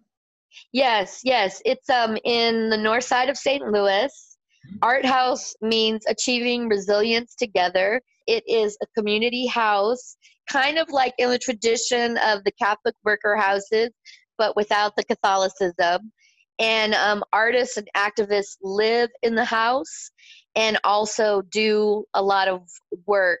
Yes, 0.71 1.19
yes. 1.25 1.61
It's 1.65 1.89
um 1.89 2.17
in 2.23 2.69
the 2.69 2.77
north 2.77 3.03
side 3.03 3.27
of 3.27 3.35
St. 3.35 3.61
Louis. 3.61 4.37
Mm-hmm. 4.65 4.77
Art 4.81 5.05
House 5.05 5.53
means 5.61 6.05
achieving 6.07 6.69
resilience 6.69 7.35
together. 7.35 8.01
It 8.25 8.45
is 8.47 8.77
a 8.81 8.87
community 8.97 9.47
house, 9.47 10.15
kind 10.49 10.77
of 10.77 10.87
like 10.91 11.13
in 11.17 11.29
the 11.29 11.37
tradition 11.37 12.17
of 12.19 12.45
the 12.45 12.53
Catholic 12.53 12.95
worker 13.03 13.35
houses, 13.35 13.89
but 14.37 14.55
without 14.55 14.95
the 14.95 15.03
Catholicism. 15.03 16.13
And 16.59 16.93
um, 16.93 17.23
artists 17.31 17.77
and 17.77 17.89
activists 17.95 18.57
live 18.61 19.09
in 19.23 19.35
the 19.35 19.45
house 19.45 20.11
and 20.55 20.77
also 20.83 21.41
do 21.43 22.05
a 22.13 22.21
lot 22.21 22.47
of 22.47 22.67
work 23.05 23.39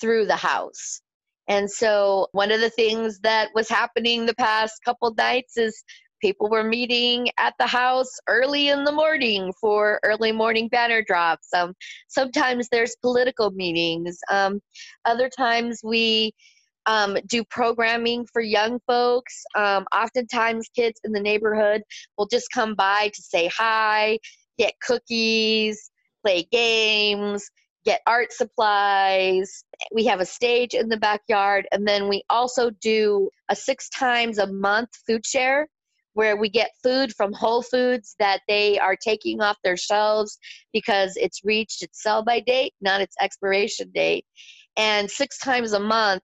through 0.00 0.26
the 0.26 0.36
house. 0.36 1.00
And 1.48 1.70
so, 1.70 2.28
one 2.32 2.50
of 2.50 2.60
the 2.60 2.70
things 2.70 3.20
that 3.20 3.50
was 3.54 3.68
happening 3.68 4.24
the 4.24 4.34
past 4.34 4.80
couple 4.84 5.12
nights 5.14 5.58
is 5.58 5.84
people 6.22 6.48
were 6.48 6.64
meeting 6.64 7.28
at 7.38 7.52
the 7.58 7.66
house 7.66 8.10
early 8.28 8.70
in 8.70 8.84
the 8.84 8.92
morning 8.92 9.52
for 9.60 10.00
early 10.04 10.32
morning 10.32 10.68
banner 10.68 11.02
drops. 11.06 11.52
Um, 11.52 11.74
sometimes 12.08 12.68
there's 12.70 12.96
political 13.02 13.50
meetings. 13.50 14.18
Um, 14.30 14.60
other 15.04 15.28
times 15.28 15.80
we 15.84 16.32
um, 16.86 17.16
do 17.26 17.44
programming 17.44 18.26
for 18.32 18.40
young 18.42 18.80
folks. 18.86 19.42
Um, 19.54 19.86
oftentimes, 19.94 20.68
kids 20.74 21.00
in 21.04 21.12
the 21.12 21.20
neighborhood 21.20 21.82
will 22.18 22.26
just 22.26 22.50
come 22.52 22.74
by 22.74 23.10
to 23.14 23.22
say 23.22 23.50
hi, 23.54 24.18
get 24.58 24.74
cookies, 24.80 25.90
play 26.22 26.46
games 26.50 27.50
get 27.84 28.00
art 28.06 28.32
supplies. 28.32 29.64
We 29.92 30.06
have 30.06 30.20
a 30.20 30.26
stage 30.26 30.74
in 30.74 30.88
the 30.88 30.96
backyard, 30.96 31.68
and 31.70 31.86
then 31.86 32.08
we 32.08 32.24
also 32.30 32.70
do 32.70 33.30
a 33.48 33.56
six 33.56 33.88
times 33.90 34.38
a 34.38 34.46
month 34.46 34.90
food 35.06 35.24
share 35.24 35.68
where 36.14 36.36
we 36.36 36.48
get 36.48 36.70
food 36.82 37.12
from 37.14 37.32
Whole 37.32 37.62
Foods 37.62 38.14
that 38.18 38.40
they 38.48 38.78
are 38.78 38.96
taking 38.96 39.40
off 39.40 39.58
their 39.64 39.76
shelves 39.76 40.38
because 40.72 41.16
it's 41.16 41.44
reached 41.44 41.82
its 41.82 42.02
sell 42.02 42.24
by 42.24 42.40
date, 42.40 42.72
not 42.80 43.00
its 43.00 43.16
expiration 43.20 43.90
date. 43.92 44.24
And 44.76 45.10
six 45.10 45.38
times 45.38 45.72
a 45.72 45.80
month, 45.80 46.22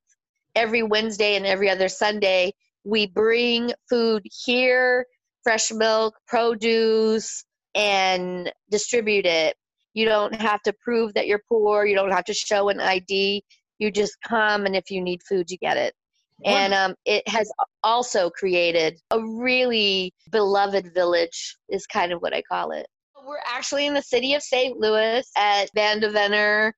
every 0.54 0.82
Wednesday 0.82 1.36
and 1.36 1.46
every 1.46 1.70
other 1.70 1.88
Sunday, 1.88 2.52
we 2.84 3.06
bring 3.06 3.72
food 3.88 4.22
here 4.44 5.06
fresh 5.42 5.72
milk, 5.72 6.14
produce, 6.28 7.44
and 7.74 8.52
distribute 8.70 9.24
it 9.24 9.56
you 9.94 10.04
don't 10.04 10.34
have 10.34 10.62
to 10.62 10.72
prove 10.72 11.14
that 11.14 11.26
you're 11.26 11.42
poor. 11.48 11.84
You 11.84 11.94
don't 11.94 12.12
have 12.12 12.24
to 12.24 12.34
show 12.34 12.68
an 12.68 12.80
ID. 12.80 13.42
You 13.78 13.90
just 13.90 14.16
come, 14.26 14.66
and 14.66 14.76
if 14.76 14.90
you 14.90 15.00
need 15.00 15.22
food, 15.28 15.50
you 15.50 15.58
get 15.58 15.76
it. 15.76 15.94
And 16.42 16.72
um, 16.72 16.94
it 17.04 17.26
has 17.28 17.52
also 17.82 18.30
created 18.30 18.98
a 19.10 19.20
really 19.20 20.14
beloved 20.30 20.94
village, 20.94 21.58
is 21.68 21.86
kind 21.86 22.12
of 22.12 22.22
what 22.22 22.34
I 22.34 22.40
call 22.42 22.70
it. 22.70 22.86
We're 23.26 23.36
actually 23.46 23.86
in 23.86 23.92
the 23.92 24.00
city 24.00 24.32
of 24.32 24.42
St. 24.42 24.78
Louis 24.78 25.28
at 25.36 25.68
Vandeventer 25.76 26.72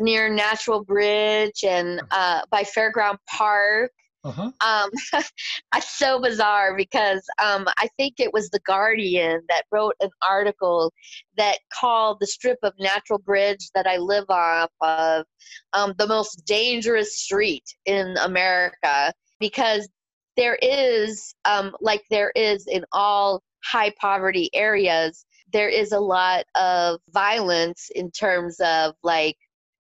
near 0.00 0.28
Natural 0.28 0.84
Bridge 0.84 1.64
and 1.64 2.00
uh, 2.10 2.42
by 2.50 2.62
Fairground 2.62 3.18
Park. 3.28 3.92
Uh-huh. 4.24 4.50
Um, 4.60 4.90
it's 5.76 5.98
so 5.98 6.20
bizarre 6.20 6.76
because 6.76 7.22
um, 7.42 7.66
I 7.78 7.88
think 7.96 8.14
it 8.18 8.32
was 8.32 8.50
The 8.50 8.60
Guardian 8.66 9.42
that 9.48 9.62
wrote 9.70 9.94
an 10.00 10.10
article 10.28 10.92
that 11.36 11.58
called 11.72 12.18
the 12.20 12.26
strip 12.26 12.58
of 12.62 12.72
Natural 12.78 13.18
Bridge 13.18 13.70
that 13.74 13.86
I 13.86 13.96
live 13.96 14.26
off 14.28 14.70
of 14.80 15.24
um, 15.72 15.94
the 15.98 16.06
most 16.06 16.44
dangerous 16.46 17.16
street 17.16 17.64
in 17.86 18.16
America 18.22 19.12
because 19.38 19.88
there 20.36 20.58
is, 20.62 21.34
um, 21.44 21.74
like 21.80 22.02
there 22.10 22.32
is 22.34 22.66
in 22.66 22.84
all 22.92 23.42
high 23.64 23.92
poverty 24.00 24.50
areas, 24.54 25.26
there 25.52 25.68
is 25.68 25.92
a 25.92 26.00
lot 26.00 26.44
of 26.54 27.00
violence 27.10 27.90
in 27.94 28.10
terms 28.10 28.60
of 28.60 28.94
like, 29.02 29.36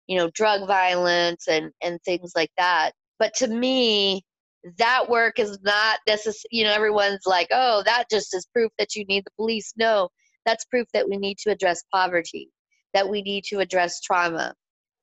you 0.07 0.17
know, 0.17 0.29
drug 0.33 0.67
violence 0.67 1.47
and, 1.47 1.71
and 1.83 2.01
things 2.03 2.31
like 2.35 2.51
that. 2.57 2.91
But 3.19 3.33
to 3.35 3.47
me, 3.47 4.23
that 4.77 5.09
work 5.09 5.39
is 5.39 5.59
not 5.63 5.99
necessary. 6.07 6.49
You 6.51 6.63
know, 6.65 6.73
everyone's 6.73 7.25
like, 7.25 7.47
oh, 7.51 7.83
that 7.85 8.05
just 8.09 8.33
is 8.35 8.47
proof 8.53 8.71
that 8.77 8.95
you 8.95 9.05
need 9.05 9.23
the 9.25 9.31
police. 9.37 9.73
No, 9.77 10.09
that's 10.45 10.65
proof 10.65 10.87
that 10.93 11.07
we 11.09 11.17
need 11.17 11.37
to 11.39 11.51
address 11.51 11.83
poverty, 11.93 12.49
that 12.93 13.09
we 13.09 13.21
need 13.21 13.43
to 13.45 13.59
address 13.59 14.01
trauma, 14.01 14.53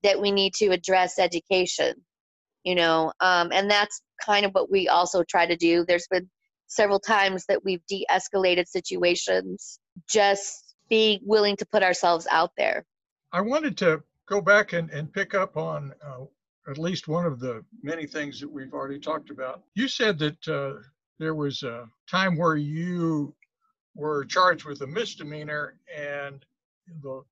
that 0.03 0.21
we 0.21 0.31
need 0.33 0.55
to 0.55 0.69
address 0.71 1.19
education. 1.19 1.95
You 2.65 2.75
know, 2.75 3.13
um, 3.21 3.51
and 3.53 3.71
that's 3.71 4.01
kind 4.25 4.47
of 4.47 4.53
what 4.53 4.71
we 4.71 4.89
also 4.89 5.23
try 5.23 5.45
to 5.45 5.57
do. 5.57 5.85
There's 5.87 6.07
been 6.11 6.31
several 6.67 6.99
times 6.99 7.45
that 7.47 7.63
we've 7.63 7.85
de 7.89 8.07
escalated 8.11 8.69
situations, 8.69 9.79
just 10.09 10.75
being 10.89 11.21
willing 11.23 11.57
to 11.59 11.67
put 11.67 11.83
ourselves 11.83 12.27
out 12.31 12.53
there. 12.57 12.85
I 13.33 13.43
wanted 13.43 13.77
to 13.79 14.03
go 14.27 14.41
back 14.41 14.73
and, 14.73 14.91
and 14.91 15.13
pick 15.13 15.35
up 15.35 15.57
on 15.57 15.93
uh, 16.05 16.25
at 16.71 16.79
least 16.79 17.09
one 17.09 17.27
of 17.27 17.41
the 17.41 17.65
many 17.83 18.07
things 18.07 18.41
that 18.41 18.51
we've 18.51 18.73
already 18.73 18.99
talked 18.99 19.31
about. 19.31 19.63
You 19.75 19.89
said 19.89 20.19
that 20.21 20.49
uh, 20.49 20.81
there 21.19 21.35
was 21.35 21.63
a 21.63 21.89
time 22.11 22.37
where 22.37 22.57
you 22.57 23.35
were 23.95 24.25
charged 24.25 24.65
with 24.65 24.81
a 24.81 24.87
misdemeanor 24.87 25.77
and 25.95 26.45
the 27.03 27.23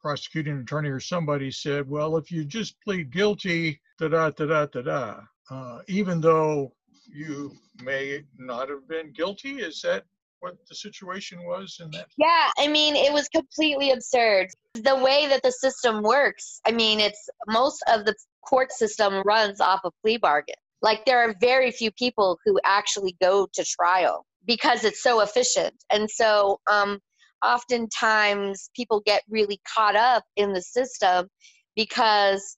prosecuting 0.00 0.58
attorney 0.58 0.88
or 0.88 1.00
somebody 1.00 1.50
said, 1.50 1.88
well, 1.88 2.16
if 2.16 2.30
you 2.30 2.44
just 2.44 2.80
plead 2.82 3.10
guilty, 3.10 3.80
da 3.98 4.08
da 4.08 4.30
da 4.30 4.46
da 4.46 4.66
da 4.66 4.82
da, 4.82 5.20
uh, 5.50 5.80
even 5.88 6.20
though 6.20 6.72
you 7.06 7.52
may 7.82 8.22
not 8.38 8.68
have 8.68 8.86
been 8.86 9.12
guilty, 9.12 9.56
is 9.56 9.80
that 9.82 10.04
what 10.40 10.56
the 10.68 10.74
situation 10.74 11.38
was 11.44 11.78
in 11.82 11.90
that? 11.92 12.06
Yeah, 12.16 12.50
I 12.58 12.68
mean, 12.68 12.96
it 12.96 13.12
was 13.12 13.28
completely 13.28 13.90
absurd. 13.90 14.48
The 14.74 14.96
way 14.96 15.26
that 15.28 15.42
the 15.42 15.52
system 15.52 16.02
works, 16.02 16.60
I 16.66 16.72
mean, 16.72 17.00
it's 17.00 17.28
most 17.46 17.82
of 17.88 18.04
the 18.04 18.14
court 18.46 18.72
system 18.72 19.22
runs 19.24 19.60
off 19.60 19.80
a 19.84 19.90
plea 20.02 20.16
bargain. 20.16 20.54
Like 20.80 21.04
there 21.04 21.28
are 21.28 21.34
very 21.40 21.70
few 21.70 21.90
people 21.90 22.38
who 22.44 22.58
actually 22.64 23.16
go 23.20 23.48
to 23.52 23.64
trial 23.64 24.24
because 24.46 24.84
it's 24.84 25.02
so 25.02 25.20
efficient. 25.20 25.74
And 25.90 26.08
so 26.08 26.60
um, 26.70 27.00
oftentimes 27.44 28.70
people 28.74 29.02
get 29.04 29.22
really 29.28 29.60
caught 29.74 29.96
up 29.96 30.24
in 30.36 30.52
the 30.52 30.62
system 30.62 31.28
because 31.74 32.56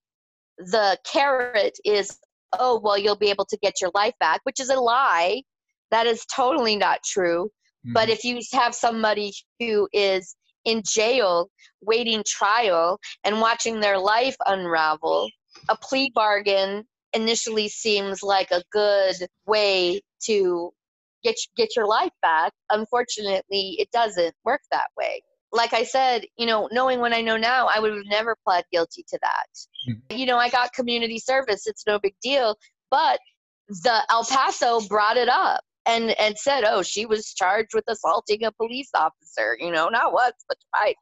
the 0.58 0.98
carrot 1.10 1.78
is, 1.84 2.18
oh, 2.58 2.80
well, 2.82 2.98
you'll 2.98 3.16
be 3.16 3.30
able 3.30 3.46
to 3.46 3.58
get 3.62 3.80
your 3.80 3.90
life 3.94 4.14
back, 4.20 4.40
which 4.44 4.60
is 4.60 4.68
a 4.68 4.78
lie. 4.78 5.42
That 5.90 6.06
is 6.06 6.24
totally 6.26 6.76
not 6.76 7.00
true. 7.04 7.50
Mm-hmm. 7.86 7.94
But 7.94 8.08
if 8.08 8.24
you 8.24 8.40
have 8.52 8.74
somebody 8.74 9.32
who 9.58 9.88
is 9.92 10.36
in 10.64 10.82
jail 10.86 11.50
waiting 11.80 12.22
trial 12.26 12.98
and 13.24 13.40
watching 13.40 13.80
their 13.80 13.98
life 13.98 14.36
unravel, 14.46 15.28
a 15.68 15.76
plea 15.76 16.12
bargain 16.14 16.84
initially 17.12 17.68
seems 17.68 18.22
like 18.22 18.50
a 18.50 18.62
good 18.70 19.16
way 19.46 20.00
to 20.24 20.70
get 21.24 21.36
get 21.56 21.74
your 21.74 21.86
life 21.86 22.12
back. 22.22 22.52
Unfortunately, 22.70 23.76
it 23.78 23.90
doesn't 23.92 24.34
work 24.44 24.60
that 24.70 24.88
way. 24.96 25.22
Like 25.52 25.72
I 25.72 25.82
said, 25.82 26.24
you 26.38 26.46
know, 26.46 26.68
knowing 26.70 27.00
what 27.00 27.12
I 27.12 27.22
know 27.22 27.36
now, 27.36 27.68
I 27.74 27.80
would 27.80 27.92
have 27.92 28.04
never 28.06 28.36
pled 28.44 28.64
guilty 28.70 29.04
to 29.08 29.18
that. 29.20 29.46
Mm-hmm. 29.88 30.16
You 30.16 30.26
know, 30.26 30.36
I 30.36 30.48
got 30.48 30.72
community 30.72 31.18
service; 31.18 31.66
it's 31.66 31.86
no 31.86 31.98
big 31.98 32.14
deal. 32.22 32.56
But 32.90 33.20
the 33.68 34.02
El 34.10 34.24
Paso 34.24 34.80
brought 34.82 35.16
it 35.16 35.28
up 35.28 35.62
and 35.86 36.10
and 36.18 36.38
said, 36.38 36.64
"Oh, 36.64 36.82
she 36.82 37.06
was 37.06 37.34
charged 37.34 37.72
with 37.74 37.84
assaulting 37.88 38.44
a 38.44 38.52
police 38.52 38.90
officer." 38.94 39.56
You 39.60 39.70
know, 39.72 39.88
not 39.88 40.12
once 40.12 40.36
but 40.48 40.58
twice. 40.76 40.94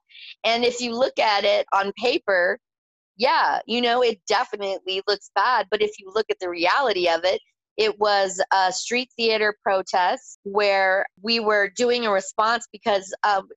And 0.44 0.64
if 0.64 0.80
you 0.80 0.94
look 0.96 1.18
at 1.18 1.44
it 1.44 1.66
on 1.72 1.92
paper, 2.00 2.58
yeah, 3.16 3.60
you 3.66 3.80
know, 3.82 4.02
it 4.02 4.20
definitely 4.28 5.02
looks 5.08 5.30
bad. 5.34 5.66
But 5.70 5.82
if 5.82 5.92
you 5.98 6.10
look 6.14 6.26
at 6.30 6.38
the 6.40 6.48
reality 6.50 7.08
of 7.08 7.24
it, 7.24 7.40
It 7.76 7.98
was 8.00 8.42
a 8.52 8.72
street 8.72 9.10
theater 9.16 9.54
protest 9.62 10.40
where 10.42 11.06
we 11.22 11.38
were 11.40 11.70
doing 11.76 12.06
a 12.06 12.10
response 12.10 12.66
because, 12.72 13.14
um, 13.22 13.48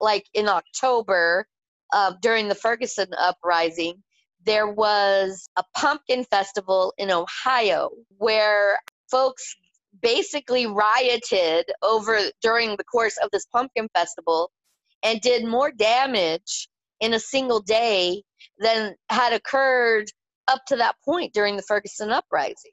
like 0.00 0.26
in 0.34 0.48
October, 0.48 1.46
uh, 1.92 2.14
during 2.20 2.48
the 2.48 2.56
Ferguson 2.56 3.08
uprising, 3.16 4.02
there 4.44 4.66
was 4.68 5.48
a 5.56 5.64
pumpkin 5.76 6.24
festival 6.24 6.92
in 6.98 7.10
Ohio 7.12 7.90
where 8.18 8.80
folks 9.10 9.54
basically 10.00 10.66
rioted 10.66 11.64
over 11.82 12.18
during 12.42 12.70
the 12.76 12.84
course 12.84 13.16
of 13.22 13.30
this 13.32 13.46
pumpkin 13.46 13.88
festival 13.94 14.50
and 15.02 15.20
did 15.20 15.44
more 15.44 15.70
damage 15.70 16.68
in 17.00 17.14
a 17.14 17.20
single 17.20 17.60
day 17.60 18.22
than 18.58 18.94
had 19.10 19.32
occurred 19.32 20.06
up 20.48 20.64
to 20.66 20.76
that 20.76 20.96
point 21.04 21.32
during 21.32 21.56
the 21.56 21.62
Ferguson 21.62 22.10
uprising. 22.10 22.72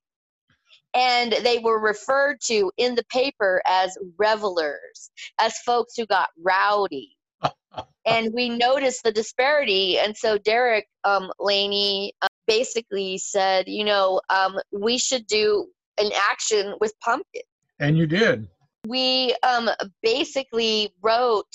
And 0.93 1.33
they 1.43 1.59
were 1.59 1.79
referred 1.79 2.37
to 2.45 2.71
in 2.77 2.95
the 2.95 3.03
paper 3.11 3.61
as 3.67 3.97
revelers, 4.17 5.11
as 5.39 5.57
folks 5.59 5.95
who 5.97 6.05
got 6.05 6.29
rowdy. 6.41 7.17
and 8.05 8.33
we 8.33 8.49
noticed 8.49 9.03
the 9.03 9.11
disparity. 9.11 9.99
And 9.99 10.15
so 10.15 10.37
Derek 10.37 10.87
um, 11.03 11.31
Laney 11.37 12.13
uh, 12.21 12.27
basically 12.47 13.17
said, 13.17 13.67
you 13.67 13.83
know, 13.83 14.21
um, 14.29 14.57
we 14.71 14.97
should 14.97 15.27
do 15.27 15.67
an 15.97 16.11
action 16.29 16.75
with 16.79 16.93
pumpkin. 16.99 17.41
And 17.79 17.97
you 17.97 18.07
did. 18.07 18.47
We 18.87 19.35
um, 19.43 19.69
basically 20.01 20.93
wrote 21.01 21.47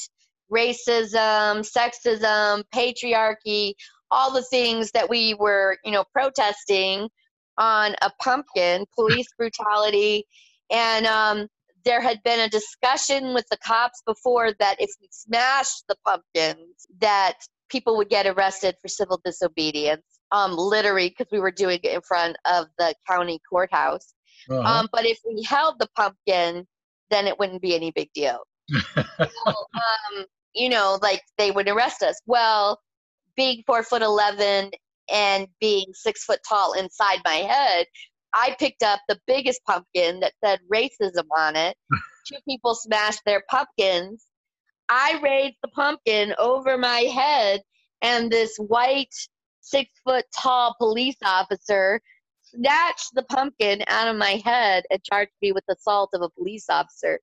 racism, 0.52 1.64
sexism, 1.64 2.64
patriarchy, 2.74 3.74
all 4.10 4.32
the 4.32 4.42
things 4.42 4.90
that 4.92 5.08
we 5.08 5.34
were, 5.34 5.78
you 5.84 5.92
know, 5.92 6.04
protesting 6.12 7.08
on 7.58 7.94
a 8.02 8.10
pumpkin, 8.20 8.84
police 8.94 9.28
brutality, 9.38 10.24
and 10.70 11.06
um, 11.06 11.46
there 11.84 12.00
had 12.00 12.22
been 12.22 12.40
a 12.40 12.48
discussion 12.48 13.34
with 13.34 13.46
the 13.50 13.56
cops 13.58 14.02
before 14.06 14.52
that 14.58 14.76
if 14.78 14.90
we 15.00 15.08
smashed 15.10 15.84
the 15.88 15.96
pumpkins, 16.06 16.86
that 17.00 17.34
people 17.68 17.96
would 17.96 18.08
get 18.08 18.26
arrested 18.26 18.76
for 18.80 18.88
civil 18.88 19.20
disobedience. 19.24 20.02
Um, 20.32 20.56
literally, 20.56 21.08
because 21.08 21.26
we 21.32 21.40
were 21.40 21.50
doing 21.50 21.80
it 21.82 21.92
in 21.92 22.00
front 22.02 22.36
of 22.44 22.66
the 22.78 22.94
county 23.08 23.40
courthouse. 23.48 24.14
Uh-huh. 24.48 24.60
Um, 24.60 24.88
but 24.92 25.04
if 25.04 25.18
we 25.26 25.42
held 25.42 25.78
the 25.78 25.88
pumpkin, 25.96 26.66
then 27.10 27.26
it 27.26 27.38
wouldn't 27.38 27.62
be 27.62 27.74
any 27.74 27.90
big 27.90 28.10
deal. 28.14 28.38
so, 28.70 29.04
um, 29.46 30.24
you 30.54 30.68
know, 30.68 30.98
like 31.02 31.22
they 31.38 31.50
would 31.50 31.68
arrest 31.68 32.02
us. 32.02 32.20
Well, 32.26 32.80
being 33.36 33.62
four 33.66 33.82
foot 33.82 34.02
eleven 34.02 34.70
and 35.10 35.48
being 35.60 35.86
six 35.92 36.24
foot 36.24 36.40
tall 36.48 36.72
inside 36.74 37.18
my 37.24 37.36
head, 37.36 37.86
I 38.32 38.56
picked 38.58 38.82
up 38.82 39.00
the 39.08 39.18
biggest 39.26 39.60
pumpkin 39.64 40.20
that 40.20 40.32
said 40.44 40.60
racism 40.72 41.26
on 41.36 41.56
it. 41.56 41.76
Two 42.26 42.38
people 42.48 42.74
smashed 42.74 43.22
their 43.26 43.42
pumpkins. 43.50 44.24
I 44.88 45.20
raised 45.22 45.56
the 45.62 45.68
pumpkin 45.68 46.34
over 46.38 46.76
my 46.76 47.00
head, 47.00 47.60
and 48.02 48.30
this 48.30 48.56
white, 48.56 49.14
six 49.60 49.90
foot 50.04 50.24
tall 50.36 50.74
police 50.78 51.16
officer 51.24 52.00
snatched 52.54 53.14
the 53.14 53.22
pumpkin 53.24 53.82
out 53.88 54.08
of 54.08 54.16
my 54.16 54.40
head 54.44 54.84
and 54.90 55.02
charged 55.04 55.32
me 55.42 55.52
with 55.52 55.64
assault 55.70 56.10
of 56.14 56.22
a 56.22 56.30
police 56.30 56.66
officer 56.68 57.20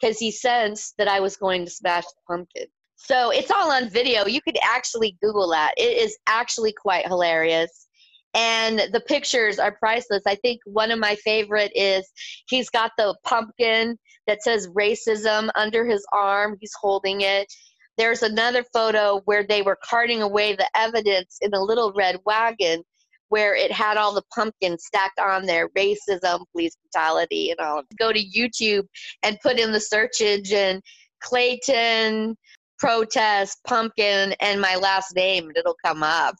because 0.00 0.18
he 0.18 0.30
sensed 0.30 0.94
that 0.98 1.08
I 1.08 1.20
was 1.20 1.36
going 1.36 1.64
to 1.64 1.70
smash 1.70 2.04
the 2.04 2.20
pumpkin. 2.28 2.66
So 2.96 3.30
it's 3.30 3.50
all 3.50 3.70
on 3.70 3.90
video. 3.90 4.26
You 4.26 4.40
could 4.40 4.58
actually 4.62 5.16
Google 5.22 5.50
that. 5.50 5.74
It 5.76 5.96
is 6.02 6.16
actually 6.26 6.72
quite 6.72 7.06
hilarious. 7.06 7.86
And 8.34 8.82
the 8.92 9.00
pictures 9.00 9.58
are 9.58 9.72
priceless. 9.72 10.22
I 10.26 10.34
think 10.36 10.60
one 10.66 10.90
of 10.90 10.98
my 10.98 11.14
favorite 11.16 11.72
is 11.74 12.06
he's 12.48 12.68
got 12.68 12.92
the 12.98 13.16
pumpkin 13.24 13.98
that 14.26 14.42
says 14.42 14.68
racism 14.68 15.48
under 15.56 15.86
his 15.86 16.04
arm. 16.12 16.56
He's 16.60 16.74
holding 16.78 17.22
it. 17.22 17.50
There's 17.96 18.22
another 18.22 18.62
photo 18.74 19.20
where 19.24 19.42
they 19.42 19.62
were 19.62 19.78
carting 19.82 20.20
away 20.20 20.54
the 20.54 20.68
evidence 20.74 21.38
in 21.40 21.54
a 21.54 21.62
little 21.62 21.92
red 21.94 22.20
wagon 22.26 22.82
where 23.28 23.54
it 23.54 23.72
had 23.72 23.96
all 23.96 24.14
the 24.14 24.22
pumpkins 24.34 24.84
stacked 24.84 25.18
on 25.18 25.46
there 25.46 25.68
racism, 25.70 26.44
police 26.52 26.76
brutality, 26.76 27.50
and 27.50 27.60
all. 27.60 27.82
Go 27.98 28.12
to 28.12 28.24
YouTube 28.24 28.86
and 29.22 29.38
put 29.42 29.58
in 29.58 29.72
the 29.72 29.80
search 29.80 30.20
engine 30.20 30.80
Clayton 31.22 32.36
protest 32.78 33.58
pumpkin 33.66 34.34
and 34.40 34.60
my 34.60 34.76
last 34.76 35.14
name 35.14 35.48
and 35.48 35.56
it'll 35.56 35.76
come 35.84 36.02
up 36.02 36.34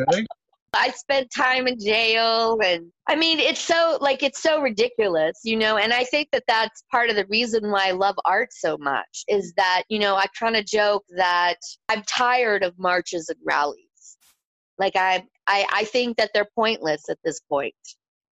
okay. 0.00 0.26
i 0.74 0.90
spent 0.90 1.28
time 1.36 1.66
in 1.66 1.78
jail 1.78 2.58
and 2.64 2.90
i 3.08 3.16
mean 3.16 3.38
it's 3.38 3.60
so 3.60 3.98
like 4.00 4.22
it's 4.22 4.42
so 4.42 4.60
ridiculous 4.60 5.38
you 5.44 5.56
know 5.56 5.76
and 5.76 5.92
i 5.92 6.04
think 6.04 6.28
that 6.32 6.44
that's 6.46 6.84
part 6.90 7.10
of 7.10 7.16
the 7.16 7.26
reason 7.26 7.70
why 7.70 7.88
i 7.88 7.90
love 7.90 8.16
art 8.24 8.48
so 8.52 8.76
much 8.78 9.24
is 9.28 9.52
that 9.56 9.82
you 9.88 9.98
know 9.98 10.16
i 10.16 10.26
kind 10.38 10.56
of 10.56 10.64
joke 10.64 11.04
that 11.16 11.56
i'm 11.88 12.02
tired 12.02 12.62
of 12.62 12.76
marches 12.78 13.28
and 13.28 13.38
rallies 13.44 13.89
like 14.80 14.96
i 14.96 15.22
i, 15.46 15.66
I 15.72 15.84
think 15.84 16.16
that 16.16 16.30
they're 16.34 16.48
pointless 16.56 17.08
at 17.08 17.18
this 17.22 17.40
point 17.48 17.74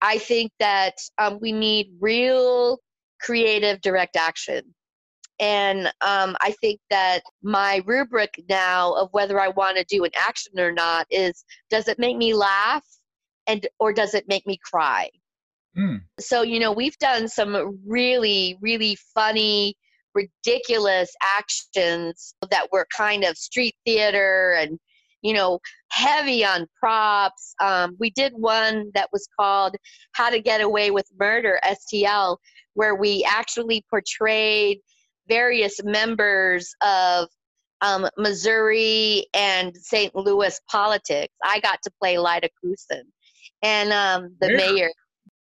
i 0.01 0.17
think 0.17 0.51
that 0.59 0.95
um, 1.17 1.39
we 1.41 1.51
need 1.51 1.91
real 1.99 2.79
creative 3.19 3.81
direct 3.81 4.15
action 4.15 4.73
and 5.39 5.87
um, 5.99 6.37
I 6.39 6.55
think 6.61 6.79
that 6.89 7.21
my 7.43 7.81
rubric 7.85 8.41
now 8.47 8.93
of 8.93 9.09
whether 9.11 9.39
I 9.39 9.49
want 9.49 9.77
to 9.77 9.83
do 9.83 10.03
an 10.05 10.11
action 10.17 10.57
or 10.57 10.71
not 10.71 11.07
is 11.09 11.43
does 11.69 11.87
it 11.87 11.99
make 11.99 12.15
me 12.15 12.33
laugh 12.33 12.85
and 13.47 13.67
or 13.79 13.91
does 13.91 14.13
it 14.13 14.27
make 14.27 14.47
me 14.47 14.57
cry? 14.63 15.09
Mm. 15.77 16.03
So, 16.19 16.41
you 16.41 16.59
know, 16.59 16.71
we've 16.71 16.97
done 16.99 17.27
some 17.27 17.79
really, 17.85 18.57
really 18.61 18.97
funny, 19.13 19.75
ridiculous 20.13 21.13
actions 21.37 22.33
that 22.49 22.71
were 22.71 22.87
kind 22.95 23.25
of 23.25 23.37
street 23.37 23.75
theater 23.85 24.55
and, 24.57 24.79
you 25.25 25.33
know, 25.33 25.59
heavy 25.89 26.45
on 26.45 26.67
props. 26.79 27.55
Um, 27.59 27.97
we 27.99 28.11
did 28.11 28.33
one 28.35 28.91
that 28.93 29.09
was 29.11 29.27
called 29.39 29.75
How 30.11 30.29
to 30.29 30.39
Get 30.39 30.61
Away 30.61 30.91
with 30.91 31.07
Murder, 31.19 31.59
STL, 31.65 32.37
where 32.75 32.93
we 32.93 33.27
actually 33.27 33.83
portrayed 33.89 34.77
various 35.27 35.83
members 35.83 36.75
of 36.83 37.27
um, 37.81 38.07
Missouri 38.19 39.25
and 39.33 39.75
St. 39.75 40.15
Louis 40.15 40.61
politics. 40.69 41.33
I 41.43 41.59
got 41.59 41.79
to 41.81 41.91
play 41.99 42.19
Lyda 42.19 42.49
Krewson 42.63 43.01
and 43.63 43.91
um, 43.91 44.35
the 44.39 44.51
yeah. 44.51 44.57
mayor. 44.57 44.91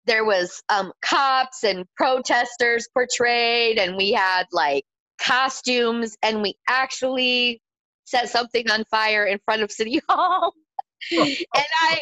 There 0.05 0.25
was 0.25 0.61
um, 0.69 0.91
cops 1.01 1.63
and 1.63 1.85
protesters 1.97 2.87
portrayed, 2.93 3.79
and 3.79 3.97
we 3.97 4.11
had 4.11 4.45
like 4.51 4.83
costumes, 5.19 6.15
and 6.21 6.43
we 6.43 6.53
actually 6.69 7.61
set 8.11 8.29
something 8.29 8.69
on 8.69 8.83
fire 8.91 9.25
in 9.25 9.39
front 9.45 9.63
of 9.63 9.71
City 9.71 10.01
Hall. 10.09 10.53
and 11.11 11.37
I 11.55 12.01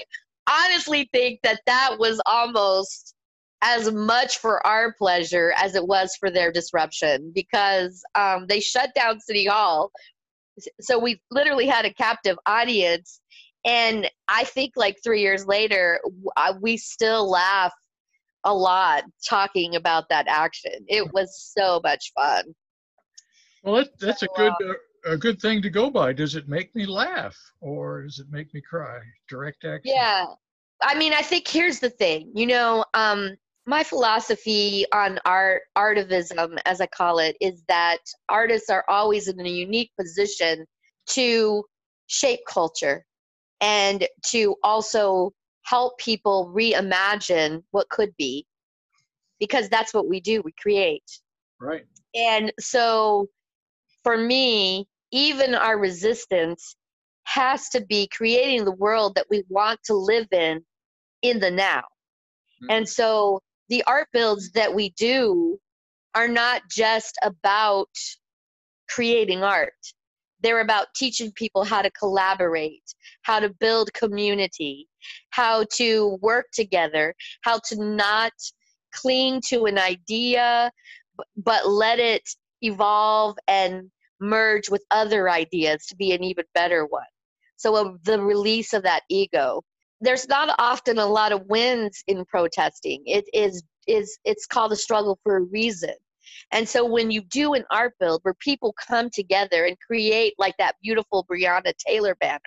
honestly 0.50 1.10
think 1.13 1.39
that 1.43 1.62
that 1.67 1.95
was 2.00 2.19
almost 2.26 3.13
as 3.62 3.91
much 3.91 4.38
for 4.38 4.65
our 4.65 4.93
pleasure 4.93 5.54
as 5.58 5.76
it 5.76 5.86
was 5.86 6.15
for 6.19 6.32
their 6.32 6.52
disruption 6.52 7.32
because 7.34 8.02
um, 8.15 8.45
they 8.48 8.60
shut 8.60 8.93
down 8.95 9.19
City 9.19 9.45
Hall. 9.45 9.91
So 10.82 10.98
we 10.98 11.22
literally 11.30 11.67
had 11.67 11.86
a 11.86 11.93
captive 11.93 12.38
audience. 12.45 13.22
And 13.65 14.10
I 14.28 14.45
think 14.45 14.74
like 14.76 14.98
three 15.04 15.22
years 15.22 15.45
later, 15.45 16.00
we 16.62 16.78
still 16.78 17.30
laugh 17.30 17.74
a 18.45 18.54
lot 18.54 19.04
talking 19.28 19.76
about 19.76 20.08
that 20.10 20.28
action. 20.30 20.86
It 20.88 21.12
was 21.13 21.54
so 21.56 21.82
much 21.84 22.12
fun. 22.15 22.56
Well, 23.63 23.76
that, 23.76 24.00
that's 24.00 24.22
so, 24.22 24.28
a 24.34 24.38
good 24.38 24.54
uh, 24.69 24.74
a 25.05 25.17
good 25.17 25.41
thing 25.41 25.62
to 25.62 25.69
go 25.69 25.89
by. 25.89 26.13
Does 26.13 26.35
it 26.35 26.47
make 26.47 26.75
me 26.75 26.85
laugh 26.85 27.38
or 27.62 28.03
does 28.03 28.19
it 28.19 28.27
make 28.29 28.53
me 28.53 28.62
cry? 28.62 28.99
Direct 29.27 29.65
action. 29.65 29.93
Yeah, 29.95 30.25
I 30.81 30.95
mean, 30.95 31.13
I 31.13 31.21
think 31.21 31.47
here's 31.47 31.79
the 31.79 31.89
thing. 31.89 32.31
You 32.35 32.47
know, 32.47 32.85
um, 32.93 33.35
my 33.69 33.83
philosophy 33.83 34.83
on 34.93 35.19
art 35.25 35.62
artivism 35.77 36.59
as 36.65 36.81
i 36.81 36.88
call 36.88 37.19
it 37.19 37.38
is 37.39 37.63
that 37.67 37.99
artists 38.27 38.69
are 38.69 38.83
always 38.89 39.27
in 39.27 39.39
a 39.39 39.49
unique 39.49 39.91
position 39.97 40.65
to 41.05 41.63
shape 42.07 42.39
culture 42.47 43.05
and 43.62 44.07
to 44.25 44.55
also 44.63 45.31
help 45.63 45.97
people 45.99 46.51
reimagine 46.51 47.62
what 47.69 47.88
could 47.89 48.09
be 48.17 48.43
because 49.39 49.69
that's 49.69 49.93
what 49.93 50.07
we 50.07 50.19
do 50.19 50.41
we 50.41 50.53
create 50.59 51.03
right 51.62 51.85
and 52.15 52.51
so 52.59 53.27
for 54.03 54.17
me 54.17 54.88
even 55.12 55.55
our 55.55 55.77
resistance 55.77 56.75
has 57.23 57.69
to 57.69 57.81
be 57.85 58.07
creating 58.07 58.65
the 58.65 58.71
world 58.71 59.15
that 59.15 59.25
we 59.29 59.43
want 59.49 59.79
to 59.83 59.93
live 59.93 60.27
in 60.31 60.63
in 61.21 61.39
the 61.39 61.51
now 61.51 61.79
mm-hmm. 61.79 62.71
and 62.71 62.88
so 62.88 63.39
the 63.69 63.83
art 63.85 64.07
builds 64.12 64.51
that 64.51 64.73
we 64.73 64.89
do 64.91 65.59
are 66.15 66.27
not 66.27 66.63
just 66.69 67.17
about 67.23 67.89
creating 68.89 69.43
art. 69.43 69.73
They're 70.41 70.62
about 70.62 70.88
teaching 70.95 71.31
people 71.33 71.63
how 71.63 71.81
to 71.81 71.91
collaborate, 71.91 72.83
how 73.23 73.39
to 73.39 73.49
build 73.49 73.93
community, 73.93 74.88
how 75.31 75.65
to 75.75 76.17
work 76.21 76.47
together, 76.53 77.13
how 77.41 77.59
to 77.67 77.83
not 77.83 78.33
cling 78.93 79.41
to 79.49 79.65
an 79.65 79.77
idea, 79.77 80.71
but 81.38 81.69
let 81.69 81.99
it 81.99 82.27
evolve 82.62 83.38
and 83.48 83.89
merge 84.19 84.69
with 84.69 84.84
other 84.91 85.30
ideas 85.30 85.86
to 85.88 85.95
be 85.95 86.12
an 86.12 86.24
even 86.24 86.45
better 86.54 86.86
one. 86.86 87.04
So 87.58 87.76
uh, 87.76 87.93
the 88.04 88.22
release 88.22 88.74
of 88.74 88.84
that 88.84 89.04
ego. 89.10 89.62
There's 90.02 90.30
not 90.30 90.56
often 90.60 90.98
a 90.98 91.06
lot 91.06 91.34
of 91.34 91.45
wins 91.48 92.04
in 92.08 92.24
protesting. 92.26 93.04
It 93.06 93.26
is 93.34 93.63
is 93.88 94.17
it's 94.24 94.45
called 94.45 94.72
a 94.72 94.78
struggle 94.78 95.19
for 95.24 95.38
a 95.38 95.41
reason. 95.41 95.93
And 96.52 96.67
so 96.67 96.86
when 96.86 97.12
you 97.12 97.22
do 97.22 97.54
an 97.54 97.65
art 97.72 97.93
build 98.00 98.22
where 98.24 98.36
people 98.36 98.74
come 98.88 99.10
together 99.10 99.65
and 99.65 99.78
create 99.86 100.36
like 100.38 100.56
that 100.58 100.76
beautiful 100.82 101.26
Breonna 101.30 101.74
Taylor 101.78 102.15
banner, 102.15 102.39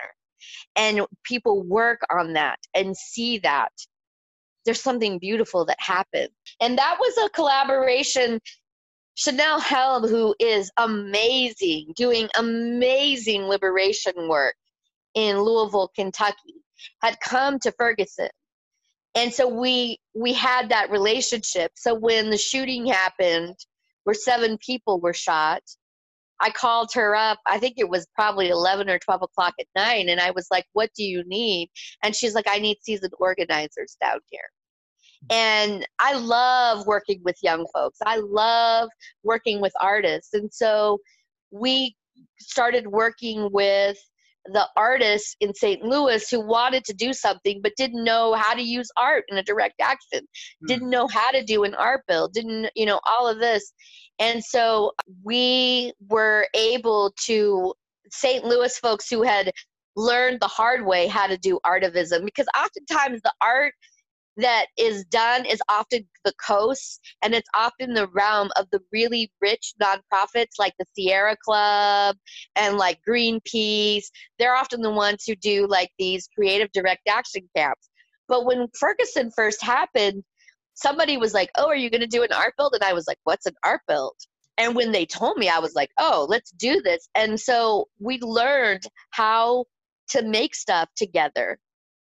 and 0.77 1.03
people 1.25 1.63
work 1.63 2.01
on 2.11 2.33
that 2.35 2.59
and 2.75 2.97
see 2.97 3.39
that, 3.39 3.73
there's 4.65 4.81
something 4.81 5.19
beautiful 5.19 5.65
that 5.67 5.81
happened. 5.81 6.31
And 6.61 6.79
that 6.79 6.97
was 6.99 7.19
a 7.19 7.31
collaboration. 7.31 8.41
Chanelle 9.17 9.61
Helm, 9.61 10.09
who 10.09 10.35
is 10.39 10.71
amazing, 10.79 11.93
doing 11.97 12.29
amazing 12.39 13.43
liberation 13.45 14.29
work 14.29 14.55
in 15.15 15.41
Louisville, 15.41 15.91
Kentucky, 15.95 16.63
had 17.03 17.19
come 17.21 17.59
to 17.61 17.73
Ferguson. 17.73 18.31
And 19.15 19.33
so 19.33 19.47
we 19.47 19.99
we 20.15 20.33
had 20.33 20.71
that 20.71 20.91
relationship. 20.91 21.73
So 21.77 21.95
when 21.95 22.31
the 22.31 22.39
shooting 22.39 22.87
happened 22.87 23.57
where 24.05 24.15
seven 24.15 24.59
people 24.59 25.01
were 25.01 25.13
shot 25.15 25.63
i 26.41 26.51
called 26.51 26.91
her 26.95 27.15
up 27.15 27.39
i 27.47 27.59
think 27.59 27.75
it 27.79 27.89
was 27.89 28.07
probably 28.15 28.49
11 28.49 28.89
or 28.89 28.99
12 28.99 29.23
o'clock 29.23 29.55
at 29.61 29.67
night 29.77 30.09
and 30.09 30.21
i 30.21 30.31
was 30.31 30.47
like 30.51 30.65
what 30.73 30.91
do 30.97 31.05
you 31.05 31.23
need? 31.27 31.71
And 32.03 32.15
she's 32.15 32.35
like 32.35 32.47
i 32.49 32.59
need 32.59 32.79
seasoned 32.83 33.13
organizers 33.19 33.97
down 34.01 34.19
here 34.31 34.51
and 35.31 35.87
i 35.99 36.15
love 36.15 36.87
working 36.87 37.21
with 37.25 37.37
young 37.43 37.67
folks 37.75 37.99
i 38.07 38.17
love 38.17 38.89
working 39.23 39.61
with 39.61 39.73
artists 39.81 40.35
and 40.35 40.53
so 40.53 40.99
we 41.51 41.95
started 42.39 42.87
working 42.87 43.49
with 43.53 43.99
the 44.47 44.67
artists 44.77 45.37
in 45.41 45.55
St. 45.55 45.83
Louis 45.83 46.29
who 46.29 46.41
wanted 46.41 46.85
to 46.85 46.95
do 46.95 47.13
something 47.13 47.61
but 47.63 47.73
didn't 47.77 48.03
know 48.03 48.35
how 48.35 48.55
to 48.55 48.63
use 48.63 48.91
art 48.97 49.25
in 49.29 49.39
a 49.39 49.43
direct 49.43 49.81
action, 49.81 50.21
mm. 50.21 50.67
didn't 50.67 50.91
know 50.91 51.07
how 51.07 51.31
to 51.31 51.45
do 51.45 51.65
an 51.65 51.75
art 51.75 52.03
build, 52.09 52.33
didn't, 52.33 52.71
you 52.75 52.87
know, 52.87 53.01
all 53.09 53.29
of 53.29 53.39
this. 53.39 53.73
And 54.19 54.43
so 54.43 54.93
we 55.23 55.93
were 56.09 56.47
able 56.55 57.13
to, 57.27 57.73
St. 58.11 58.45
Louis 58.45 58.77
folks 58.79 59.09
who 59.09 59.23
had 59.23 59.53
learned 59.97 60.41
the 60.41 60.49
hard 60.49 60.85
way 60.85 61.07
how 61.07 61.27
to 61.27 61.39
do 61.39 61.61
artivism, 61.65 62.25
because 62.25 62.47
oftentimes 62.57 63.21
the 63.23 63.33
art 63.41 63.75
that 64.37 64.67
is 64.79 65.05
done 65.07 65.45
is 65.45 65.61
often 65.69 66.07
the 66.25 66.33
coast 66.45 67.01
and 67.23 67.35
it's 67.35 67.49
often 67.55 67.95
the 67.95 68.09
realm 68.09 68.51
of 68.57 68.67
the 68.71 68.81
really 68.93 69.31
rich 69.41 69.75
nonprofits 69.83 70.59
like 70.59 70.75
the 70.79 70.87
Sierra 70.95 71.37
Club 71.45 72.17
and 72.57 72.79
like 72.79 72.99
Greenpeace. 73.07 74.07
They're 74.39 74.55
often 74.55 74.81
the 74.81 74.91
ones 74.91 75.25
who 75.27 75.35
do 75.37 75.67
like 75.67 75.91
these 75.99 76.29
creative 76.35 76.73
direct 76.73 77.09
action 77.09 77.49
camps. 77.55 77.89
But 78.29 78.47
when 78.47 78.69
Ferguson 78.79 79.31
first 79.37 79.63
happened, 79.63 80.25
somebody 80.75 81.17
was 81.19 81.35
like, 81.35 81.51
Oh, 81.57 81.67
are 81.67 81.77
you 81.77 81.91
going 81.91 82.01
to 82.01 82.07
do 82.07 82.23
an 82.23 82.33
art 82.33 82.55
build? 82.57 82.75
And 82.75 82.83
I 82.83 82.95
was 82.95 83.07
like, 83.07 83.19
What's 83.25 83.47
an 83.47 83.55
art 83.65 83.83
build? 83.87 84.15
And 84.57 84.75
when 84.75 84.93
they 84.93 85.07
told 85.07 85.37
me, 85.37 85.49
I 85.49 85.59
was 85.59 85.75
like, 85.75 85.91
Oh, 85.99 86.27
let's 86.29 86.51
do 86.53 86.81
this. 86.83 87.09
And 87.15 87.39
so 87.39 87.89
we 88.01 88.19
learned 88.21 88.85
how 89.11 89.67
to 90.11 90.23
make 90.23 90.55
stuff 90.55 90.89
together 90.97 91.59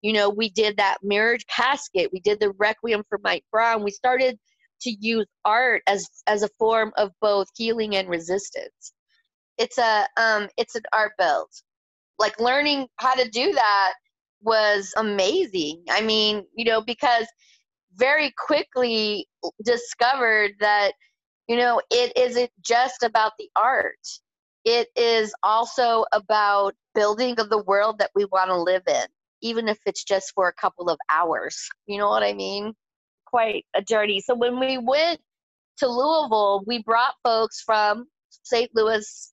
you 0.03 0.13
know, 0.13 0.31
we 0.31 0.51
did 0.51 0.79
that 0.79 0.99
marriage 1.03 1.47
casket, 1.47 2.11
we 2.13 2.21
did 2.21 2.41
the 2.41 2.53
requiem 2.59 3.05
for 3.09 3.19
Mike 3.23 3.45
Brown. 3.53 3.85
We 3.85 3.91
started 3.91 4.39
to 4.83 4.91
use 5.01 5.27
art 5.45 5.83
as 5.87 6.09
as 6.27 6.43
a 6.43 6.49
form 6.59 6.93
of 6.97 7.13
both 7.21 7.49
healing 7.57 7.97
and 7.97 8.09
resistance. 8.09 8.93
It's 9.59 9.79
a 9.79 10.09
um 10.17 10.49
it's 10.57 10.75
an 10.77 10.83
art 10.93 11.13
build. 11.19 11.49
Like 12.19 12.41
learning 12.41 12.89
how 12.97 13.15
to 13.15 13.29
do 13.29 13.53
that 13.53 13.95
was 14.43 14.93
amazing. 14.97 15.85
I 15.91 16.01
mean, 16.03 16.45
you 16.57 16.65
know, 16.65 16.83
because 16.83 17.27
very 17.97 18.33
quickly 18.39 19.27
discovered 19.65 20.53
that 20.61 20.93
you 21.49 21.57
know 21.57 21.81
it 21.91 22.13
isn't 22.17 22.51
just 22.63 23.03
about 23.03 23.33
the 23.39 23.49
art 23.57 23.99
it 24.65 24.89
is 24.97 25.35
also 25.43 26.05
about 26.13 26.75
building 26.95 27.39
of 27.41 27.51
the 27.51 27.63
world 27.65 27.99
that 27.99 28.11
we 28.15 28.27
want 28.27 28.51
to 28.51 28.57
live 28.57 28.83
in 28.89 29.07
even 29.43 29.69
if 29.69 29.79
it's 29.87 30.05
just 30.05 30.33
for 30.35 30.49
a 30.49 30.55
couple 30.55 30.89
of 30.89 30.99
hours. 31.11 31.69
You 31.87 31.99
know 31.99 32.09
what 32.09 32.23
I 32.23 32.33
mean? 32.33 32.75
Quite 33.27 33.65
a 33.75 33.83
journey. 33.83 34.21
So 34.21 34.35
when 34.35 34.59
we 34.59 34.79
went 34.79 35.21
to 35.79 35.89
Louisville, 35.89 36.65
we 36.67 36.83
brought 36.83 37.15
folks 37.25 37.63
from 37.63 38.07
St. 38.45 38.71
Louis 38.75 39.33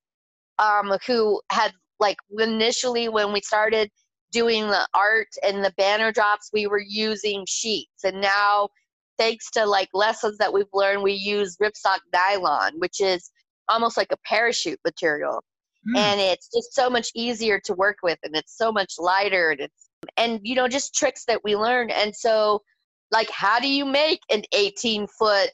um, 0.60 0.98
who 1.06 1.42
had 1.52 1.74
like 2.00 2.18
initially 2.38 3.10
when 3.10 3.34
we 3.34 3.42
started 3.42 3.90
doing 4.32 4.68
the 4.68 4.88
art 4.94 5.30
and 5.44 5.64
the 5.64 5.74
banner 5.78 6.12
drops, 6.12 6.50
we 6.54 6.68
were 6.68 6.84
using 6.86 7.46
sheets, 7.48 8.04
and 8.04 8.22
now 8.22 8.70
thanks 9.18 9.50
to 9.52 9.66
like 9.66 9.90
lessons 9.94 10.38
that 10.38 10.54
we've 10.54 10.66
learned, 10.74 11.02
we 11.02 11.14
use 11.14 11.58
ripstop 11.58 12.00
nylon, 12.14 12.74
which 12.78 13.02
is 13.02 13.32
almost 13.68 13.98
like 13.98 14.12
a 14.12 14.18
parachute 14.26 14.80
material. 14.86 15.44
Mm. 15.90 15.98
And 15.98 16.22
it's 16.22 16.50
just 16.54 16.74
so 16.74 16.90
much 16.90 17.10
easier 17.16 17.60
to 17.66 17.74
work 17.74 17.98
with, 18.04 18.20
and 18.24 18.36
it's 18.36 18.58
so 18.58 18.72
much 18.72 18.96
lighter, 19.00 19.52
and 19.52 19.62
it's 19.62 19.87
and 20.18 20.40
you 20.44 20.56
know 20.56 20.68
just 20.68 20.96
tricks 20.96 21.26
that 21.26 21.44
we 21.44 21.56
learn. 21.56 21.90
And 21.90 22.16
so 22.16 22.62
like 23.12 23.30
how 23.30 23.60
do 23.60 23.68
you 23.68 23.86
make 23.86 24.22
an 24.32 24.44
18 24.54 25.08
foot 25.08 25.50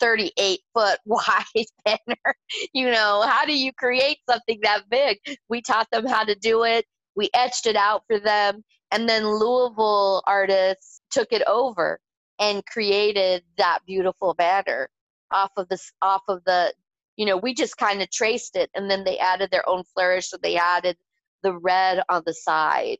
38 0.00 0.60
foot 0.74 0.98
wide 1.06 1.66
banner? 1.84 2.34
You 2.72 2.90
know 2.90 3.22
how 3.26 3.44
do 3.44 3.56
you 3.56 3.72
create 3.72 4.18
something 4.28 4.58
that 4.62 4.88
big? 4.90 5.18
We 5.48 5.62
taught 5.62 5.88
them 5.92 6.06
how 6.06 6.24
to 6.24 6.34
do 6.34 6.64
it. 6.64 6.84
We 7.14 7.30
etched 7.34 7.66
it 7.66 7.76
out 7.76 8.02
for 8.06 8.20
them. 8.20 8.62
And 8.92 9.08
then 9.08 9.26
louisville 9.26 10.22
artists 10.26 11.00
took 11.10 11.28
it 11.32 11.42
over 11.46 11.98
and 12.38 12.64
created 12.66 13.42
that 13.56 13.80
beautiful 13.86 14.34
banner 14.34 14.88
off 15.32 15.50
of 15.56 15.68
this 15.68 15.90
off 16.02 16.22
of 16.28 16.44
the 16.44 16.72
you 17.16 17.26
know 17.26 17.36
we 17.36 17.54
just 17.54 17.76
kind 17.78 18.00
of 18.02 18.10
traced 18.10 18.54
it 18.54 18.70
and 18.74 18.90
then 18.90 19.02
they 19.04 19.18
added 19.18 19.50
their 19.50 19.68
own 19.68 19.82
flourish. 19.94 20.28
So 20.28 20.36
they 20.42 20.56
added 20.56 20.96
the 21.42 21.56
red 21.58 22.02
on 22.08 22.22
the 22.26 22.34
side 22.34 22.98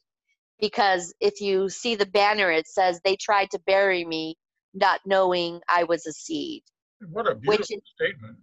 because 0.60 1.14
if 1.20 1.40
you 1.40 1.68
see 1.68 1.94
the 1.94 2.06
banner, 2.06 2.50
it 2.50 2.66
says 2.66 3.00
they 3.04 3.16
tried 3.16 3.50
to 3.50 3.60
bury 3.66 4.04
me, 4.04 4.36
not 4.74 5.00
knowing 5.04 5.60
I 5.68 5.84
was 5.84 6.06
a 6.06 6.12
seed. 6.12 6.62
What 7.10 7.30
a 7.30 7.34
beautiful 7.34 7.58
which, 7.58 7.82
statement. 7.94 8.38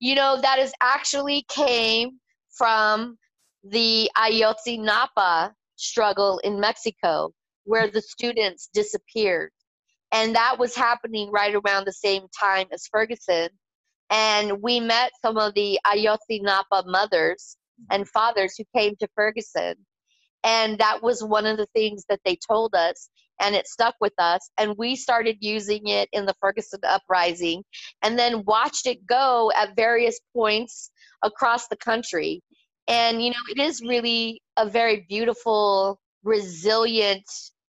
You 0.00 0.14
know, 0.14 0.40
that 0.40 0.58
is 0.58 0.72
actually 0.80 1.44
came 1.48 2.18
from 2.56 3.16
the 3.64 4.10
Ayotzinapa 4.16 5.52
struggle 5.76 6.38
in 6.42 6.60
Mexico, 6.60 7.32
where 7.64 7.88
the 7.88 8.02
students 8.02 8.68
disappeared. 8.72 9.50
And 10.10 10.34
that 10.34 10.58
was 10.58 10.74
happening 10.74 11.30
right 11.30 11.54
around 11.54 11.86
the 11.86 11.92
same 11.92 12.26
time 12.38 12.66
as 12.72 12.88
Ferguson. 12.90 13.48
And 14.10 14.62
we 14.62 14.80
met 14.80 15.12
some 15.22 15.36
of 15.36 15.54
the 15.54 15.78
Ayotzinapa 15.86 16.86
mothers 16.86 17.56
and 17.90 18.08
fathers 18.08 18.54
who 18.56 18.64
came 18.74 18.96
to 18.96 19.08
Ferguson 19.14 19.74
and 20.44 20.78
that 20.78 21.02
was 21.02 21.22
one 21.22 21.46
of 21.46 21.56
the 21.56 21.68
things 21.74 22.04
that 22.08 22.20
they 22.24 22.38
told 22.48 22.74
us, 22.74 23.08
and 23.40 23.54
it 23.54 23.66
stuck 23.66 23.94
with 24.00 24.14
us. 24.18 24.50
And 24.58 24.76
we 24.76 24.96
started 24.96 25.36
using 25.40 25.88
it 25.88 26.08
in 26.12 26.26
the 26.26 26.34
Ferguson 26.40 26.80
Uprising 26.84 27.64
and 28.02 28.18
then 28.18 28.44
watched 28.44 28.86
it 28.86 29.06
go 29.06 29.52
at 29.56 29.76
various 29.76 30.18
points 30.34 30.90
across 31.22 31.68
the 31.68 31.76
country. 31.76 32.42
And, 32.88 33.22
you 33.22 33.30
know, 33.30 33.36
it 33.50 33.60
is 33.60 33.82
really 33.82 34.42
a 34.56 34.68
very 34.68 35.06
beautiful, 35.08 36.00
resilient, 36.24 37.24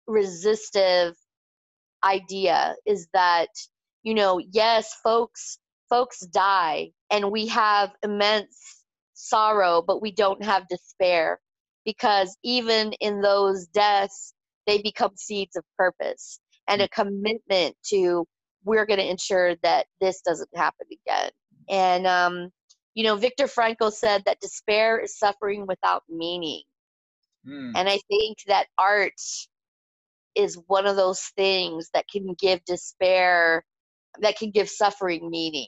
resistive 0.07 1.15
idea 2.03 2.75
is 2.85 3.07
that, 3.13 3.49
you 4.03 4.13
know, 4.13 4.41
yes, 4.51 4.95
folks 5.03 5.59
folks 5.89 6.21
die 6.27 6.89
and 7.11 7.31
we 7.31 7.47
have 7.47 7.91
immense 8.01 8.83
sorrow, 9.13 9.83
but 9.85 10.01
we 10.01 10.11
don't 10.11 10.43
have 10.43 10.67
despair 10.69 11.39
because 11.85 12.37
even 12.43 12.93
in 12.99 13.21
those 13.21 13.67
deaths, 13.67 14.33
they 14.67 14.81
become 14.81 15.11
seeds 15.15 15.55
of 15.55 15.63
purpose 15.77 16.39
and 16.67 16.81
a 16.81 16.87
commitment 16.89 17.75
to 17.87 18.25
we're 18.63 18.85
going 18.85 18.99
to 18.99 19.09
ensure 19.09 19.55
that 19.63 19.87
this 19.99 20.21
doesn't 20.21 20.49
happen 20.55 20.85
again. 20.91 21.31
And, 21.69 22.05
um, 22.05 22.49
you 22.93 23.03
know, 23.03 23.15
Viktor 23.15 23.45
Frankl 23.45 23.91
said 23.91 24.23
that 24.25 24.39
despair 24.39 24.99
is 24.99 25.17
suffering 25.17 25.65
without 25.67 26.03
meaning. 26.09 26.61
Mm. 27.47 27.71
And 27.75 27.89
I 27.89 27.99
think 28.07 28.37
that 28.47 28.67
art 28.77 29.19
is 30.35 30.59
one 30.67 30.85
of 30.85 30.95
those 30.95 31.21
things 31.35 31.89
that 31.93 32.05
can 32.07 32.35
give 32.39 32.63
despair, 32.65 33.63
that 34.19 34.37
can 34.37 34.51
give 34.51 34.69
suffering 34.69 35.29
meaning. 35.29 35.67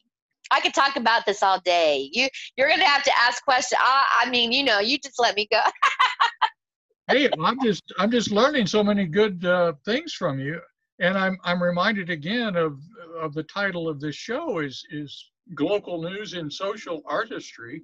I 0.54 0.60
could 0.60 0.74
talk 0.74 0.96
about 0.96 1.26
this 1.26 1.42
all 1.42 1.60
day. 1.62 2.10
You 2.14 2.28
you're 2.58 2.70
gonna 2.70 2.86
have 2.86 3.04
to 3.04 3.12
ask 3.20 3.44
questions. 3.44 3.80
I, 3.84 4.24
I 4.24 4.30
mean, 4.30 4.52
you 4.52 4.64
know, 4.64 4.80
you 4.80 5.00
just 5.00 5.20
let 5.20 5.36
me 5.36 5.48
go. 5.52 5.62
hey, 7.10 7.30
I'm 7.44 7.60
just 7.64 7.84
I'm 7.98 8.12
just 8.12 8.32
learning 8.32 8.68
so 8.68 8.84
many 8.84 9.06
good 9.06 9.44
uh, 9.44 9.74
things 9.84 10.14
from 10.14 10.40
you, 10.40 10.60
And 11.00 11.18
I'm 11.18 11.38
I'm 11.44 11.62
reminded 11.62 12.10
again 12.12 12.56
of 12.56 12.80
of 13.20 13.34
the 13.34 13.44
title 13.44 13.90
of 13.90 14.00
this 14.00 14.16
show 14.16 14.60
is 14.60 14.86
is 14.92 15.32
global 15.56 16.02
news 16.04 16.34
in 16.36 16.52
social 16.52 17.02
artistry, 17.08 17.82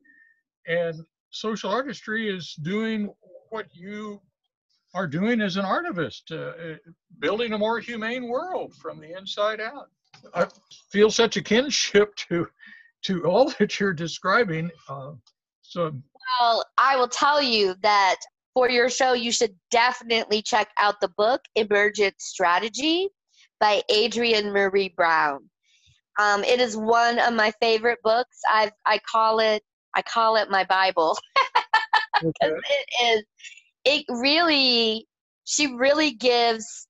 and 0.67 0.95
social 1.31 1.71
artistry 1.71 2.29
is 2.29 2.53
doing 2.61 3.11
what 3.49 3.65
you 3.73 4.21
are 4.93 5.07
doing 5.07 5.41
as 5.41 5.57
an 5.57 5.65
artivist, 5.65 6.31
uh, 6.31 6.77
building 7.19 7.53
a 7.53 7.57
more 7.57 7.79
humane 7.79 8.27
world 8.27 8.73
from 8.75 8.99
the 8.99 9.17
inside 9.17 9.59
out. 9.59 9.89
I 10.33 10.47
feel 10.91 11.09
such 11.11 11.37
a 11.37 11.41
kinship 11.41 12.15
to 12.29 12.47
to 13.03 13.25
all 13.25 13.49
that 13.59 13.79
you're 13.79 13.93
describing. 13.93 14.69
Uh, 14.87 15.13
so, 15.61 15.93
well, 16.39 16.65
I 16.77 16.97
will 16.97 17.07
tell 17.07 17.41
you 17.41 17.75
that 17.81 18.17
for 18.53 18.69
your 18.69 18.89
show, 18.89 19.13
you 19.13 19.31
should 19.31 19.55
definitely 19.71 20.41
check 20.41 20.69
out 20.79 20.99
the 20.99 21.09
book 21.17 21.41
Emergent 21.55 22.15
Strategy 22.19 23.09
by 23.59 23.81
Adrienne 23.91 24.51
Maree 24.51 24.95
Brown. 24.95 25.49
Um, 26.19 26.43
it 26.43 26.59
is 26.59 26.75
one 26.75 27.19
of 27.19 27.33
my 27.33 27.51
favorite 27.61 27.99
books. 28.03 28.39
I 28.47 28.71
I 28.85 28.99
call 29.09 29.39
it 29.39 29.63
I 29.95 30.01
call 30.01 30.35
it 30.35 30.49
my 30.49 30.63
Bible 30.65 31.17
because 32.21 32.33
okay. 32.43 32.53
it 32.69 33.17
is 33.17 33.23
it 33.85 34.05
really 34.09 35.07
she 35.45 35.67
really 35.75 36.11
gives 36.11 36.87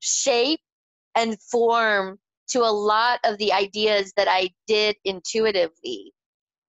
shape 0.00 0.60
and 1.14 1.40
form 1.40 2.18
to 2.48 2.60
a 2.60 2.70
lot 2.70 3.20
of 3.24 3.38
the 3.38 3.52
ideas 3.52 4.12
that 4.16 4.28
I 4.28 4.50
did 4.66 4.96
intuitively. 5.04 6.12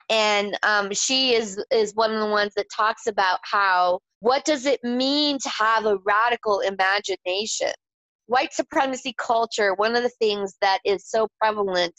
And 0.09 0.57
um, 0.63 0.93
she 0.93 1.33
is 1.33 1.63
is 1.71 1.93
one 1.95 2.13
of 2.13 2.19
the 2.19 2.27
ones 2.27 2.53
that 2.55 2.67
talks 2.75 3.07
about 3.07 3.39
how 3.43 3.99
what 4.19 4.45
does 4.45 4.65
it 4.65 4.83
mean 4.83 5.37
to 5.39 5.49
have 5.49 5.85
a 5.85 5.97
radical 6.05 6.61
imagination? 6.61 7.71
White 8.25 8.53
supremacy 8.53 9.13
culture, 9.17 9.73
one 9.75 9.95
of 9.95 10.03
the 10.03 10.09
things 10.09 10.55
that 10.61 10.79
is 10.85 11.09
so 11.09 11.27
prevalent 11.39 11.93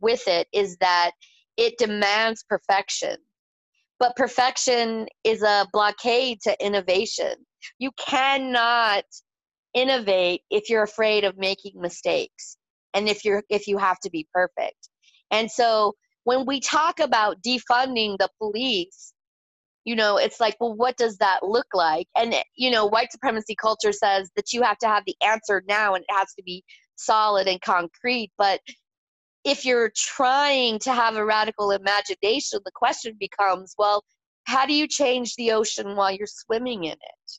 with 0.00 0.26
it 0.28 0.46
is 0.52 0.76
that 0.78 1.12
it 1.56 1.78
demands 1.78 2.44
perfection. 2.48 3.16
But 3.98 4.16
perfection 4.16 5.06
is 5.24 5.42
a 5.42 5.66
blockade 5.72 6.40
to 6.42 6.64
innovation. 6.64 7.34
You 7.78 7.90
cannot 7.98 9.04
innovate 9.72 10.42
if 10.50 10.68
you're 10.68 10.82
afraid 10.82 11.24
of 11.24 11.36
making 11.38 11.80
mistakes 11.80 12.56
and 12.94 13.08
if 13.08 13.24
you're 13.24 13.42
if 13.50 13.66
you 13.66 13.78
have 13.78 13.98
to 14.00 14.10
be 14.10 14.26
perfect. 14.32 14.88
And 15.30 15.50
so 15.50 15.94
when 16.24 16.46
we 16.46 16.60
talk 16.60 17.00
about 17.00 17.42
defunding 17.42 18.16
the 18.18 18.28
police, 18.38 19.12
you 19.84 19.94
know, 19.94 20.16
it's 20.16 20.40
like, 20.40 20.56
well, 20.60 20.74
what 20.74 20.96
does 20.96 21.18
that 21.18 21.40
look 21.42 21.66
like? 21.74 22.08
And, 22.16 22.34
you 22.56 22.70
know, 22.70 22.86
white 22.86 23.12
supremacy 23.12 23.54
culture 23.54 23.92
says 23.92 24.30
that 24.36 24.52
you 24.52 24.62
have 24.62 24.78
to 24.78 24.88
have 24.88 25.04
the 25.06 25.16
answer 25.22 25.62
now 25.68 25.94
and 25.94 26.02
it 26.08 26.14
has 26.14 26.32
to 26.34 26.42
be 26.42 26.64
solid 26.96 27.46
and 27.46 27.60
concrete. 27.60 28.32
But 28.38 28.60
if 29.44 29.66
you're 29.66 29.92
trying 29.94 30.78
to 30.80 30.92
have 30.92 31.16
a 31.16 31.24
radical 31.24 31.70
imagination, 31.70 32.60
the 32.64 32.72
question 32.74 33.16
becomes, 33.20 33.74
well, 33.76 34.02
how 34.44 34.64
do 34.64 34.72
you 34.72 34.88
change 34.88 35.34
the 35.34 35.52
ocean 35.52 35.96
while 35.96 36.12
you're 36.12 36.26
swimming 36.26 36.84
in 36.84 36.92
it? 36.92 37.32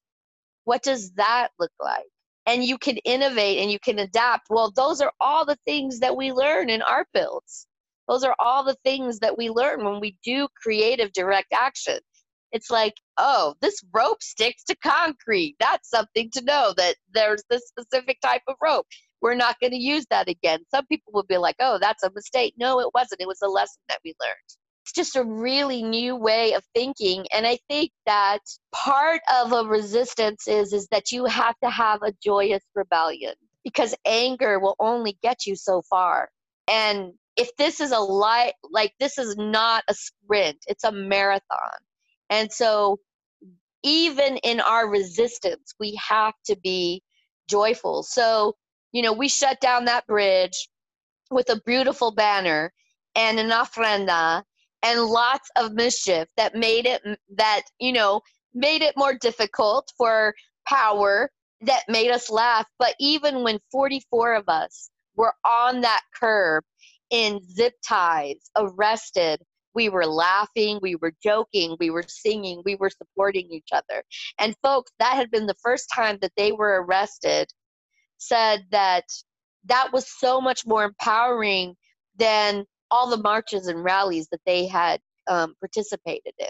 What 0.65 0.83
does 0.83 1.11
that 1.13 1.49
look 1.59 1.71
like? 1.81 2.03
And 2.47 2.63
you 2.63 2.77
can 2.77 2.97
innovate 2.97 3.59
and 3.59 3.71
you 3.71 3.79
can 3.79 3.99
adapt. 3.99 4.47
Well, 4.49 4.71
those 4.75 5.01
are 5.01 5.11
all 5.19 5.45
the 5.45 5.57
things 5.65 5.99
that 5.99 6.15
we 6.15 6.31
learn 6.31 6.69
in 6.69 6.81
art 6.81 7.07
builds. 7.13 7.67
Those 8.07 8.23
are 8.23 8.35
all 8.39 8.63
the 8.63 8.77
things 8.83 9.19
that 9.19 9.37
we 9.37 9.49
learn 9.49 9.83
when 9.83 9.99
we 9.99 10.17
do 10.23 10.47
creative 10.61 11.11
direct 11.13 11.53
action. 11.53 11.99
It's 12.51 12.69
like, 12.69 12.93
oh, 13.17 13.55
this 13.61 13.83
rope 13.93 14.21
sticks 14.21 14.63
to 14.65 14.75
concrete. 14.75 15.55
That's 15.59 15.89
something 15.89 16.29
to 16.33 16.43
know 16.43 16.73
that 16.77 16.95
there's 17.13 17.43
this 17.49 17.67
specific 17.67 18.21
type 18.21 18.43
of 18.47 18.55
rope. 18.61 18.85
We're 19.21 19.35
not 19.35 19.59
going 19.59 19.71
to 19.71 19.77
use 19.77 20.05
that 20.11 20.29
again. 20.29 20.59
Some 20.69 20.85
people 20.85 21.11
would 21.15 21.27
be 21.27 21.37
like, 21.37 21.55
oh, 21.59 21.79
that's 21.81 22.03
a 22.03 22.11
mistake. 22.13 22.53
No, 22.57 22.79
it 22.79 22.89
wasn't. 22.93 23.21
It 23.21 23.27
was 23.27 23.41
a 23.41 23.47
lesson 23.47 23.81
that 23.89 23.99
we 24.05 24.13
learned. 24.21 24.64
It's 24.85 24.91
just 24.91 25.15
a 25.15 25.23
really 25.23 25.81
new 25.81 26.15
way 26.15 26.53
of 26.53 26.63
thinking. 26.75 27.25
And 27.33 27.47
I 27.47 27.57
think 27.67 27.89
that 28.05 28.41
part 28.71 29.19
of 29.35 29.51
a 29.51 29.63
resistance 29.67 30.47
is, 30.47 30.73
is 30.73 30.87
that 30.89 31.11
you 31.11 31.25
have 31.25 31.55
to 31.63 31.71
have 31.71 32.03
a 32.03 32.13
joyous 32.23 32.63
rebellion 32.75 33.33
because 33.63 33.95
anger 34.05 34.59
will 34.59 34.75
only 34.79 35.17
get 35.23 35.47
you 35.47 35.55
so 35.55 35.81
far. 35.89 36.29
And 36.67 37.13
if 37.35 37.49
this 37.57 37.81
is 37.81 37.93
a 37.93 37.99
light, 37.99 38.53
like 38.69 38.93
this 38.99 39.17
is 39.17 39.35
not 39.37 39.83
a 39.87 39.95
sprint, 39.95 40.57
it's 40.67 40.83
a 40.83 40.91
marathon. 40.91 41.79
And 42.29 42.51
so, 42.51 42.99
even 43.81 44.37
in 44.37 44.59
our 44.59 44.87
resistance, 44.87 45.73
we 45.79 45.99
have 46.09 46.35
to 46.45 46.55
be 46.57 47.01
joyful. 47.49 48.03
So, 48.03 48.53
you 48.91 49.01
know, 49.01 49.13
we 49.13 49.29
shut 49.29 49.59
down 49.61 49.85
that 49.85 50.05
bridge 50.05 50.69
with 51.31 51.49
a 51.49 51.61
beautiful 51.65 52.11
banner 52.11 52.71
and 53.15 53.39
an 53.39 53.49
ofrenda 53.49 54.43
and 54.85 55.01
lots 55.01 55.49
of 55.57 55.73
mischief 55.73 56.27
that 56.37 56.53
made 56.53 56.85
it, 56.85 57.01
that, 57.35 57.63
you 57.79 57.91
know, 57.91 58.21
made 58.53 58.83
it 58.83 58.95
more 58.95 59.15
difficult 59.15 59.91
for 59.97 60.33
power, 60.67 61.31
that 61.61 61.83
made 61.89 62.11
us 62.11 62.29
laugh. 62.29 62.67
But 62.77 62.93
even 62.99 63.43
when 63.43 63.59
44 63.71 64.35
of 64.35 64.43
us 64.47 64.91
were 65.15 65.33
on 65.43 65.81
that 65.81 66.01
curb 66.13 66.63
in 67.09 67.41
zip 67.51 67.73
ties, 67.85 68.51
arrested, 68.55 69.41
we 69.73 69.89
were 69.89 70.05
laughing, 70.05 70.79
we 70.83 70.95
were 70.95 71.13
joking, 71.21 71.75
we 71.79 71.89
were 71.89 72.05
singing, 72.07 72.61
we 72.63 72.75
were 72.75 72.91
supporting 72.91 73.47
each 73.51 73.69
other. 73.73 74.03
And 74.39 74.55
folks, 74.63 74.91
that 74.99 75.15
had 75.15 75.31
been 75.31 75.47
the 75.47 75.55
first 75.63 75.89
time 75.93 76.19
that 76.21 76.31
they 76.37 76.51
were 76.51 76.83
arrested, 76.83 77.47
said 78.17 78.65
that 78.71 79.05
that 79.65 79.91
was 79.91 80.07
so 80.19 80.39
much 80.39 80.65
more 80.65 80.83
empowering 80.83 81.73
than 82.17 82.65
all 82.91 83.09
the 83.09 83.21
marches 83.21 83.67
and 83.67 83.83
rallies 83.83 84.27
that 84.31 84.41
they 84.45 84.67
had 84.67 84.99
um, 85.27 85.55
participated 85.59 86.33
in. 86.39 86.47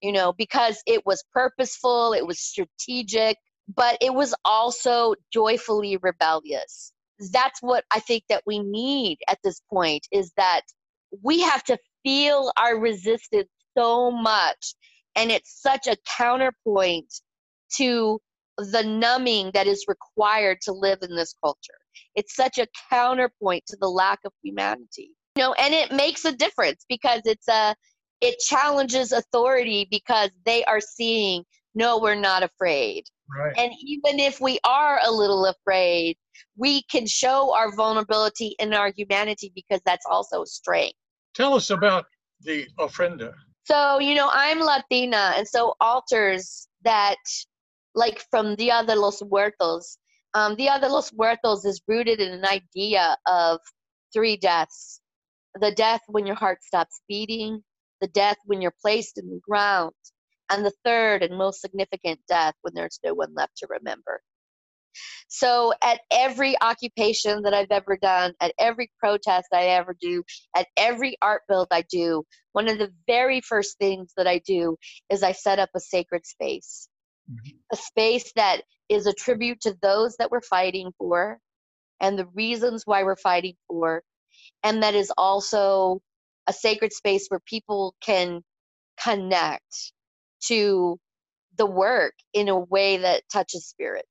You 0.00 0.12
know, 0.12 0.32
because 0.32 0.80
it 0.86 1.04
was 1.04 1.24
purposeful, 1.32 2.12
it 2.12 2.26
was 2.26 2.40
strategic, 2.40 3.36
but 3.74 3.98
it 4.00 4.14
was 4.14 4.34
also 4.44 5.14
joyfully 5.32 5.96
rebellious. 5.96 6.92
That's 7.32 7.60
what 7.60 7.84
I 7.90 8.00
think 8.00 8.24
that 8.28 8.44
we 8.46 8.60
need 8.60 9.18
at 9.28 9.38
this 9.42 9.60
point 9.72 10.06
is 10.12 10.32
that 10.36 10.62
we 11.22 11.40
have 11.42 11.64
to 11.64 11.78
feel 12.04 12.52
our 12.56 12.78
resistance 12.78 13.48
so 13.76 14.10
much. 14.10 14.74
And 15.16 15.32
it's 15.32 15.60
such 15.60 15.88
a 15.88 15.96
counterpoint 16.16 17.12
to 17.76 18.20
the 18.58 18.82
numbing 18.82 19.52
that 19.54 19.66
is 19.66 19.84
required 19.88 20.58
to 20.62 20.72
live 20.72 20.98
in 21.02 21.14
this 21.16 21.34
culture. 21.42 21.78
It's 22.14 22.34
such 22.34 22.58
a 22.58 22.66
counterpoint 22.90 23.64
to 23.68 23.76
the 23.80 23.88
lack 23.88 24.20
of 24.24 24.32
humanity. 24.42 25.10
You 25.38 25.44
know, 25.44 25.52
and 25.52 25.72
it 25.72 25.92
makes 25.92 26.24
a 26.24 26.32
difference 26.32 26.84
because 26.88 27.22
it's 27.24 27.46
a 27.46 27.76
it 28.20 28.40
challenges 28.40 29.12
authority 29.12 29.86
because 29.88 30.30
they 30.44 30.64
are 30.64 30.80
seeing 30.80 31.44
no 31.76 32.00
we're 32.00 32.16
not 32.16 32.42
afraid 32.42 33.04
right. 33.38 33.56
and 33.56 33.72
even 33.86 34.18
if 34.18 34.40
we 34.40 34.58
are 34.64 34.98
a 35.06 35.12
little 35.12 35.46
afraid 35.46 36.16
we 36.56 36.82
can 36.90 37.06
show 37.06 37.54
our 37.54 37.72
vulnerability 37.76 38.56
and 38.58 38.74
our 38.74 38.90
humanity 38.96 39.52
because 39.54 39.80
that's 39.86 40.04
also 40.10 40.42
strength 40.42 40.96
Tell 41.38 41.54
us 41.54 41.70
about 41.70 42.06
the 42.40 42.66
ofrenda. 42.80 43.32
So, 43.62 44.00
you 44.00 44.16
know, 44.16 44.28
I'm 44.32 44.58
Latina, 44.58 45.34
and 45.36 45.46
so 45.46 45.74
altars 45.80 46.66
that, 46.82 47.16
like 47.94 48.24
from 48.30 48.56
Dia 48.56 48.82
de 48.84 48.96
los 48.96 49.22
Muertos, 49.22 49.98
um, 50.34 50.56
Dia 50.56 50.80
de 50.80 50.88
los 50.88 51.12
Muertos 51.12 51.64
is 51.64 51.80
rooted 51.86 52.20
in 52.20 52.32
an 52.32 52.44
idea 52.44 53.16
of 53.26 53.60
three 54.12 54.36
deaths 54.36 54.97
the 55.60 55.72
death 55.72 56.00
when 56.06 56.26
your 56.26 56.36
heart 56.36 56.62
stops 56.62 57.00
beating, 57.08 57.62
the 58.00 58.08
death 58.08 58.36
when 58.46 58.60
you're 58.60 58.74
placed 58.80 59.18
in 59.18 59.28
the 59.28 59.40
ground, 59.48 59.94
and 60.50 60.64
the 60.64 60.72
third 60.84 61.22
and 61.22 61.36
most 61.36 61.60
significant 61.60 62.20
death 62.28 62.54
when 62.62 62.74
there's 62.74 63.00
no 63.04 63.14
one 63.14 63.34
left 63.34 63.56
to 63.58 63.66
remember. 63.68 64.20
So 65.28 65.72
at 65.82 66.00
every 66.10 66.56
occupation 66.60 67.42
that 67.42 67.54
I've 67.54 67.70
ever 67.70 67.96
done, 67.96 68.32
at 68.40 68.54
every 68.58 68.90
protest 68.98 69.48
I 69.52 69.66
ever 69.68 69.94
do, 70.00 70.22
at 70.56 70.66
every 70.76 71.16
art 71.20 71.42
build 71.48 71.68
I 71.70 71.82
do, 71.82 72.24
one 72.52 72.68
of 72.68 72.78
the 72.78 72.92
very 73.06 73.40
first 73.40 73.78
things 73.78 74.12
that 74.16 74.26
I 74.26 74.38
do 74.38 74.76
is 75.10 75.22
I 75.22 75.32
set 75.32 75.58
up 75.58 75.70
a 75.76 75.80
sacred 75.80 76.26
space. 76.26 76.88
Mm-hmm. 77.30 77.56
A 77.72 77.76
space 77.76 78.32
that 78.36 78.62
is 78.88 79.06
a 79.06 79.12
tribute 79.12 79.60
to 79.62 79.76
those 79.82 80.16
that 80.16 80.30
we're 80.30 80.40
fighting 80.40 80.92
for 80.98 81.38
and 82.00 82.18
the 82.18 82.26
reasons 82.34 82.84
why 82.86 83.02
we're 83.02 83.16
fighting 83.16 83.54
for, 83.68 84.02
and 84.62 84.82
that 84.82 84.94
is 84.94 85.12
also 85.16 86.00
a 86.46 86.52
sacred 86.52 86.92
space 86.92 87.26
where 87.28 87.40
people 87.40 87.94
can 88.00 88.42
connect 89.02 89.92
to 90.40 90.98
the 91.56 91.66
work 91.66 92.14
in 92.32 92.48
a 92.48 92.58
way 92.58 92.98
that 92.98 93.22
touches 93.30 93.66
spirit 93.66 94.06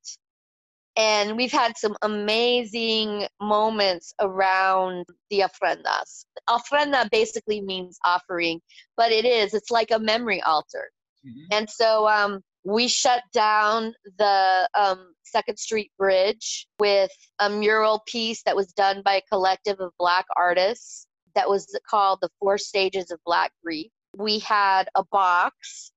and 0.98 1.38
we've 1.38 1.52
had 1.52 1.78
some 1.78 1.96
amazing 2.02 3.28
moments 3.40 4.16
around 4.20 5.06
the 5.30 5.42
ofrendas. 5.42 6.26
Ofrenda 6.50 7.08
basically 7.12 7.62
means 7.62 8.00
offering, 8.04 8.60
but 8.98 9.12
it 9.12 9.24
is, 9.24 9.54
it's 9.54 9.70
like 9.70 9.92
a 9.92 10.00
memory 10.00 10.42
altar. 10.42 10.90
Mm-hmm. 11.26 11.46
And 11.52 11.70
so 11.70 12.08
um, 12.08 12.42
We 12.68 12.90
shut 12.90 13.24
down 13.32 13.94
the 14.18 14.70
um, 14.76 15.14
Second 15.24 15.58
Street 15.58 15.90
Bridge 15.98 16.68
with 16.82 17.12
a 17.40 17.50
mural 17.50 18.04
piece 18.06 18.44
that 18.44 18.58
was 18.58 18.74
done 18.74 19.02
by 19.06 19.14
a 19.16 19.22
collective 19.22 19.80
of 19.80 19.94
Black 19.98 20.26
artists 20.36 21.08
that 21.34 21.48
was 21.48 21.66
called 21.90 22.20
The 22.22 22.30
Four 22.42 22.58
Stages 22.58 23.10
of 23.10 23.22
Black 23.26 23.54
Grief. 23.64 23.90
We 24.18 24.40
had 24.40 24.90
a 24.96 25.06
box 25.06 25.94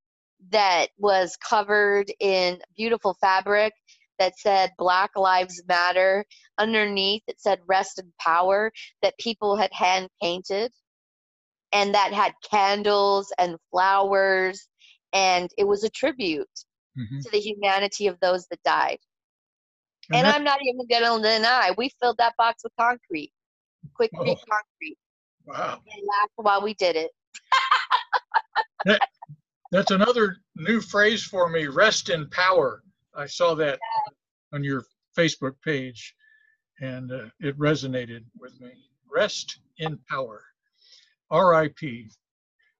that 0.50 0.90
was 0.96 1.36
covered 1.36 2.12
in 2.20 2.60
beautiful 2.76 3.16
fabric 3.20 3.72
that 4.20 4.38
said 4.38 4.70
Black 4.78 5.10
Lives 5.16 5.60
Matter. 5.66 6.24
Underneath, 6.56 7.24
it 7.26 7.40
said 7.40 7.58
Rest 7.66 7.98
in 7.98 8.12
Power 8.20 8.70
that 9.02 9.18
people 9.18 9.56
had 9.56 9.72
hand 9.72 10.08
painted 10.22 10.70
and 11.72 11.94
that 11.94 12.12
had 12.12 12.32
candles 12.48 13.32
and 13.38 13.56
flowers. 13.72 14.68
And 15.12 15.50
it 15.58 15.64
was 15.64 15.84
a 15.84 15.90
tribute 15.90 16.48
mm-hmm. 16.98 17.20
to 17.20 17.30
the 17.30 17.40
humanity 17.40 18.06
of 18.06 18.18
those 18.20 18.46
that 18.48 18.62
died. 18.62 18.98
And, 20.12 20.26
and 20.26 20.26
I'm 20.26 20.44
not 20.44 20.58
even 20.62 20.86
going 20.88 21.22
to 21.22 21.28
deny, 21.28 21.72
we 21.76 21.90
filled 22.00 22.18
that 22.18 22.34
box 22.36 22.62
with 22.64 22.72
concrete, 22.78 23.32
quick 23.94 24.10
oh. 24.16 24.24
concrete. 24.24 24.98
Wow. 25.46 25.80
And 25.92 26.02
laughed 26.06 26.32
while 26.36 26.62
we 26.62 26.74
did 26.74 26.96
it. 26.96 27.10
that, 28.84 29.00
that's 29.70 29.90
another 29.90 30.36
new 30.56 30.80
phrase 30.80 31.22
for 31.22 31.48
me 31.48 31.66
rest 31.66 32.08
in 32.08 32.28
power. 32.30 32.82
I 33.14 33.26
saw 33.26 33.54
that 33.54 33.78
yeah. 33.78 34.56
on 34.56 34.64
your 34.64 34.84
Facebook 35.16 35.54
page 35.64 36.14
and 36.80 37.12
uh, 37.12 37.26
it 37.38 37.58
resonated 37.58 38.24
with 38.38 38.58
me. 38.60 38.70
Rest 39.12 39.60
in 39.78 39.98
power. 40.08 40.42
R.I.P. 41.30 42.08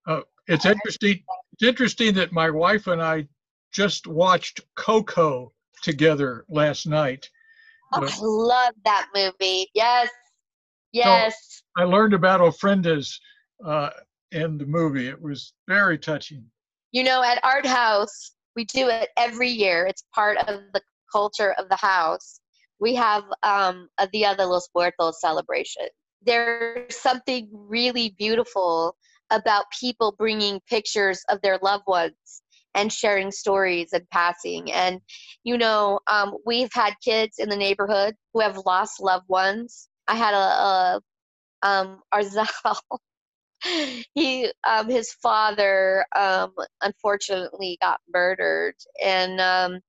Uh, 0.06 0.22
it's 0.46 0.66
interesting. 0.66 1.22
It's 1.60 1.68
interesting 1.68 2.14
that 2.14 2.32
my 2.32 2.48
wife 2.48 2.86
and 2.86 3.02
I 3.02 3.28
just 3.70 4.06
watched 4.06 4.62
Coco 4.76 5.52
together 5.82 6.46
last 6.48 6.86
night. 6.86 7.28
Oh, 7.92 8.02
I 8.02 8.18
love 8.18 8.74
that 8.86 9.08
movie. 9.14 9.68
Yes, 9.74 10.08
yes. 10.94 11.34
So 11.76 11.82
I 11.82 11.84
learned 11.84 12.14
about 12.14 12.40
ofrendas 12.40 13.14
uh, 13.62 13.90
in 14.32 14.56
the 14.56 14.64
movie. 14.64 15.08
It 15.08 15.20
was 15.20 15.52
very 15.68 15.98
touching. 15.98 16.46
You 16.92 17.04
know, 17.04 17.22
at 17.22 17.44
Art 17.44 17.66
House, 17.66 18.32
we 18.56 18.64
do 18.64 18.88
it 18.88 19.10
every 19.18 19.50
year. 19.50 19.86
It's 19.86 20.04
part 20.14 20.38
of 20.38 20.62
the 20.72 20.80
culture 21.12 21.52
of 21.58 21.68
the 21.68 21.76
house. 21.76 22.40
We 22.80 22.94
have 22.94 23.24
um, 23.42 23.90
a 23.98 24.08
Dia 24.08 24.34
de 24.34 24.46
los 24.46 24.66
Muertos 24.74 25.20
celebration. 25.20 25.88
There's 26.24 26.96
something 26.96 27.50
really 27.52 28.14
beautiful 28.18 28.96
about 29.30 29.64
people 29.78 30.14
bringing 30.16 30.60
pictures 30.68 31.22
of 31.28 31.40
their 31.42 31.58
loved 31.62 31.84
ones 31.86 32.42
and 32.74 32.92
sharing 32.92 33.30
stories 33.30 33.92
and 33.92 34.08
passing. 34.10 34.70
And, 34.72 35.00
you 35.44 35.58
know, 35.58 36.00
um, 36.06 36.36
we've 36.46 36.72
had 36.72 36.94
kids 37.04 37.38
in 37.38 37.48
the 37.48 37.56
neighborhood 37.56 38.14
who 38.32 38.40
have 38.40 38.58
lost 38.64 39.00
loved 39.00 39.28
ones. 39.28 39.88
I 40.06 40.14
had 40.14 40.34
a, 40.34 40.36
a 40.36 41.00
um, 41.62 42.00
Arzal. 42.12 42.76
he, 44.14 44.50
um, 44.66 44.88
his 44.88 45.12
father, 45.14 46.06
um, 46.16 46.52
unfortunately 46.82 47.78
got 47.80 48.00
murdered, 48.12 48.74
and 49.04 49.40
um, 49.40 49.80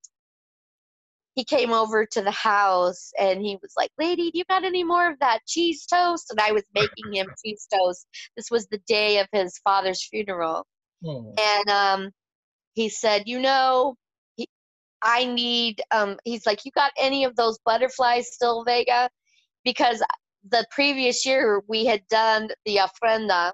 he 1.42 1.46
came 1.46 1.74
over 1.74 2.06
to 2.06 2.22
the 2.22 2.30
house 2.30 3.12
and 3.20 3.42
he 3.42 3.58
was 3.64 3.74
like, 3.76 3.90
Lady, 3.98 4.30
do 4.30 4.38
you 4.38 4.44
got 4.48 4.64
any 4.64 4.84
more 4.84 5.10
of 5.10 5.18
that 5.22 5.40
cheese 5.48 5.88
toast? 5.88 6.30
And 6.30 6.40
I 6.40 6.52
was 6.52 6.62
making 6.76 7.16
him 7.16 7.26
cheese 7.44 7.68
toast. 7.74 8.06
This 8.38 8.52
was 8.52 8.68
the 8.68 8.78
day 8.86 9.18
of 9.18 9.28
his 9.32 9.58
father's 9.64 10.06
funeral. 10.08 10.68
Oh. 11.04 11.34
And 11.40 11.70
um, 11.70 12.12
he 12.74 12.90
said, 12.90 13.24
You 13.26 13.40
know, 13.40 13.96
he, 14.36 14.48
I 15.02 15.26
need, 15.26 15.82
um, 15.90 16.18
he's 16.26 16.46
like, 16.46 16.64
You 16.64 16.70
got 16.74 16.92
any 16.96 17.24
of 17.24 17.36
those 17.36 17.58
butterflies 17.66 18.32
still, 18.32 18.64
Vega? 18.64 19.10
Because 19.66 20.04
the 20.48 20.64
previous 20.70 21.26
year 21.26 21.64
we 21.68 21.86
had 21.86 22.08
done 22.08 22.50
the 22.68 22.82
ofrenda 22.82 23.52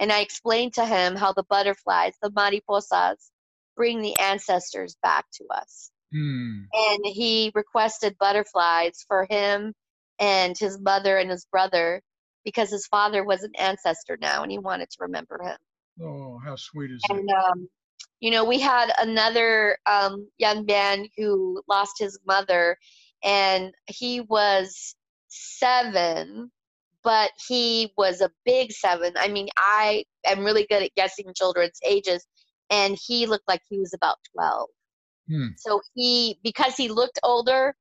and 0.00 0.10
I 0.10 0.22
explained 0.22 0.74
to 0.74 0.84
him 0.84 1.14
how 1.14 1.32
the 1.32 1.44
butterflies, 1.48 2.14
the 2.20 2.30
mariposas, 2.32 3.30
bring 3.76 4.02
the 4.02 4.18
ancestors 4.18 4.96
back 5.04 5.26
to 5.34 5.44
us. 5.54 5.92
Hmm. 6.12 6.62
And 6.72 7.00
he 7.04 7.52
requested 7.54 8.16
butterflies 8.18 9.04
for 9.06 9.26
him 9.28 9.74
and 10.18 10.56
his 10.58 10.80
mother 10.80 11.18
and 11.18 11.30
his 11.30 11.46
brother 11.50 12.02
because 12.44 12.70
his 12.70 12.86
father 12.86 13.24
was 13.24 13.42
an 13.42 13.52
ancestor 13.58 14.16
now 14.20 14.42
and 14.42 14.50
he 14.50 14.58
wanted 14.58 14.88
to 14.90 14.96
remember 15.00 15.38
him. 15.42 15.56
Oh, 16.02 16.38
how 16.44 16.56
sweet 16.56 16.90
is 16.90 17.02
and, 17.10 17.28
Um, 17.30 17.68
you 18.20 18.30
know, 18.30 18.44
we 18.44 18.58
had 18.58 18.90
another 19.00 19.78
um, 19.86 20.28
young 20.38 20.64
man 20.66 21.06
who 21.16 21.62
lost 21.68 21.96
his 21.98 22.18
mother, 22.26 22.76
and 23.22 23.72
he 23.86 24.20
was 24.20 24.94
seven, 25.28 26.50
but 27.04 27.30
he 27.46 27.92
was 27.96 28.20
a 28.20 28.30
big 28.44 28.72
seven. 28.72 29.12
I 29.16 29.28
mean, 29.28 29.48
I 29.56 30.04
am 30.26 30.44
really 30.44 30.66
good 30.68 30.82
at 30.82 30.94
guessing 30.96 31.32
children's 31.34 31.78
ages, 31.86 32.26
and 32.70 32.98
he 33.00 33.26
looked 33.26 33.48
like 33.48 33.62
he 33.68 33.78
was 33.78 33.94
about 33.94 34.18
12. 34.34 34.68
Hmm. 35.28 35.48
So 35.56 35.80
he, 35.94 36.38
because 36.42 36.76
he 36.76 36.88
looked 36.88 37.18
older, 37.22 37.74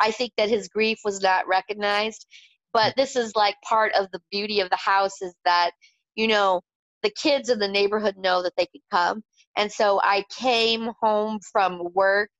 I 0.00 0.10
think 0.10 0.32
that 0.36 0.48
his 0.48 0.68
grief 0.68 0.98
was 1.04 1.20
not 1.20 1.46
recognized. 1.46 2.26
But 2.72 2.94
this 2.96 3.16
is 3.16 3.34
like 3.34 3.56
part 3.68 3.92
of 3.94 4.10
the 4.12 4.20
beauty 4.30 4.60
of 4.60 4.70
the 4.70 4.76
house 4.76 5.22
is 5.22 5.34
that, 5.44 5.72
you 6.14 6.28
know, 6.28 6.60
the 7.02 7.10
kids 7.10 7.48
in 7.48 7.58
the 7.58 7.68
neighborhood 7.68 8.16
know 8.16 8.42
that 8.42 8.52
they 8.56 8.66
could 8.66 8.82
come. 8.90 9.22
And 9.56 9.72
so 9.72 10.00
I 10.02 10.24
came 10.30 10.90
home 11.00 11.40
from 11.52 11.82
work. 11.94 12.30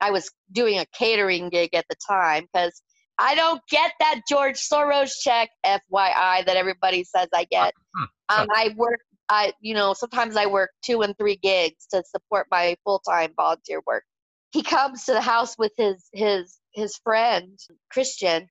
I 0.00 0.10
was 0.10 0.30
doing 0.50 0.78
a 0.78 0.86
catering 0.98 1.50
gig 1.50 1.74
at 1.74 1.84
the 1.88 1.96
time 2.06 2.46
because 2.52 2.82
I 3.18 3.34
don't 3.34 3.60
get 3.70 3.92
that 4.00 4.22
George 4.28 4.56
Soros 4.56 5.12
check, 5.22 5.50
FYI, 5.64 6.44
that 6.46 6.56
everybody 6.56 7.04
says 7.04 7.28
I 7.32 7.44
get. 7.44 7.74
Um, 8.28 8.48
I 8.52 8.74
work 8.76 9.00
I, 9.28 9.52
you 9.60 9.74
know, 9.74 9.94
sometimes 9.94 10.36
I 10.36 10.46
work 10.46 10.70
two 10.84 11.02
and 11.02 11.16
three 11.16 11.36
gigs 11.36 11.86
to 11.92 12.02
support 12.04 12.46
my 12.50 12.76
full 12.84 13.00
time 13.00 13.32
volunteer 13.36 13.80
work. 13.86 14.04
He 14.52 14.62
comes 14.62 15.04
to 15.04 15.12
the 15.12 15.20
house 15.20 15.56
with 15.58 15.72
his 15.76 16.08
his 16.12 16.58
his 16.72 16.96
friend 16.98 17.58
Christian, 17.90 18.48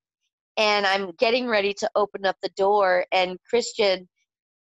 and 0.56 0.86
I'm 0.86 1.12
getting 1.12 1.46
ready 1.48 1.74
to 1.74 1.90
open 1.94 2.26
up 2.26 2.36
the 2.42 2.50
door, 2.50 3.06
and 3.12 3.38
Christian 3.48 4.08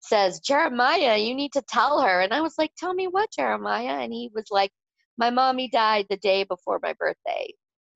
says, 0.02 0.40
Jeremiah, 0.40 1.16
you 1.16 1.34
need 1.34 1.52
to 1.52 1.62
tell 1.62 2.00
her. 2.00 2.20
And 2.20 2.34
I 2.34 2.40
was 2.40 2.54
like, 2.58 2.72
Tell 2.76 2.92
me 2.92 3.06
what, 3.06 3.30
Jeremiah? 3.32 4.00
And 4.00 4.12
he 4.12 4.30
was 4.34 4.46
like, 4.50 4.72
My 5.16 5.30
mommy 5.30 5.68
died 5.68 6.06
the 6.10 6.16
day 6.16 6.44
before 6.44 6.80
my 6.82 6.92
birthday. 6.94 7.54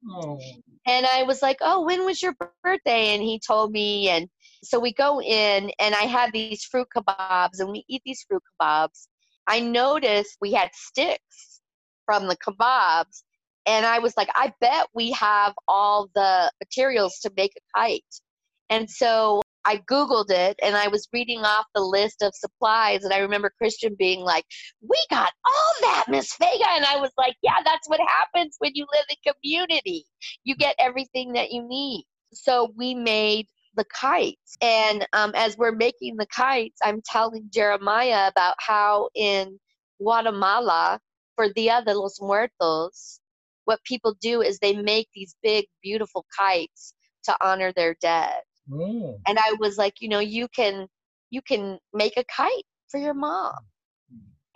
Oh. 0.09 0.39
And 0.87 1.05
I 1.05 1.25
was 1.25 1.43
like, 1.43 1.59
Oh, 1.61 1.85
when 1.85 2.05
was 2.05 2.23
your 2.23 2.35
birthday? 2.63 3.15
And 3.15 3.23
he 3.23 3.41
told 3.45 3.73
me, 3.73 4.09
and 4.09 4.29
so 4.67 4.79
we 4.79 4.93
go 4.93 5.21
in, 5.21 5.71
and 5.79 5.95
I 5.95 6.03
have 6.03 6.33
these 6.33 6.65
fruit 6.65 6.89
kebabs, 6.95 7.61
and 7.61 7.71
we 7.71 7.85
eat 7.89 8.03
these 8.05 8.25
fruit 8.29 8.43
kebabs. 8.61 9.09
I 9.47 9.61
noticed 9.61 10.39
we 10.41 10.53
had 10.53 10.71
sticks 10.75 11.61
from 12.05 12.29
the 12.29 12.37
kebabs, 12.37 13.23
and 13.67 13.85
I 13.85 13.99
was 13.99 14.17
like, 14.17 14.29
I 14.35 14.53
bet 14.61 14.87
we 14.95 15.13
have 15.13 15.55
all 15.67 16.09
the 16.15 16.53
materials 16.61 17.19
to 17.21 17.33
make 17.37 17.53
a 17.57 17.79
kite. 17.79 18.05
And 18.71 18.89
so 18.89 19.43
I 19.65 19.79
Googled 19.79 20.31
it 20.31 20.57
and 20.63 20.77
I 20.77 20.87
was 20.87 21.09
reading 21.13 21.41
off 21.41 21.67
the 21.75 21.81
list 21.81 22.23
of 22.23 22.33
supplies. 22.35 23.03
And 23.03 23.13
I 23.13 23.19
remember 23.19 23.53
Christian 23.59 23.97
being 23.99 24.21
like, 24.21 24.45
We 24.81 24.97
got 25.11 25.33
all 25.45 25.75
that, 25.83 26.05
Miss 26.09 26.37
Vega. 26.41 26.71
And 26.71 26.85
I 26.85 26.97
was 26.97 27.11
like, 27.19 27.35
Yeah, 27.43 27.59
that's 27.65 27.89
what 27.89 28.01
happens 28.01 28.55
when 28.61 28.73
you 28.75 28.87
live 28.95 29.05
in 29.11 29.33
community. 29.35 30.07
You 30.45 30.55
get 30.57 30.77
everything 30.79 31.33
that 31.33 31.51
you 31.51 31.67
need. 31.67 32.07
So 32.33 32.73
we 32.77 32.95
made 32.95 33.49
the 33.77 33.85
kites. 33.85 34.57
And 34.61 35.07
um, 35.13 35.33
as 35.35 35.57
we're 35.57 35.73
making 35.73 36.17
the 36.17 36.27
kites, 36.27 36.79
I'm 36.83 37.03
telling 37.05 37.49
Jeremiah 37.53 38.29
about 38.29 38.57
how 38.59 39.11
in 39.15 39.59
Guatemala, 40.01 40.99
for 41.37 41.53
Dia 41.53 41.83
de 41.87 41.95
los 41.95 42.21
Muertos, 42.21 43.21
what 43.67 43.83
people 43.85 44.17
do 44.21 44.43
is 44.43 44.59
they 44.59 44.75
make 44.75 45.09
these 45.15 45.37
big, 45.43 45.67
beautiful 45.83 46.25
kites 46.39 46.95
to 47.25 47.37
honor 47.43 47.73
their 47.75 47.97
dead. 48.01 48.41
Oh. 48.73 49.19
And 49.27 49.39
I 49.39 49.55
was 49.59 49.77
like, 49.77 49.95
you 50.01 50.09
know, 50.09 50.21
you 50.21 50.49
can 50.49 50.87
you 51.31 51.43
can 51.43 51.79
make 51.93 52.17
a 52.17 52.25
kite 52.25 52.65
for 52.89 52.99
your 52.99 53.15
mom. 53.15 53.55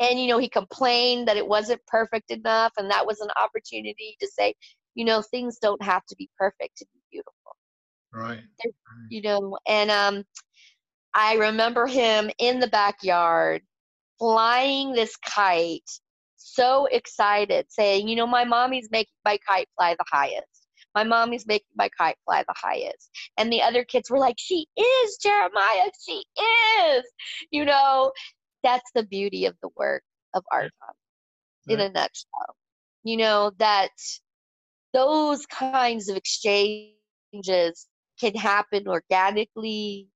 And 0.00 0.18
you 0.18 0.28
know, 0.28 0.38
he 0.38 0.48
complained 0.48 1.28
that 1.28 1.36
it 1.36 1.46
wasn't 1.46 1.84
perfect 1.86 2.30
enough, 2.30 2.72
and 2.78 2.90
that 2.90 3.06
was 3.06 3.20
an 3.20 3.28
opportunity 3.40 4.16
to 4.20 4.28
say, 4.28 4.54
you 4.94 5.04
know, 5.04 5.20
things 5.22 5.58
don't 5.60 5.82
have 5.82 6.04
to 6.06 6.16
be 6.16 6.30
perfect 6.38 6.78
to 6.78 6.86
be. 6.92 6.99
Right. 8.12 8.40
You 9.08 9.22
know, 9.22 9.58
and 9.66 9.90
um, 9.90 10.24
I 11.14 11.34
remember 11.34 11.86
him 11.86 12.30
in 12.38 12.60
the 12.60 12.68
backyard 12.68 13.62
flying 14.18 14.92
this 14.92 15.16
kite, 15.16 15.88
so 16.36 16.86
excited, 16.86 17.66
saying, 17.68 18.08
you 18.08 18.16
know, 18.16 18.26
my 18.26 18.44
mommy's 18.44 18.88
making 18.90 19.14
my 19.24 19.38
kite 19.48 19.68
fly 19.76 19.94
the 19.94 20.04
highest. 20.10 20.46
My 20.94 21.04
mommy's 21.04 21.46
making 21.46 21.68
my 21.76 21.88
kite 21.96 22.16
fly 22.24 22.42
the 22.46 22.54
highest. 22.56 23.10
And 23.38 23.52
the 23.52 23.62
other 23.62 23.84
kids 23.84 24.10
were 24.10 24.18
like, 24.18 24.36
she 24.38 24.66
is, 24.76 25.16
Jeremiah, 25.22 25.90
she 26.04 26.24
is. 26.88 27.04
You 27.50 27.64
know, 27.64 28.12
that's 28.62 28.90
the 28.94 29.04
beauty 29.04 29.46
of 29.46 29.54
the 29.62 29.70
work 29.76 30.02
of 30.34 30.44
art 30.52 30.72
in 31.68 31.80
a 31.80 31.88
nutshell. 31.88 32.56
you 33.04 33.16
know, 33.16 33.52
that 33.58 33.90
those 34.92 35.46
kinds 35.46 36.08
of 36.08 36.16
exchanges 36.16 37.86
can 38.20 38.34
happen 38.34 38.86
organically 38.86 40.08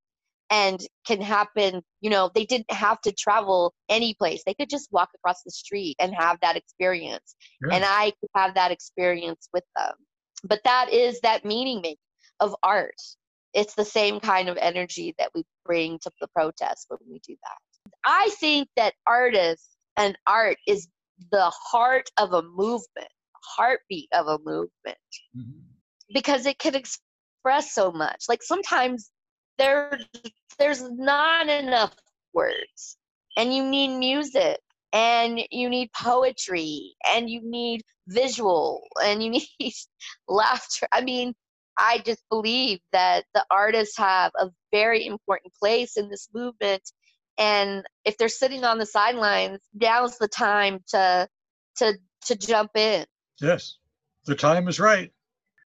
and 0.50 0.80
can 1.07 1.20
happen 1.20 1.82
you 2.00 2.11
know 2.11 2.30
they 2.34 2.44
didn't 2.44 2.70
have 2.70 3.00
to 3.02 3.12
travel 3.12 3.74
any 3.88 4.14
place. 4.14 4.42
They 4.44 4.55
could 4.55 4.70
just 4.70 4.92
walk 4.92 5.11
across 5.14 5.42
the 5.42 5.50
street 5.50 5.96
and 5.98 6.14
have 6.14 6.38
that 6.42 6.57
experience. 6.57 7.34
Yeah. 7.66 7.76
and 7.76 7.84
i 7.84 8.12
could 8.20 8.30
have 8.34 8.55
that 8.55 8.70
experience 8.70 9.48
with 9.52 9.64
them. 9.76 9.94
But 10.44 10.61
that 10.64 10.92
is 10.92 11.20
that 11.20 11.44
meaning 11.44 11.80
making 11.80 11.96
of 12.40 12.55
art. 12.62 13.00
It's 13.52 13.74
the 13.74 13.84
same 13.84 14.20
kind 14.20 14.48
of 14.48 14.57
energy 14.57 15.14
that 15.18 15.30
we 15.34 15.44
bring 15.64 15.98
to 16.00 16.11
the 16.20 16.28
protest 16.28 16.86
when 16.88 16.98
we 17.09 17.20
do 17.26 17.36
that. 17.42 17.92
I 18.05 18.30
think 18.40 18.68
that 18.76 18.94
artists 19.07 19.76
and 19.96 20.18
art 20.26 20.57
is 20.66 20.88
the 21.30 21.50
heart 21.50 22.11
of 22.18 22.32
a 22.32 22.42
movement, 22.42 23.09
heartbeat 23.57 24.09
of 24.12 24.26
a 24.26 24.38
movement, 24.44 24.98
mm-hmm. 25.36 25.61
because 26.12 26.46
it 26.46 26.59
can 26.59 26.74
express 26.74 27.00
so 27.72 27.92
much. 27.92 28.24
Like 28.28 28.42
sometimes 28.42 29.11
there, 29.59 29.99
there's 30.59 30.82
not 30.90 31.49
enough 31.49 31.95
words, 32.32 32.97
and 33.36 33.55
you 33.55 33.64
need 33.64 33.97
music, 33.99 34.59
and 34.92 35.40
you 35.51 35.68
need 35.68 35.90
poetry, 35.92 36.95
and 37.07 37.28
you 37.28 37.40
need 37.42 37.82
visual, 38.09 38.82
and 39.03 39.22
you 39.22 39.30
need 39.61 39.74
laughter. 40.28 40.86
I 40.92 41.03
mean, 41.03 41.34
I 41.76 41.99
just 41.99 42.22
believe 42.30 42.78
that 42.92 43.24
the 43.34 43.45
artists 43.51 43.99
have 43.99 44.32
a 44.38 44.51
very 44.72 45.07
important 45.07 45.53
place 45.55 45.97
in 45.97 46.09
this 46.09 46.28
movement 46.34 46.82
and 47.38 47.84
if 48.05 48.16
they're 48.16 48.28
sitting 48.28 48.64
on 48.64 48.78
the 48.78 48.86
sidelines 48.86 49.61
now's 49.74 50.18
the 50.18 50.28
time 50.28 50.80
to 50.88 51.28
to 51.76 51.95
to 52.24 52.36
jump 52.36 52.70
in 52.76 53.05
yes 53.40 53.76
the 54.26 54.34
time 54.34 54.68
is 54.68 54.78
right 54.78 55.11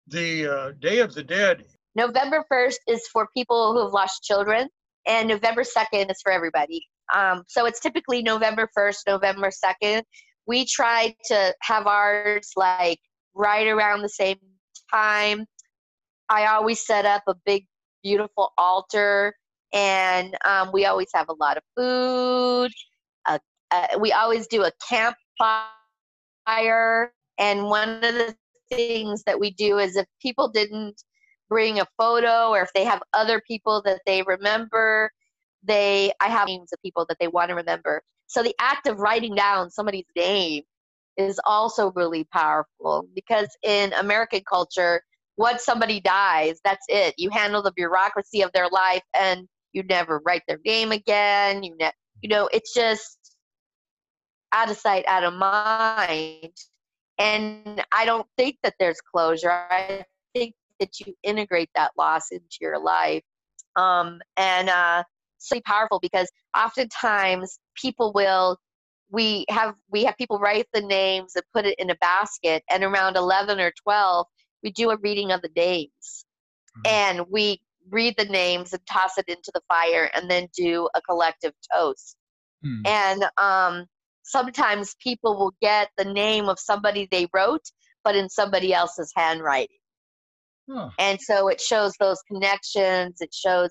the 0.08 0.46
uh, 0.46 0.72
day 0.80 0.98
of 0.98 1.14
the 1.14 1.22
dead. 1.22 1.64
November 1.94 2.44
1st 2.52 2.76
is 2.88 3.06
for 3.12 3.28
people 3.36 3.72
who 3.72 3.84
have 3.84 3.92
lost 3.92 4.22
children 4.22 4.68
and 5.06 5.28
november 5.28 5.62
2nd 5.62 6.10
is 6.10 6.20
for 6.22 6.32
everybody. 6.32 6.84
Um, 7.14 7.44
so 7.46 7.66
it's 7.66 7.80
typically 7.80 8.22
november 8.22 8.68
1st 8.76 8.98
november 9.06 9.50
2nd 9.50 10.02
we 10.46 10.66
try 10.66 11.14
to 11.26 11.54
have 11.62 11.86
ours 11.86 12.50
like 12.56 12.98
right 13.34 13.66
around 13.66 14.02
the 14.02 14.08
same 14.08 14.38
time. 14.92 15.46
I 16.28 16.46
always 16.46 16.84
set 16.84 17.04
up 17.04 17.22
a 17.26 17.34
big 17.46 17.66
beautiful 18.02 18.52
altar 18.58 19.34
and 19.72 20.36
um, 20.44 20.70
we 20.72 20.86
always 20.86 21.08
have 21.14 21.28
a 21.28 21.34
lot 21.34 21.56
of 21.56 21.62
food. 21.76 22.70
Uh, 23.26 23.38
uh, 23.70 23.86
we 23.98 24.12
always 24.12 24.46
do 24.46 24.62
a 24.62 24.70
campfire, 24.88 27.12
and 27.38 27.64
one 27.64 27.88
of 27.88 28.02
the 28.02 28.36
things 28.70 29.22
that 29.24 29.38
we 29.40 29.50
do 29.50 29.78
is 29.78 29.96
if 29.96 30.06
people 30.20 30.48
didn't 30.48 31.02
bring 31.48 31.80
a 31.80 31.86
photo 31.98 32.48
or 32.50 32.62
if 32.62 32.72
they 32.74 32.84
have 32.84 33.02
other 33.12 33.40
people 33.46 33.82
that 33.84 34.00
they 34.06 34.22
remember, 34.22 35.10
they 35.62 36.12
I 36.20 36.28
have 36.28 36.48
names 36.48 36.72
of 36.72 36.80
people 36.82 37.06
that 37.08 37.18
they 37.20 37.28
want 37.28 37.50
to 37.50 37.54
remember. 37.54 38.02
So 38.26 38.42
the 38.42 38.54
act 38.60 38.86
of 38.86 38.98
writing 38.98 39.34
down 39.34 39.70
somebody's 39.70 40.06
name 40.16 40.62
is 41.16 41.40
also 41.44 41.92
really 41.94 42.24
powerful 42.24 43.06
because 43.14 43.48
in 43.62 43.92
American 43.92 44.42
culture, 44.48 45.02
once 45.36 45.64
somebody 45.64 46.00
dies, 46.00 46.58
that's 46.64 46.84
it. 46.88 47.14
You 47.18 47.30
handle 47.30 47.62
the 47.62 47.72
bureaucracy 47.72 48.42
of 48.42 48.50
their 48.52 48.68
life 48.68 49.02
and 49.18 49.48
you 49.74 49.82
never 49.82 50.22
write 50.24 50.42
their 50.48 50.60
name 50.64 50.92
again 50.92 51.62
you 51.62 51.76
ne- 51.78 51.92
you 52.22 52.28
know 52.30 52.48
it's 52.52 52.72
just 52.72 53.36
out 54.52 54.70
of 54.70 54.78
sight 54.78 55.04
out 55.06 55.24
of 55.24 55.34
mind 55.34 56.54
and 57.18 57.84
i 57.92 58.04
don't 58.04 58.26
think 58.36 58.56
that 58.62 58.74
there's 58.78 59.00
closure 59.00 59.50
i 59.50 60.04
think 60.34 60.54
that 60.80 61.00
you 61.00 61.14
integrate 61.22 61.70
that 61.74 61.92
loss 61.96 62.30
into 62.30 62.58
your 62.60 62.78
life 62.78 63.22
um, 63.76 64.20
and 64.36 64.68
uh, 64.68 65.02
so 65.38 65.60
powerful 65.64 65.98
because 66.00 66.30
oftentimes 66.56 67.58
people 67.76 68.12
will 68.12 68.56
we 69.10 69.44
have 69.48 69.74
we 69.90 70.04
have 70.04 70.16
people 70.16 70.38
write 70.38 70.66
the 70.72 70.80
names 70.80 71.34
and 71.34 71.44
put 71.52 71.66
it 71.66 71.78
in 71.78 71.90
a 71.90 71.94
basket 71.96 72.62
and 72.70 72.82
around 72.82 73.16
11 73.16 73.60
or 73.60 73.72
12 73.82 74.26
we 74.62 74.70
do 74.70 74.90
a 74.90 74.96
reading 74.98 75.30
of 75.30 75.42
the 75.42 75.50
names 75.56 76.24
mm-hmm. 76.76 76.86
and 76.86 77.26
we 77.30 77.60
read 77.90 78.14
the 78.16 78.24
names 78.24 78.72
and 78.72 78.84
toss 78.86 79.18
it 79.18 79.28
into 79.28 79.50
the 79.54 79.60
fire 79.68 80.10
and 80.14 80.30
then 80.30 80.48
do 80.56 80.88
a 80.94 81.02
collective 81.02 81.52
toast. 81.72 82.16
Hmm. 82.62 82.82
And 82.86 83.24
um, 83.38 83.86
sometimes 84.24 84.96
people 85.00 85.38
will 85.38 85.54
get 85.62 85.90
the 85.96 86.04
name 86.04 86.48
of 86.48 86.58
somebody 86.58 87.06
they 87.10 87.28
wrote, 87.32 87.62
but 88.02 88.16
in 88.16 88.28
somebody 88.28 88.74
else's 88.74 89.12
handwriting. 89.14 89.76
Huh. 90.68 90.90
And 90.98 91.20
so 91.20 91.48
it 91.48 91.60
shows 91.60 91.92
those 92.00 92.20
connections. 92.22 93.20
It 93.20 93.34
shows, 93.34 93.70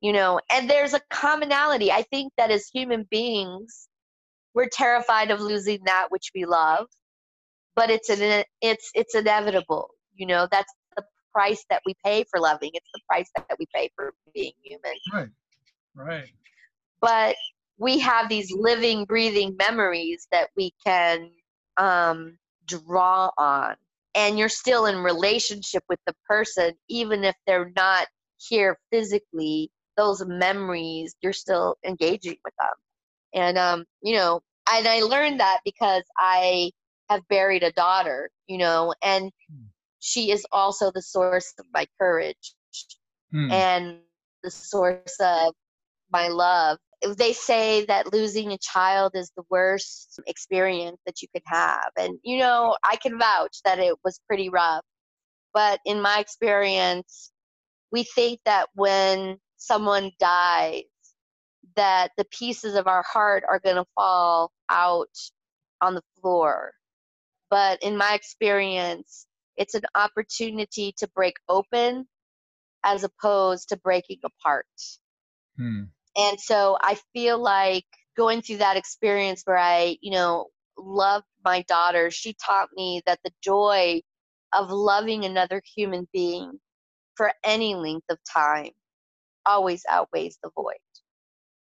you 0.00 0.12
know, 0.12 0.40
and 0.50 0.68
there's 0.68 0.92
a 0.92 1.00
commonality. 1.10 1.90
I 1.92 2.02
think 2.02 2.32
that 2.36 2.50
as 2.50 2.66
human 2.66 3.06
beings, 3.10 3.88
we're 4.54 4.68
terrified 4.70 5.30
of 5.30 5.40
losing 5.40 5.80
that 5.86 6.06
which 6.10 6.30
we 6.34 6.46
love, 6.46 6.86
but 7.76 7.90
it's 7.90 8.08
an 8.08 8.44
it's 8.60 8.90
it's 8.94 9.14
inevitable. 9.14 9.90
You 10.14 10.26
know, 10.26 10.48
that's 10.50 10.72
the 10.96 11.04
price 11.32 11.64
that 11.70 11.82
we 11.86 11.94
pay 12.04 12.24
for 12.30 12.40
loving. 12.40 12.70
It's 12.74 12.90
the 12.92 13.00
price 13.08 13.30
that 13.36 13.56
we 13.58 13.66
pay 13.72 13.90
for 13.94 14.14
being 14.34 14.52
human. 14.64 14.94
Right. 15.12 15.28
Right. 15.94 16.30
But 17.00 17.36
we 17.78 17.98
have 18.00 18.28
these 18.28 18.52
living, 18.52 19.04
breathing 19.04 19.56
memories 19.58 20.26
that 20.32 20.48
we 20.56 20.72
can 20.84 21.30
um, 21.76 22.38
draw 22.66 23.30
on. 23.38 23.76
And 24.14 24.38
you're 24.38 24.48
still 24.48 24.86
in 24.86 24.98
relationship 24.98 25.84
with 25.88 25.98
the 26.06 26.14
person, 26.28 26.72
even 26.88 27.24
if 27.24 27.34
they're 27.46 27.72
not 27.76 28.06
here 28.38 28.78
physically. 28.90 29.70
Those 29.96 30.24
memories, 30.26 31.14
you're 31.22 31.32
still 31.32 31.76
engaging 31.84 32.36
with 32.44 32.54
them. 32.58 32.70
And, 33.34 33.58
um, 33.58 33.84
you 34.02 34.14
know, 34.14 34.40
and 34.70 34.86
I 34.88 35.00
learned 35.00 35.40
that 35.40 35.60
because 35.64 36.02
I 36.18 36.70
have 37.10 37.26
buried 37.28 37.62
a 37.62 37.72
daughter, 37.72 38.30
you 38.46 38.58
know, 38.58 38.94
and 39.02 39.30
hmm 39.50 39.66
she 40.06 40.30
is 40.30 40.46
also 40.52 40.92
the 40.92 41.02
source 41.02 41.52
of 41.58 41.66
my 41.72 41.84
courage 41.98 42.54
hmm. 43.32 43.50
and 43.50 43.98
the 44.44 44.50
source 44.50 45.16
of 45.20 45.52
my 46.12 46.28
love. 46.28 46.78
They 47.14 47.32
say 47.32 47.84
that 47.86 48.12
losing 48.12 48.52
a 48.52 48.58
child 48.58 49.12
is 49.14 49.30
the 49.36 49.44
worst 49.50 50.20
experience 50.26 50.98
that 51.06 51.22
you 51.22 51.28
could 51.32 51.42
have. 51.46 51.90
And, 51.96 52.18
you 52.22 52.38
know, 52.38 52.76
I 52.84 52.96
can 52.96 53.18
vouch 53.18 53.58
that 53.64 53.78
it 53.78 53.94
was 54.04 54.20
pretty 54.26 54.48
rough. 54.48 54.84
But 55.54 55.80
in 55.84 56.02
my 56.02 56.18
experience, 56.18 57.32
we 57.92 58.04
think 58.04 58.40
that 58.44 58.68
when 58.74 59.38
someone 59.56 60.10
dies, 60.18 60.82
that 61.76 62.10
the 62.16 62.26
pieces 62.30 62.74
of 62.74 62.86
our 62.86 63.02
heart 63.02 63.44
are 63.48 63.60
going 63.60 63.76
to 63.76 63.86
fall 63.94 64.50
out 64.70 65.08
on 65.80 65.94
the 65.94 66.02
floor. 66.20 66.72
But 67.50 67.82
in 67.82 67.96
my 67.96 68.14
experience, 68.14 69.26
it's 69.56 69.74
an 69.74 69.84
opportunity 69.94 70.94
to 70.98 71.08
break 71.14 71.34
open 71.48 72.06
as 72.84 73.04
opposed 73.04 73.68
to 73.68 73.76
breaking 73.76 74.18
apart. 74.24 74.66
Hmm. 75.56 75.84
And 76.16 76.40
so 76.40 76.78
I 76.80 76.98
feel 77.12 77.38
like 77.38 77.84
going 78.16 78.40
through 78.40 78.58
that 78.58 78.76
experience 78.76 79.42
where 79.44 79.58
I, 79.58 79.98
you 80.00 80.10
know, 80.10 80.46
loved 80.78 81.26
my 81.44 81.62
daughter, 81.62 82.10
she 82.10 82.34
taught 82.44 82.68
me 82.74 83.02
that 83.06 83.20
the 83.24 83.32
joy 83.42 84.00
of 84.52 84.70
loving 84.70 85.24
another 85.24 85.62
human 85.74 86.08
being 86.12 86.58
for 87.16 87.32
any 87.44 87.74
length 87.74 88.06
of 88.10 88.18
time 88.30 88.70
always 89.44 89.82
outweighs 89.88 90.38
the 90.42 90.50
void. 90.54 90.74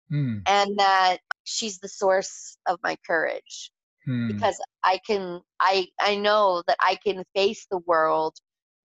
Hmm. 0.10 0.38
And 0.46 0.78
that 0.78 1.18
she's 1.44 1.80
the 1.80 1.90
source 1.90 2.58
of 2.68 2.80
my 2.84 2.98
courage 3.08 3.72
hmm. 4.06 4.28
because 4.28 4.60
I 4.84 5.00
can 5.06 5.42
I 5.60 5.88
I 6.00 6.16
know 6.16 6.62
that 6.68 6.78
I 6.80 6.98
can 7.04 7.24
face 7.34 7.66
the 7.70 7.80
world 7.80 8.36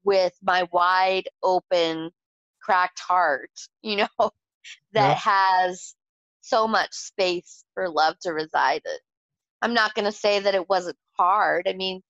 with 0.03 0.33
my 0.43 0.67
wide 0.73 1.29
open 1.43 2.11
cracked 2.63 3.01
heart, 3.01 3.51
you 3.83 3.97
know, 3.97 4.31
that 4.93 5.17
has 5.17 5.95
so 6.41 6.67
much 6.67 6.93
space 6.93 7.65
for 7.75 7.89
love 7.89 8.19
to 8.21 8.33
reside 8.33 8.83
in. 8.85 8.99
I'm 9.63 9.75
not 9.75 9.95
going 9.95 10.07
to 10.07 10.13
say 10.13 10.41
that 10.41 10.55
it 10.55 10.69
wasn't 10.69 10.97
hard. 11.19 11.69
I 11.69 11.75
mean, 11.75 12.01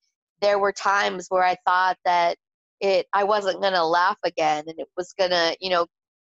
there 0.41 0.59
were 0.59 0.73
times 0.73 1.27
where 1.29 1.45
I 1.45 1.57
thought 1.67 1.99
that 2.05 2.37
it 2.81 3.07
I 3.13 3.25
wasn't 3.25 3.61
going 3.61 3.75
to 3.75 3.85
laugh 3.85 4.19
again 4.25 4.65
and 4.67 4.79
it 4.79 4.89
was 4.97 5.13
going 5.19 5.31
to, 5.31 5.57
you 5.61 5.71
know, 5.71 5.87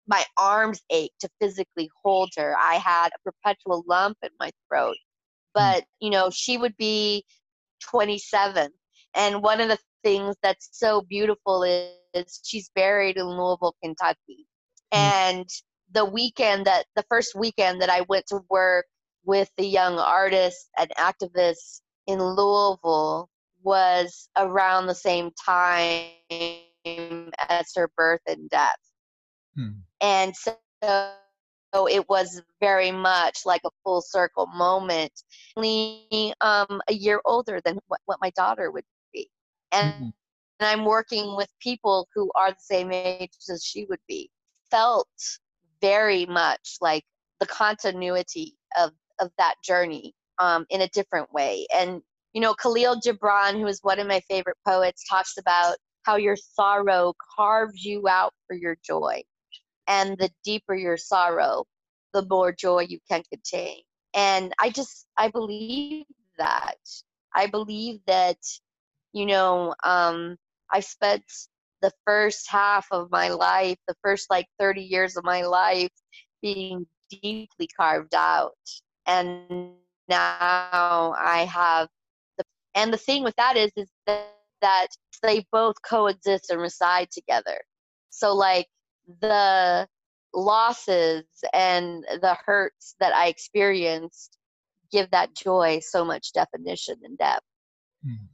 my 0.07 0.25
arms 0.39 0.81
ached 0.91 1.21
to 1.21 1.29
physically 1.41 1.91
hold 2.03 2.31
her. 2.39 2.57
I 2.59 2.75
had 2.75 3.09
a 3.09 3.31
perpetual 3.31 3.85
lump 3.87 4.17
in 4.23 4.31
my 4.41 4.51
throat. 4.69 4.97
Mm. 5.49 5.55
but 5.55 5.85
you 6.01 6.11
know 6.11 6.31
she 6.31 6.57
would 6.57 6.77
be 6.77 7.25
27 7.83 8.71
and 9.15 9.43
one 9.43 9.61
of 9.61 9.69
the 9.69 9.79
things 10.03 10.37
that's 10.43 10.69
so 10.73 11.03
beautiful 11.03 11.63
is, 11.63 11.91
is 12.15 12.41
she's 12.45 12.71
buried 12.75 13.17
in 13.17 13.25
louisville 13.25 13.75
kentucky 13.83 14.47
mm. 14.93 14.99
and 14.99 15.49
the 15.93 16.05
weekend 16.05 16.67
that 16.67 16.85
the 16.97 17.05
first 17.09 17.35
weekend 17.35 17.81
that 17.81 17.91
i 17.91 18.01
went 18.03 18.27
to 18.27 18.41
work 18.51 18.87
with 19.25 19.51
the 19.57 19.67
young 19.67 19.99
artists 19.99 20.71
and 20.79 20.91
activists 20.99 21.81
in 22.07 22.19
louisville 22.23 23.29
was 23.63 24.29
around 24.37 24.87
the 24.87 24.95
same 24.95 25.31
time 25.45 26.07
as 27.49 27.67
her 27.75 27.91
birth 27.97 28.21
and 28.27 28.49
death. 28.51 28.77
Hmm. 29.55 29.81
And 30.01 30.35
so, 30.37 30.57
so 30.83 31.89
it 31.89 32.09
was 32.09 32.43
very 32.61 32.93
much 32.93 33.41
like 33.45 33.63
a 33.65 33.71
full 33.85 34.01
circle 34.01 34.47
moment. 34.47 35.13
Only 35.57 36.35
um, 36.41 36.81
a 36.89 36.93
year 36.93 37.21
older 37.25 37.61
than 37.65 37.79
what, 37.89 38.01
what 38.07 38.19
my 38.21 38.31
daughter 38.31 38.71
would 38.71 38.85
be. 39.13 39.29
And, 39.73 39.93
mm-hmm. 39.93 40.05
and 40.61 40.69
I'm 40.81 40.85
working 40.85 41.37
with 41.37 41.49
people 41.61 42.09
who 42.15 42.31
are 42.37 42.51
the 42.51 42.57
same 42.61 42.93
age 42.93 43.33
as 43.51 43.65
she 43.65 43.85
would 43.87 44.01
be. 44.09 44.31
Felt 44.71 45.09
very 45.81 46.27
much 46.27 46.77
like 46.81 47.05
the 47.41 47.47
continuity 47.47 48.57
of, 48.79 48.91
of 49.21 49.31
that 49.39 49.55
journey 49.65 50.15
um, 50.39 50.67
in 50.71 50.81
a 50.81 50.89
different 50.89 51.33
way. 51.33 51.67
And, 51.75 52.01
you 52.33 52.41
know, 52.41 52.55
Kahlil 52.55 53.01
Gibran, 53.05 53.61
who 53.61 53.67
is 53.67 53.81
one 53.83 53.99
of 53.99 54.07
my 54.07 54.21
favorite 54.29 54.57
poets, 54.67 55.05
talks 55.09 55.37
about 55.39 55.77
how 56.03 56.17
your 56.17 56.37
sorrow 56.37 57.15
carves 57.37 57.85
you 57.85 58.09
out 58.09 58.33
for 58.47 58.55
your 58.55 58.77
joy. 58.85 59.23
And 59.87 60.19
the 60.19 60.31
deeper 60.45 60.75
your 60.75 60.97
sorrow, 60.97 61.65
the 62.13 62.27
more 62.29 62.53
joy 62.53 62.87
you 62.89 62.99
can 63.11 63.23
contain. 63.33 63.81
And 64.15 64.53
I 64.59 64.71
just, 64.71 65.07
I 65.17 65.29
believe 65.29 66.05
that. 66.39 66.77
I 67.35 67.47
believe 67.47 68.01
that, 68.07 68.39
you 69.13 69.27
know, 69.27 69.75
um, 69.85 70.37
I 70.73 70.81
spent 70.81 71.25
the 71.83 71.93
first 72.05 72.49
half 72.51 72.87
of 72.91 73.11
my 73.11 73.29
life, 73.29 73.77
the 73.87 73.95
first 74.03 74.31
like 74.31 74.47
30 74.59 74.83
years 74.83 75.17
of 75.17 75.25
my 75.25 75.43
life, 75.43 75.93
being 76.43 76.87
deeply 77.11 77.69
carved 77.77 78.15
out. 78.15 78.53
And 79.07 79.73
now 80.09 81.15
I 81.19 81.47
have 81.51 81.89
the, 82.37 82.45
and 82.75 82.93
the 82.93 82.99
thing 82.99 83.25
with 83.25 83.37
that 83.37 83.57
is, 83.57 83.71
is 83.77 83.89
that, 84.07 84.35
that 84.61 84.89
they 85.23 85.45
both 85.53 85.77
coexist 85.89 86.51
and 86.51 86.61
reside 86.61 87.11
together. 87.11 87.61
So 88.11 88.35
like 88.35 88.67
the 89.21 89.87
losses 90.35 91.25
and 91.53 92.05
the 92.21 92.37
hurts 92.45 92.95
that 93.01 93.15
I 93.15 93.29
experienced 93.29 94.37
give 94.91 95.11
that 95.11 95.35
joy 95.35 95.81
so 95.81 96.05
much 96.05 96.33
definition 96.33 96.97
and 97.05 97.17
depth. 97.19 97.45
Hmm. 98.05 98.27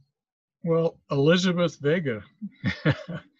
Well, 0.63 0.97
Elizabeth 1.11 1.77
Vega, 1.79 2.23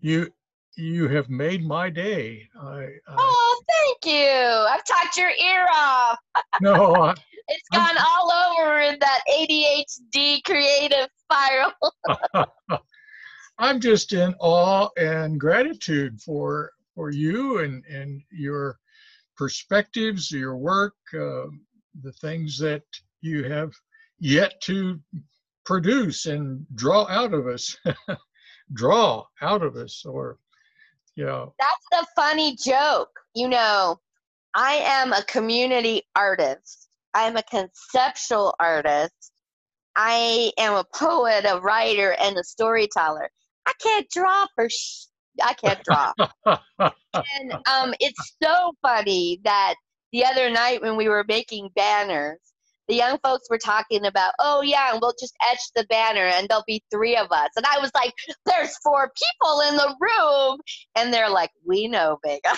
you 0.00 0.30
you 0.76 1.08
have 1.08 1.28
made 1.28 1.66
my 1.66 1.90
day. 1.90 2.48
I, 2.60 2.84
I, 3.08 3.16
oh, 3.16 3.62
thank 3.68 4.14
you. 4.14 4.28
I've 4.28 4.84
talked 4.84 5.16
your 5.16 5.30
ear 5.30 5.66
off. 5.74 6.18
No, 6.60 6.94
I, 6.94 7.14
it's 7.48 7.68
gone 7.72 7.96
I'm, 7.96 8.04
all 8.06 8.32
over 8.32 8.80
in 8.80 8.98
that 9.00 9.22
ADHD 9.30 10.42
creative 10.44 11.08
spiral. 11.24 11.72
I'm 13.58 13.80
just 13.80 14.12
in 14.12 14.34
awe 14.38 14.88
and 14.96 15.38
gratitude 15.38 16.20
for 16.20 16.72
for 16.94 17.10
you 17.10 17.58
and 17.58 17.84
and 17.86 18.22
your 18.30 18.78
perspectives, 19.36 20.30
your 20.30 20.56
work, 20.56 20.94
uh, 21.14 21.46
the 22.02 22.12
things 22.20 22.58
that 22.58 22.82
you 23.20 23.44
have 23.44 23.72
yet 24.18 24.60
to 24.62 25.00
produce 25.64 26.26
and 26.26 26.66
draw 26.74 27.06
out 27.08 27.34
of 27.34 27.46
us, 27.46 27.76
draw 28.72 29.24
out 29.40 29.62
of 29.62 29.76
us, 29.76 30.04
or 30.04 30.38
yeah. 31.16 31.46
That's 31.58 31.86
the 31.90 32.06
funny 32.14 32.56
joke. 32.56 33.10
You 33.34 33.48
know, 33.48 33.98
I 34.54 34.74
am 34.74 35.12
a 35.12 35.24
community 35.24 36.02
artist. 36.14 36.88
I'm 37.14 37.36
a 37.36 37.42
conceptual 37.42 38.54
artist. 38.60 39.32
I 39.96 40.52
am 40.58 40.74
a 40.74 40.84
poet, 40.94 41.44
a 41.44 41.60
writer, 41.60 42.14
and 42.20 42.36
a 42.36 42.44
storyteller. 42.44 43.30
I 43.66 43.72
can't 43.82 44.08
draw 44.10 44.46
for 44.54 44.68
sh- 44.70 45.06
I 45.42 45.54
can't 45.54 45.82
draw. 45.84 46.12
and 46.46 47.52
um, 47.66 47.94
it's 48.00 48.36
so 48.42 48.72
funny 48.82 49.40
that 49.44 49.74
the 50.12 50.24
other 50.24 50.50
night 50.50 50.82
when 50.82 50.96
we 50.96 51.08
were 51.08 51.24
making 51.26 51.70
banners, 51.74 52.38
the 52.88 52.94
young 52.94 53.18
folks 53.22 53.48
were 53.50 53.58
talking 53.58 54.06
about, 54.06 54.32
oh 54.38 54.62
yeah, 54.62 54.92
and 54.92 55.00
we'll 55.00 55.14
just 55.20 55.34
etch 55.50 55.60
the 55.76 55.84
banner 55.84 56.24
and 56.24 56.48
there'll 56.48 56.64
be 56.66 56.82
three 56.90 57.16
of 57.16 57.30
us. 57.30 57.50
And 57.56 57.66
I 57.66 57.78
was 57.78 57.90
like, 57.94 58.14
there's 58.46 58.76
four 58.78 59.12
people 59.42 59.60
in 59.68 59.76
the 59.76 59.94
room. 60.00 60.58
And 60.96 61.12
they're 61.12 61.30
like, 61.30 61.50
we 61.66 61.86
know, 61.86 62.18
Vega. 62.24 62.56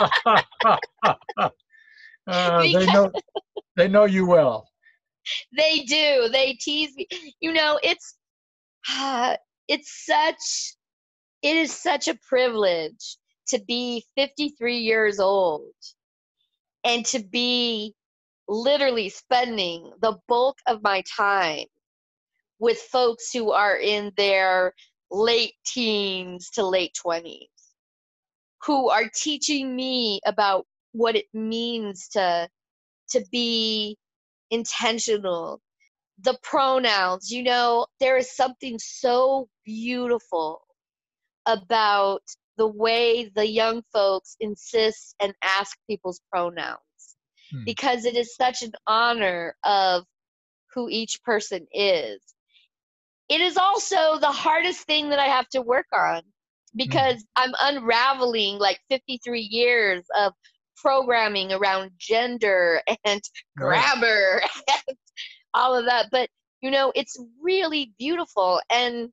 uh, 2.26 2.62
they 2.62 2.86
know 2.86 3.10
they 3.76 3.88
know 3.88 4.04
you 4.04 4.26
well. 4.26 4.68
They 5.56 5.80
do. 5.80 6.28
They 6.32 6.54
tease 6.54 6.94
me. 6.96 7.06
You 7.40 7.52
know, 7.52 7.78
it's 7.82 8.16
uh, 8.90 9.36
it's 9.68 10.06
such 10.06 10.76
it 11.42 11.56
is 11.56 11.72
such 11.72 12.08
a 12.08 12.18
privilege 12.28 13.16
to 13.48 13.60
be 13.66 14.04
53 14.16 14.78
years 14.78 15.18
old 15.18 15.72
and 16.84 17.04
to 17.06 17.18
be 17.18 17.94
literally 18.50 19.08
spending 19.10 19.92
the 20.02 20.18
bulk 20.28 20.58
of 20.68 20.82
my 20.82 21.02
time 21.16 21.66
with 22.60 22.78
folks 22.78 23.32
who 23.32 23.52
are 23.52 23.76
in 23.76 24.12
their 24.18 24.74
late 25.10 25.54
teens 25.66 26.50
to 26.50 26.66
late 26.66 26.94
20s 27.06 27.48
who 28.64 28.90
are 28.90 29.10
teaching 29.14 29.74
me 29.76 30.20
about 30.26 30.66
what 30.92 31.16
it 31.16 31.26
means 31.34 32.08
to 32.08 32.48
to 33.10 33.24
be 33.32 33.96
intentional. 34.50 35.60
The 36.20 36.38
pronouns 36.42 37.30
you 37.30 37.42
know 37.44 37.86
there 38.00 38.18
is 38.18 38.34
something 38.36 38.78
so 38.78 39.48
beautiful 39.64 40.62
about 41.46 42.22
the 42.58 42.68
way 42.68 43.30
the 43.34 43.46
young 43.46 43.82
folks 43.92 44.36
insist 44.40 45.14
and 45.20 45.34
ask 45.42 45.78
people's 45.88 46.20
pronouns 46.32 46.80
hmm. 47.50 47.64
because 47.64 48.04
it 48.04 48.16
is 48.16 48.34
such 48.34 48.62
an 48.62 48.72
honor 48.86 49.54
of 49.64 50.04
who 50.74 50.88
each 50.88 51.22
person 51.22 51.66
is. 51.72 52.20
It 53.28 53.40
is 53.40 53.56
also 53.56 54.18
the 54.18 54.32
hardest 54.32 54.80
thing 54.86 55.10
that 55.10 55.18
I 55.18 55.26
have 55.26 55.48
to 55.50 55.62
work 55.62 55.86
on 55.92 56.22
because 56.76 57.14
hmm. 57.14 57.20
I'm 57.36 57.54
unraveling 57.60 58.58
like 58.58 58.78
53 58.88 59.40
years 59.40 60.04
of 60.18 60.32
programming 60.76 61.52
around 61.52 61.90
gender 61.98 62.82
and 63.04 63.20
grammar 63.56 64.42
and 64.88 64.96
all 65.54 65.74
of 65.74 65.86
that. 65.86 66.06
But, 66.10 66.28
you 66.60 66.70
know, 66.70 66.92
it's 66.94 67.18
really 67.42 67.92
beautiful. 67.98 68.60
And 68.70 69.10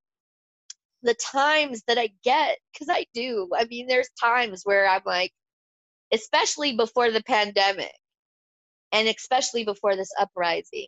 the 1.04 1.16
times 1.16 1.84
that 1.88 1.98
I 1.98 2.10
get, 2.24 2.58
because 2.74 2.90
I 2.90 3.06
do, 3.14 3.50
I 3.56 3.66
mean, 3.66 3.88
there's 3.88 4.10
times 4.20 4.62
where 4.64 4.88
I'm 4.88 5.02
like, 5.06 5.32
especially 6.12 6.76
before 6.76 7.12
the 7.12 7.24
pandemic, 7.24 7.94
and 8.92 9.08
especially 9.08 9.64
before 9.64 9.96
this 9.96 10.12
uprising, 10.20 10.88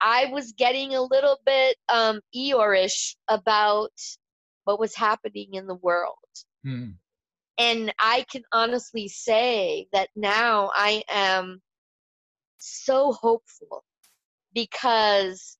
I 0.00 0.26
was 0.26 0.52
getting 0.52 0.94
a 0.94 1.02
little 1.02 1.38
bit 1.46 1.76
um, 1.88 2.20
Eeyore-ish 2.34 3.16
about 3.28 3.92
what 4.64 4.78
was 4.78 4.94
happening 4.94 5.54
in 5.54 5.66
the 5.66 5.76
world. 5.76 6.16
Hmm. 6.64 6.90
And 7.58 7.94
I 7.98 8.26
can 8.30 8.42
honestly 8.52 9.08
say 9.08 9.88
that 9.92 10.10
now 10.14 10.70
I 10.74 11.02
am 11.08 11.62
so 12.58 13.12
hopeful 13.12 13.84
because 14.52 15.56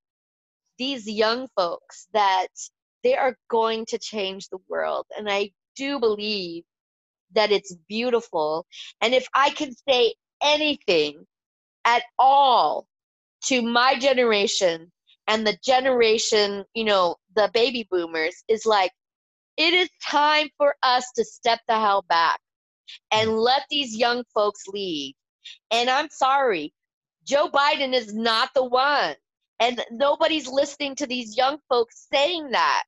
these 0.78 1.08
young 1.08 1.48
folks 1.56 2.08
that 2.12 2.48
they 3.02 3.16
are 3.16 3.36
going 3.48 3.86
to 3.86 3.98
change 3.98 4.48
the 4.48 4.58
world. 4.68 5.06
And 5.16 5.30
I 5.30 5.52
do 5.76 5.98
believe 5.98 6.64
that 7.32 7.52
it's 7.52 7.74
beautiful. 7.88 8.66
And 9.00 9.14
if 9.14 9.26
I 9.34 9.50
can 9.50 9.72
say 9.88 10.14
anything 10.42 11.24
at 11.86 12.02
all 12.18 12.86
to 13.44 13.62
my 13.62 13.98
generation 13.98 14.92
and 15.28 15.46
the 15.46 15.56
generation, 15.64 16.64
you 16.74 16.84
know, 16.84 17.16
the 17.36 17.50
baby 17.54 17.86
boomers 17.90 18.44
is 18.48 18.66
like, 18.66 18.92
it 19.56 19.72
is 19.72 19.88
time 20.04 20.48
for 20.58 20.74
us 20.82 21.06
to 21.16 21.24
step 21.24 21.60
the 21.68 21.74
hell 21.78 22.04
back 22.08 22.40
and 23.10 23.38
let 23.38 23.62
these 23.70 23.96
young 23.96 24.24
folks 24.34 24.64
lead. 24.68 25.14
And 25.70 25.88
I'm 25.90 26.08
sorry, 26.10 26.74
Joe 27.26 27.48
Biden 27.48 27.94
is 27.94 28.14
not 28.14 28.50
the 28.54 28.64
one. 28.64 29.14
And 29.58 29.82
nobody's 29.90 30.48
listening 30.48 30.96
to 30.96 31.06
these 31.06 31.36
young 31.36 31.58
folks 31.68 32.06
saying 32.12 32.50
that. 32.50 32.84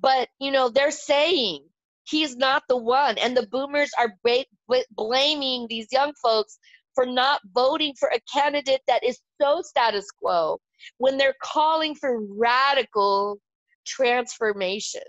But, 0.00 0.28
you 0.38 0.50
know, 0.50 0.70
they're 0.70 0.90
saying 0.90 1.64
he's 2.04 2.36
not 2.36 2.62
the 2.68 2.76
one. 2.78 3.18
And 3.18 3.36
the 3.36 3.46
boomers 3.46 3.90
are 3.98 4.14
ba- 4.24 4.46
blaming 4.92 5.66
these 5.68 5.88
young 5.92 6.14
folks 6.22 6.58
for 6.94 7.06
not 7.06 7.40
voting 7.52 7.94
for 7.98 8.08
a 8.08 8.20
candidate 8.32 8.82
that 8.86 9.04
is 9.04 9.18
so 9.40 9.62
status 9.62 10.10
quo 10.10 10.58
when 10.98 11.16
they're 11.16 11.36
calling 11.42 11.94
for 11.94 12.20
radical 12.36 13.38
transformation. 13.86 15.02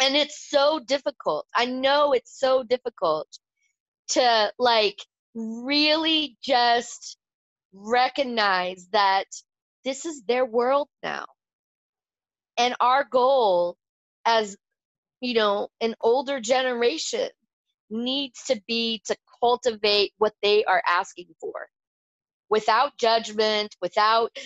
And 0.00 0.14
it's 0.14 0.48
so 0.48 0.78
difficult. 0.78 1.46
I 1.54 1.66
know 1.66 2.12
it's 2.12 2.38
so 2.38 2.62
difficult 2.62 3.28
to 4.08 4.52
like 4.58 4.98
really 5.34 6.36
just 6.42 7.16
recognize 7.72 8.88
that 8.92 9.26
this 9.84 10.04
is 10.04 10.22
their 10.24 10.44
world 10.44 10.88
now. 11.02 11.24
And 12.58 12.74
our 12.80 13.04
goal 13.04 13.76
as, 14.24 14.56
you 15.20 15.34
know, 15.34 15.68
an 15.80 15.94
older 16.00 16.40
generation 16.40 17.28
needs 17.90 18.44
to 18.44 18.60
be 18.66 19.02
to 19.06 19.16
cultivate 19.40 20.12
what 20.18 20.34
they 20.42 20.64
are 20.64 20.82
asking 20.88 21.28
for 21.40 21.68
without 22.48 22.96
judgment, 22.98 23.74
without 23.80 24.36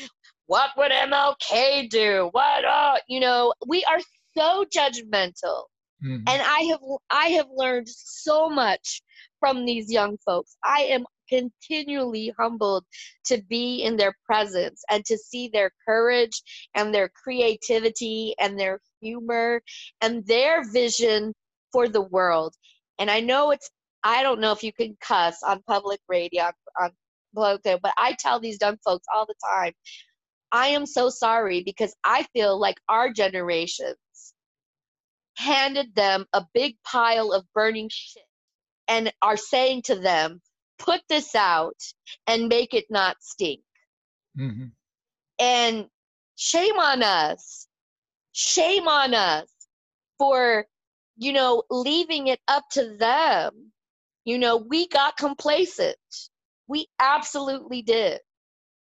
what 0.46 0.70
would 0.76 0.90
MLK 0.90 1.88
do? 1.88 2.28
What, 2.32 2.64
uh, 2.64 2.96
you 3.08 3.20
know, 3.20 3.54
we 3.66 3.84
are 3.84 4.00
so 4.36 4.64
judgmental. 4.64 5.64
Mm-hmm. 6.04 6.24
And 6.26 6.42
I 6.42 6.60
have 6.70 6.80
I 7.10 7.26
have 7.30 7.48
learned 7.54 7.88
so 7.88 8.48
much 8.48 9.02
from 9.38 9.64
these 9.64 9.92
young 9.92 10.16
folks. 10.24 10.56
I 10.64 10.82
am 10.90 11.04
continually 11.28 12.32
humbled 12.38 12.84
to 13.26 13.42
be 13.48 13.82
in 13.82 13.96
their 13.96 14.14
presence 14.24 14.82
and 14.90 15.04
to 15.04 15.16
see 15.16 15.48
their 15.48 15.70
courage 15.86 16.42
and 16.74 16.92
their 16.92 17.10
creativity 17.22 18.34
and 18.40 18.58
their 18.58 18.80
humor 19.00 19.62
and 20.00 20.26
their 20.26 20.64
vision 20.72 21.34
for 21.70 21.86
the 21.88 22.02
world. 22.02 22.54
And 22.98 23.10
I 23.10 23.20
know 23.20 23.50
it's 23.50 23.70
I 24.02 24.22
don't 24.22 24.40
know 24.40 24.52
if 24.52 24.62
you 24.62 24.72
can 24.72 24.96
cuss 25.00 25.42
on 25.42 25.62
public 25.66 26.00
radio 26.08 26.44
on, 26.80 26.90
on 27.36 27.58
but 27.62 27.94
I 27.96 28.16
tell 28.18 28.40
these 28.40 28.58
dumb 28.58 28.78
folks 28.84 29.06
all 29.14 29.26
the 29.26 29.34
time, 29.46 29.72
I 30.52 30.68
am 30.68 30.86
so 30.86 31.10
sorry 31.10 31.62
because 31.62 31.94
I 32.04 32.26
feel 32.32 32.58
like 32.58 32.76
our 32.88 33.12
generations 33.12 33.96
handed 35.36 35.94
them 35.94 36.26
a 36.32 36.44
big 36.54 36.76
pile 36.84 37.32
of 37.32 37.44
burning 37.54 37.88
shit 37.90 38.22
and 38.88 39.12
are 39.22 39.36
saying 39.36 39.82
to 39.82 39.94
them, 39.94 40.40
put 40.78 41.00
this 41.08 41.34
out 41.34 41.76
and 42.26 42.48
make 42.48 42.74
it 42.74 42.86
not 42.90 43.16
stink. 43.20 43.60
Mm-hmm. 44.38 44.66
And 45.38 45.86
shame 46.36 46.78
on 46.78 47.02
us. 47.02 47.68
Shame 48.32 48.88
on 48.88 49.14
us 49.14 49.48
for, 50.18 50.66
you 51.16 51.32
know, 51.32 51.62
leaving 51.70 52.26
it 52.28 52.40
up 52.48 52.64
to 52.72 52.96
them. 52.96 53.72
You 54.24 54.38
know, 54.38 54.56
we 54.56 54.88
got 54.88 55.16
complacent. 55.16 55.96
We 56.68 56.86
absolutely 57.00 57.82
did. 57.82 58.20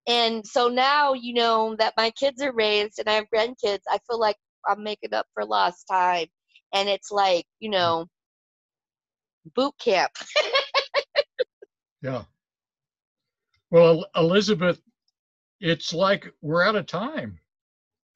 And 0.07 0.45
so 0.47 0.69
now, 0.69 1.13
you 1.13 1.33
know, 1.33 1.75
that 1.79 1.93
my 1.97 2.11
kids 2.11 2.41
are 2.41 2.53
raised 2.53 2.99
and 2.99 3.09
I 3.09 3.13
have 3.13 3.25
grandkids, 3.33 3.81
I 3.89 3.99
feel 4.09 4.19
like 4.19 4.38
I'm 4.67 4.83
making 4.83 5.13
up 5.13 5.25
for 5.33 5.45
lost 5.45 5.85
time. 5.89 6.27
And 6.73 6.88
it's 6.88 7.11
like, 7.11 7.45
you 7.59 7.69
know, 7.69 8.07
boot 9.55 9.73
camp. 9.79 10.11
yeah. 12.01 12.23
Well, 13.69 14.05
Elizabeth, 14.15 14.81
it's 15.59 15.93
like 15.93 16.27
we're 16.41 16.63
out 16.63 16.75
of 16.75 16.85
time. 16.85 17.39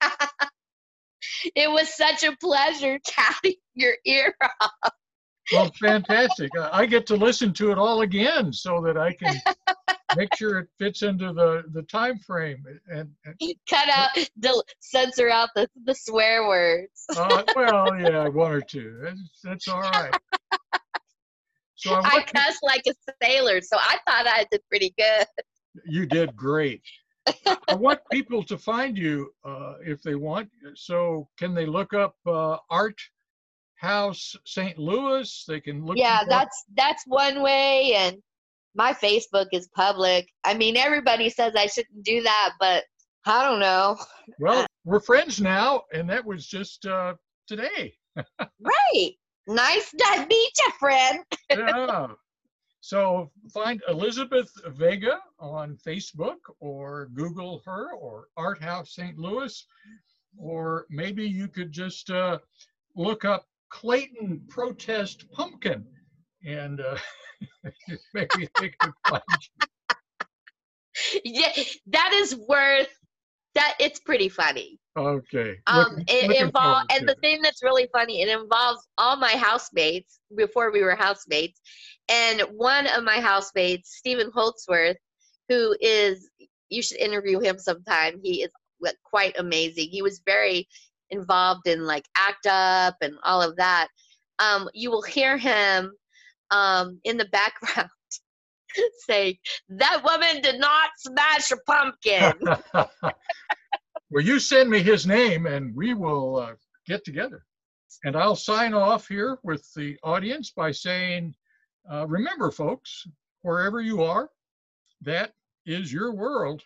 it 1.54 1.70
was 1.70 1.94
such 1.94 2.22
a 2.24 2.36
pleasure 2.36 2.98
chatting 3.04 3.56
your 3.74 3.94
ear 4.06 4.34
off. 4.60 4.92
Well, 5.52 5.70
fantastic. 5.80 6.50
I 6.58 6.86
get 6.86 7.06
to 7.06 7.16
listen 7.16 7.52
to 7.54 7.70
it 7.70 7.78
all 7.78 8.02
again 8.02 8.52
so 8.52 8.80
that 8.82 8.96
I 8.96 9.12
can 9.12 9.36
make 10.16 10.34
sure 10.34 10.58
it 10.58 10.68
fits 10.78 11.02
into 11.02 11.32
the 11.32 11.64
the 11.72 11.82
time 11.82 12.18
frame. 12.18 12.64
And, 12.88 13.10
and 13.24 13.54
cut 13.68 13.88
out 13.88 14.10
the 14.36 14.64
censor 14.80 15.28
out 15.28 15.50
the 15.54 15.68
the 15.84 15.94
swear 15.94 16.46
words. 16.46 17.04
Uh, 17.16 17.44
well 17.54 17.98
yeah 17.98 18.28
one 18.28 18.52
or 18.52 18.60
two. 18.60 18.98
That's, 19.02 19.40
that's 19.42 19.68
all 19.68 19.80
right. 19.80 20.14
So 21.74 21.94
i, 21.94 22.00
I 22.04 22.22
cuss 22.22 22.58
like 22.62 22.82
a 22.86 22.94
sailor 23.22 23.60
so 23.60 23.76
i 23.76 23.98
thought 24.06 24.26
i 24.26 24.46
did 24.50 24.60
pretty 24.68 24.94
good. 24.96 25.26
You 25.84 26.06
did 26.06 26.36
great. 26.36 26.82
I 27.68 27.74
want 27.74 28.00
people 28.10 28.42
to 28.44 28.58
find 28.58 28.98
you 28.98 29.32
uh, 29.44 29.74
if 29.84 30.02
they 30.02 30.16
want. 30.16 30.50
So, 30.74 31.28
can 31.38 31.54
they 31.54 31.66
look 31.66 31.94
up 31.94 32.16
uh, 32.26 32.56
Art 32.68 33.00
House 33.82 34.36
St. 34.46 34.78
Louis? 34.78 35.44
They 35.46 35.60
can 35.60 35.84
look. 35.84 35.98
Yeah, 35.98 36.22
that's 36.28 36.64
that's 36.76 37.02
one 37.06 37.42
way, 37.42 37.94
and 37.96 38.16
my 38.74 38.92
Facebook 38.94 39.46
is 39.52 39.68
public. 39.74 40.28
I 40.44 40.54
mean, 40.54 40.76
everybody 40.76 41.28
says 41.28 41.54
I 41.56 41.66
shouldn't 41.66 42.04
do 42.04 42.22
that, 42.22 42.52
but 42.60 42.84
I 43.26 43.42
don't 43.42 43.60
know. 43.60 43.98
Well, 44.38 44.66
we're 44.84 45.00
friends 45.00 45.40
now, 45.40 45.82
and 45.92 46.08
that 46.08 46.24
was 46.24 46.46
just 46.46 46.86
uh, 46.86 47.14
today. 47.46 47.94
right. 48.16 49.10
Nice 49.48 49.90
to 49.90 50.26
meet 50.28 50.52
you, 50.64 50.72
friend. 50.78 51.18
yeah. 51.50 52.06
So 52.80 53.30
find 53.52 53.80
Elizabeth 53.88 54.50
Vega 54.68 55.18
on 55.38 55.76
Facebook 55.86 56.38
or 56.60 57.08
Google 57.14 57.62
her 57.64 57.92
or 57.92 58.28
Art 58.36 58.62
House 58.62 58.94
St. 58.94 59.18
Louis, 59.18 59.64
or 60.36 60.86
maybe 60.90 61.24
you 61.24 61.48
could 61.48 61.72
just 61.72 62.10
uh, 62.10 62.38
look 62.96 63.24
up 63.24 63.46
Clayton 63.72 64.42
Protest 64.48 65.30
Pumpkin 65.32 65.84
and 66.44 66.80
uh, 66.80 66.96
maybe 68.14 68.48
they 68.60 68.68
could 68.68 68.92
find 69.08 69.22
you. 69.40 71.20
Yeah, 71.24 71.52
that 71.86 72.12
is 72.12 72.36
worth 72.36 72.94
that. 73.54 73.74
It's 73.80 73.98
pretty 73.98 74.28
funny. 74.28 74.78
Okay. 74.96 75.56
Um, 75.66 75.86
looking, 75.90 76.04
it 76.06 76.40
involves, 76.42 76.86
and 76.92 77.08
the 77.08 77.14
thing 77.22 77.40
that's 77.40 77.62
really 77.62 77.88
funny, 77.92 78.20
it 78.20 78.28
involves 78.28 78.86
all 78.98 79.16
my 79.16 79.32
housemates 79.32 80.20
before 80.36 80.70
we 80.70 80.82
were 80.82 80.94
housemates, 80.94 81.58
and 82.10 82.42
one 82.52 82.86
of 82.86 83.02
my 83.04 83.20
housemates, 83.20 83.96
Stephen 83.96 84.30
Holtzworth, 84.30 84.96
who 85.48 85.74
is 85.80 86.28
you 86.68 86.82
should 86.82 86.98
interview 86.98 87.40
him 87.40 87.58
sometime. 87.58 88.20
He 88.22 88.42
is 88.42 88.50
quite 89.02 89.38
amazing. 89.38 89.88
He 89.90 90.02
was 90.02 90.20
very 90.26 90.68
involved 91.12 91.68
in 91.68 91.86
like 91.86 92.04
ACT 92.16 92.46
UP 92.46 92.96
and 93.00 93.14
all 93.24 93.40
of 93.40 93.56
that. 93.56 93.88
Um, 94.38 94.68
you 94.74 94.90
will 94.90 95.02
hear 95.02 95.38
him 95.38 95.92
um, 96.50 97.00
in 97.04 97.16
the 97.16 97.26
background 97.26 97.88
say, 99.06 99.38
That 99.68 100.02
woman 100.04 100.42
did 100.42 100.58
not 100.58 100.90
smash 100.98 101.50
a 101.50 101.56
pumpkin. 101.66 102.32
well, 104.10 104.24
you 104.24 104.38
send 104.38 104.70
me 104.70 104.82
his 104.82 105.06
name 105.06 105.46
and 105.46 105.74
we 105.74 105.94
will 105.94 106.36
uh, 106.36 106.54
get 106.86 107.04
together. 107.04 107.44
And 108.04 108.16
I'll 108.16 108.36
sign 108.36 108.74
off 108.74 109.06
here 109.06 109.38
with 109.42 109.70
the 109.74 109.96
audience 110.02 110.50
by 110.50 110.72
saying, 110.72 111.34
uh, 111.90 112.06
Remember, 112.06 112.50
folks, 112.50 113.06
wherever 113.42 113.80
you 113.80 114.02
are, 114.02 114.30
that 115.02 115.32
is 115.66 115.92
your 115.92 116.12
world. 116.12 116.62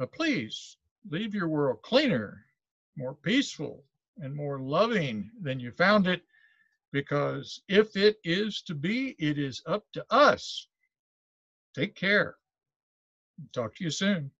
Uh, 0.00 0.06
please 0.06 0.76
leave 1.10 1.34
your 1.34 1.48
world 1.48 1.82
cleaner, 1.82 2.44
more 2.96 3.14
peaceful, 3.14 3.84
and 4.18 4.34
more 4.34 4.60
loving 4.60 5.30
than 5.40 5.58
you 5.58 5.72
found 5.72 6.06
it 6.06 6.22
because 6.92 7.62
if 7.68 7.96
it 7.96 8.16
is 8.24 8.62
to 8.62 8.74
be, 8.74 9.16
it 9.18 9.38
is 9.38 9.62
up 9.66 9.84
to 9.94 10.04
us. 10.10 10.68
Take 11.74 11.94
care. 11.94 12.36
Talk 13.54 13.74
to 13.76 13.84
you 13.84 13.90
soon. 13.90 14.30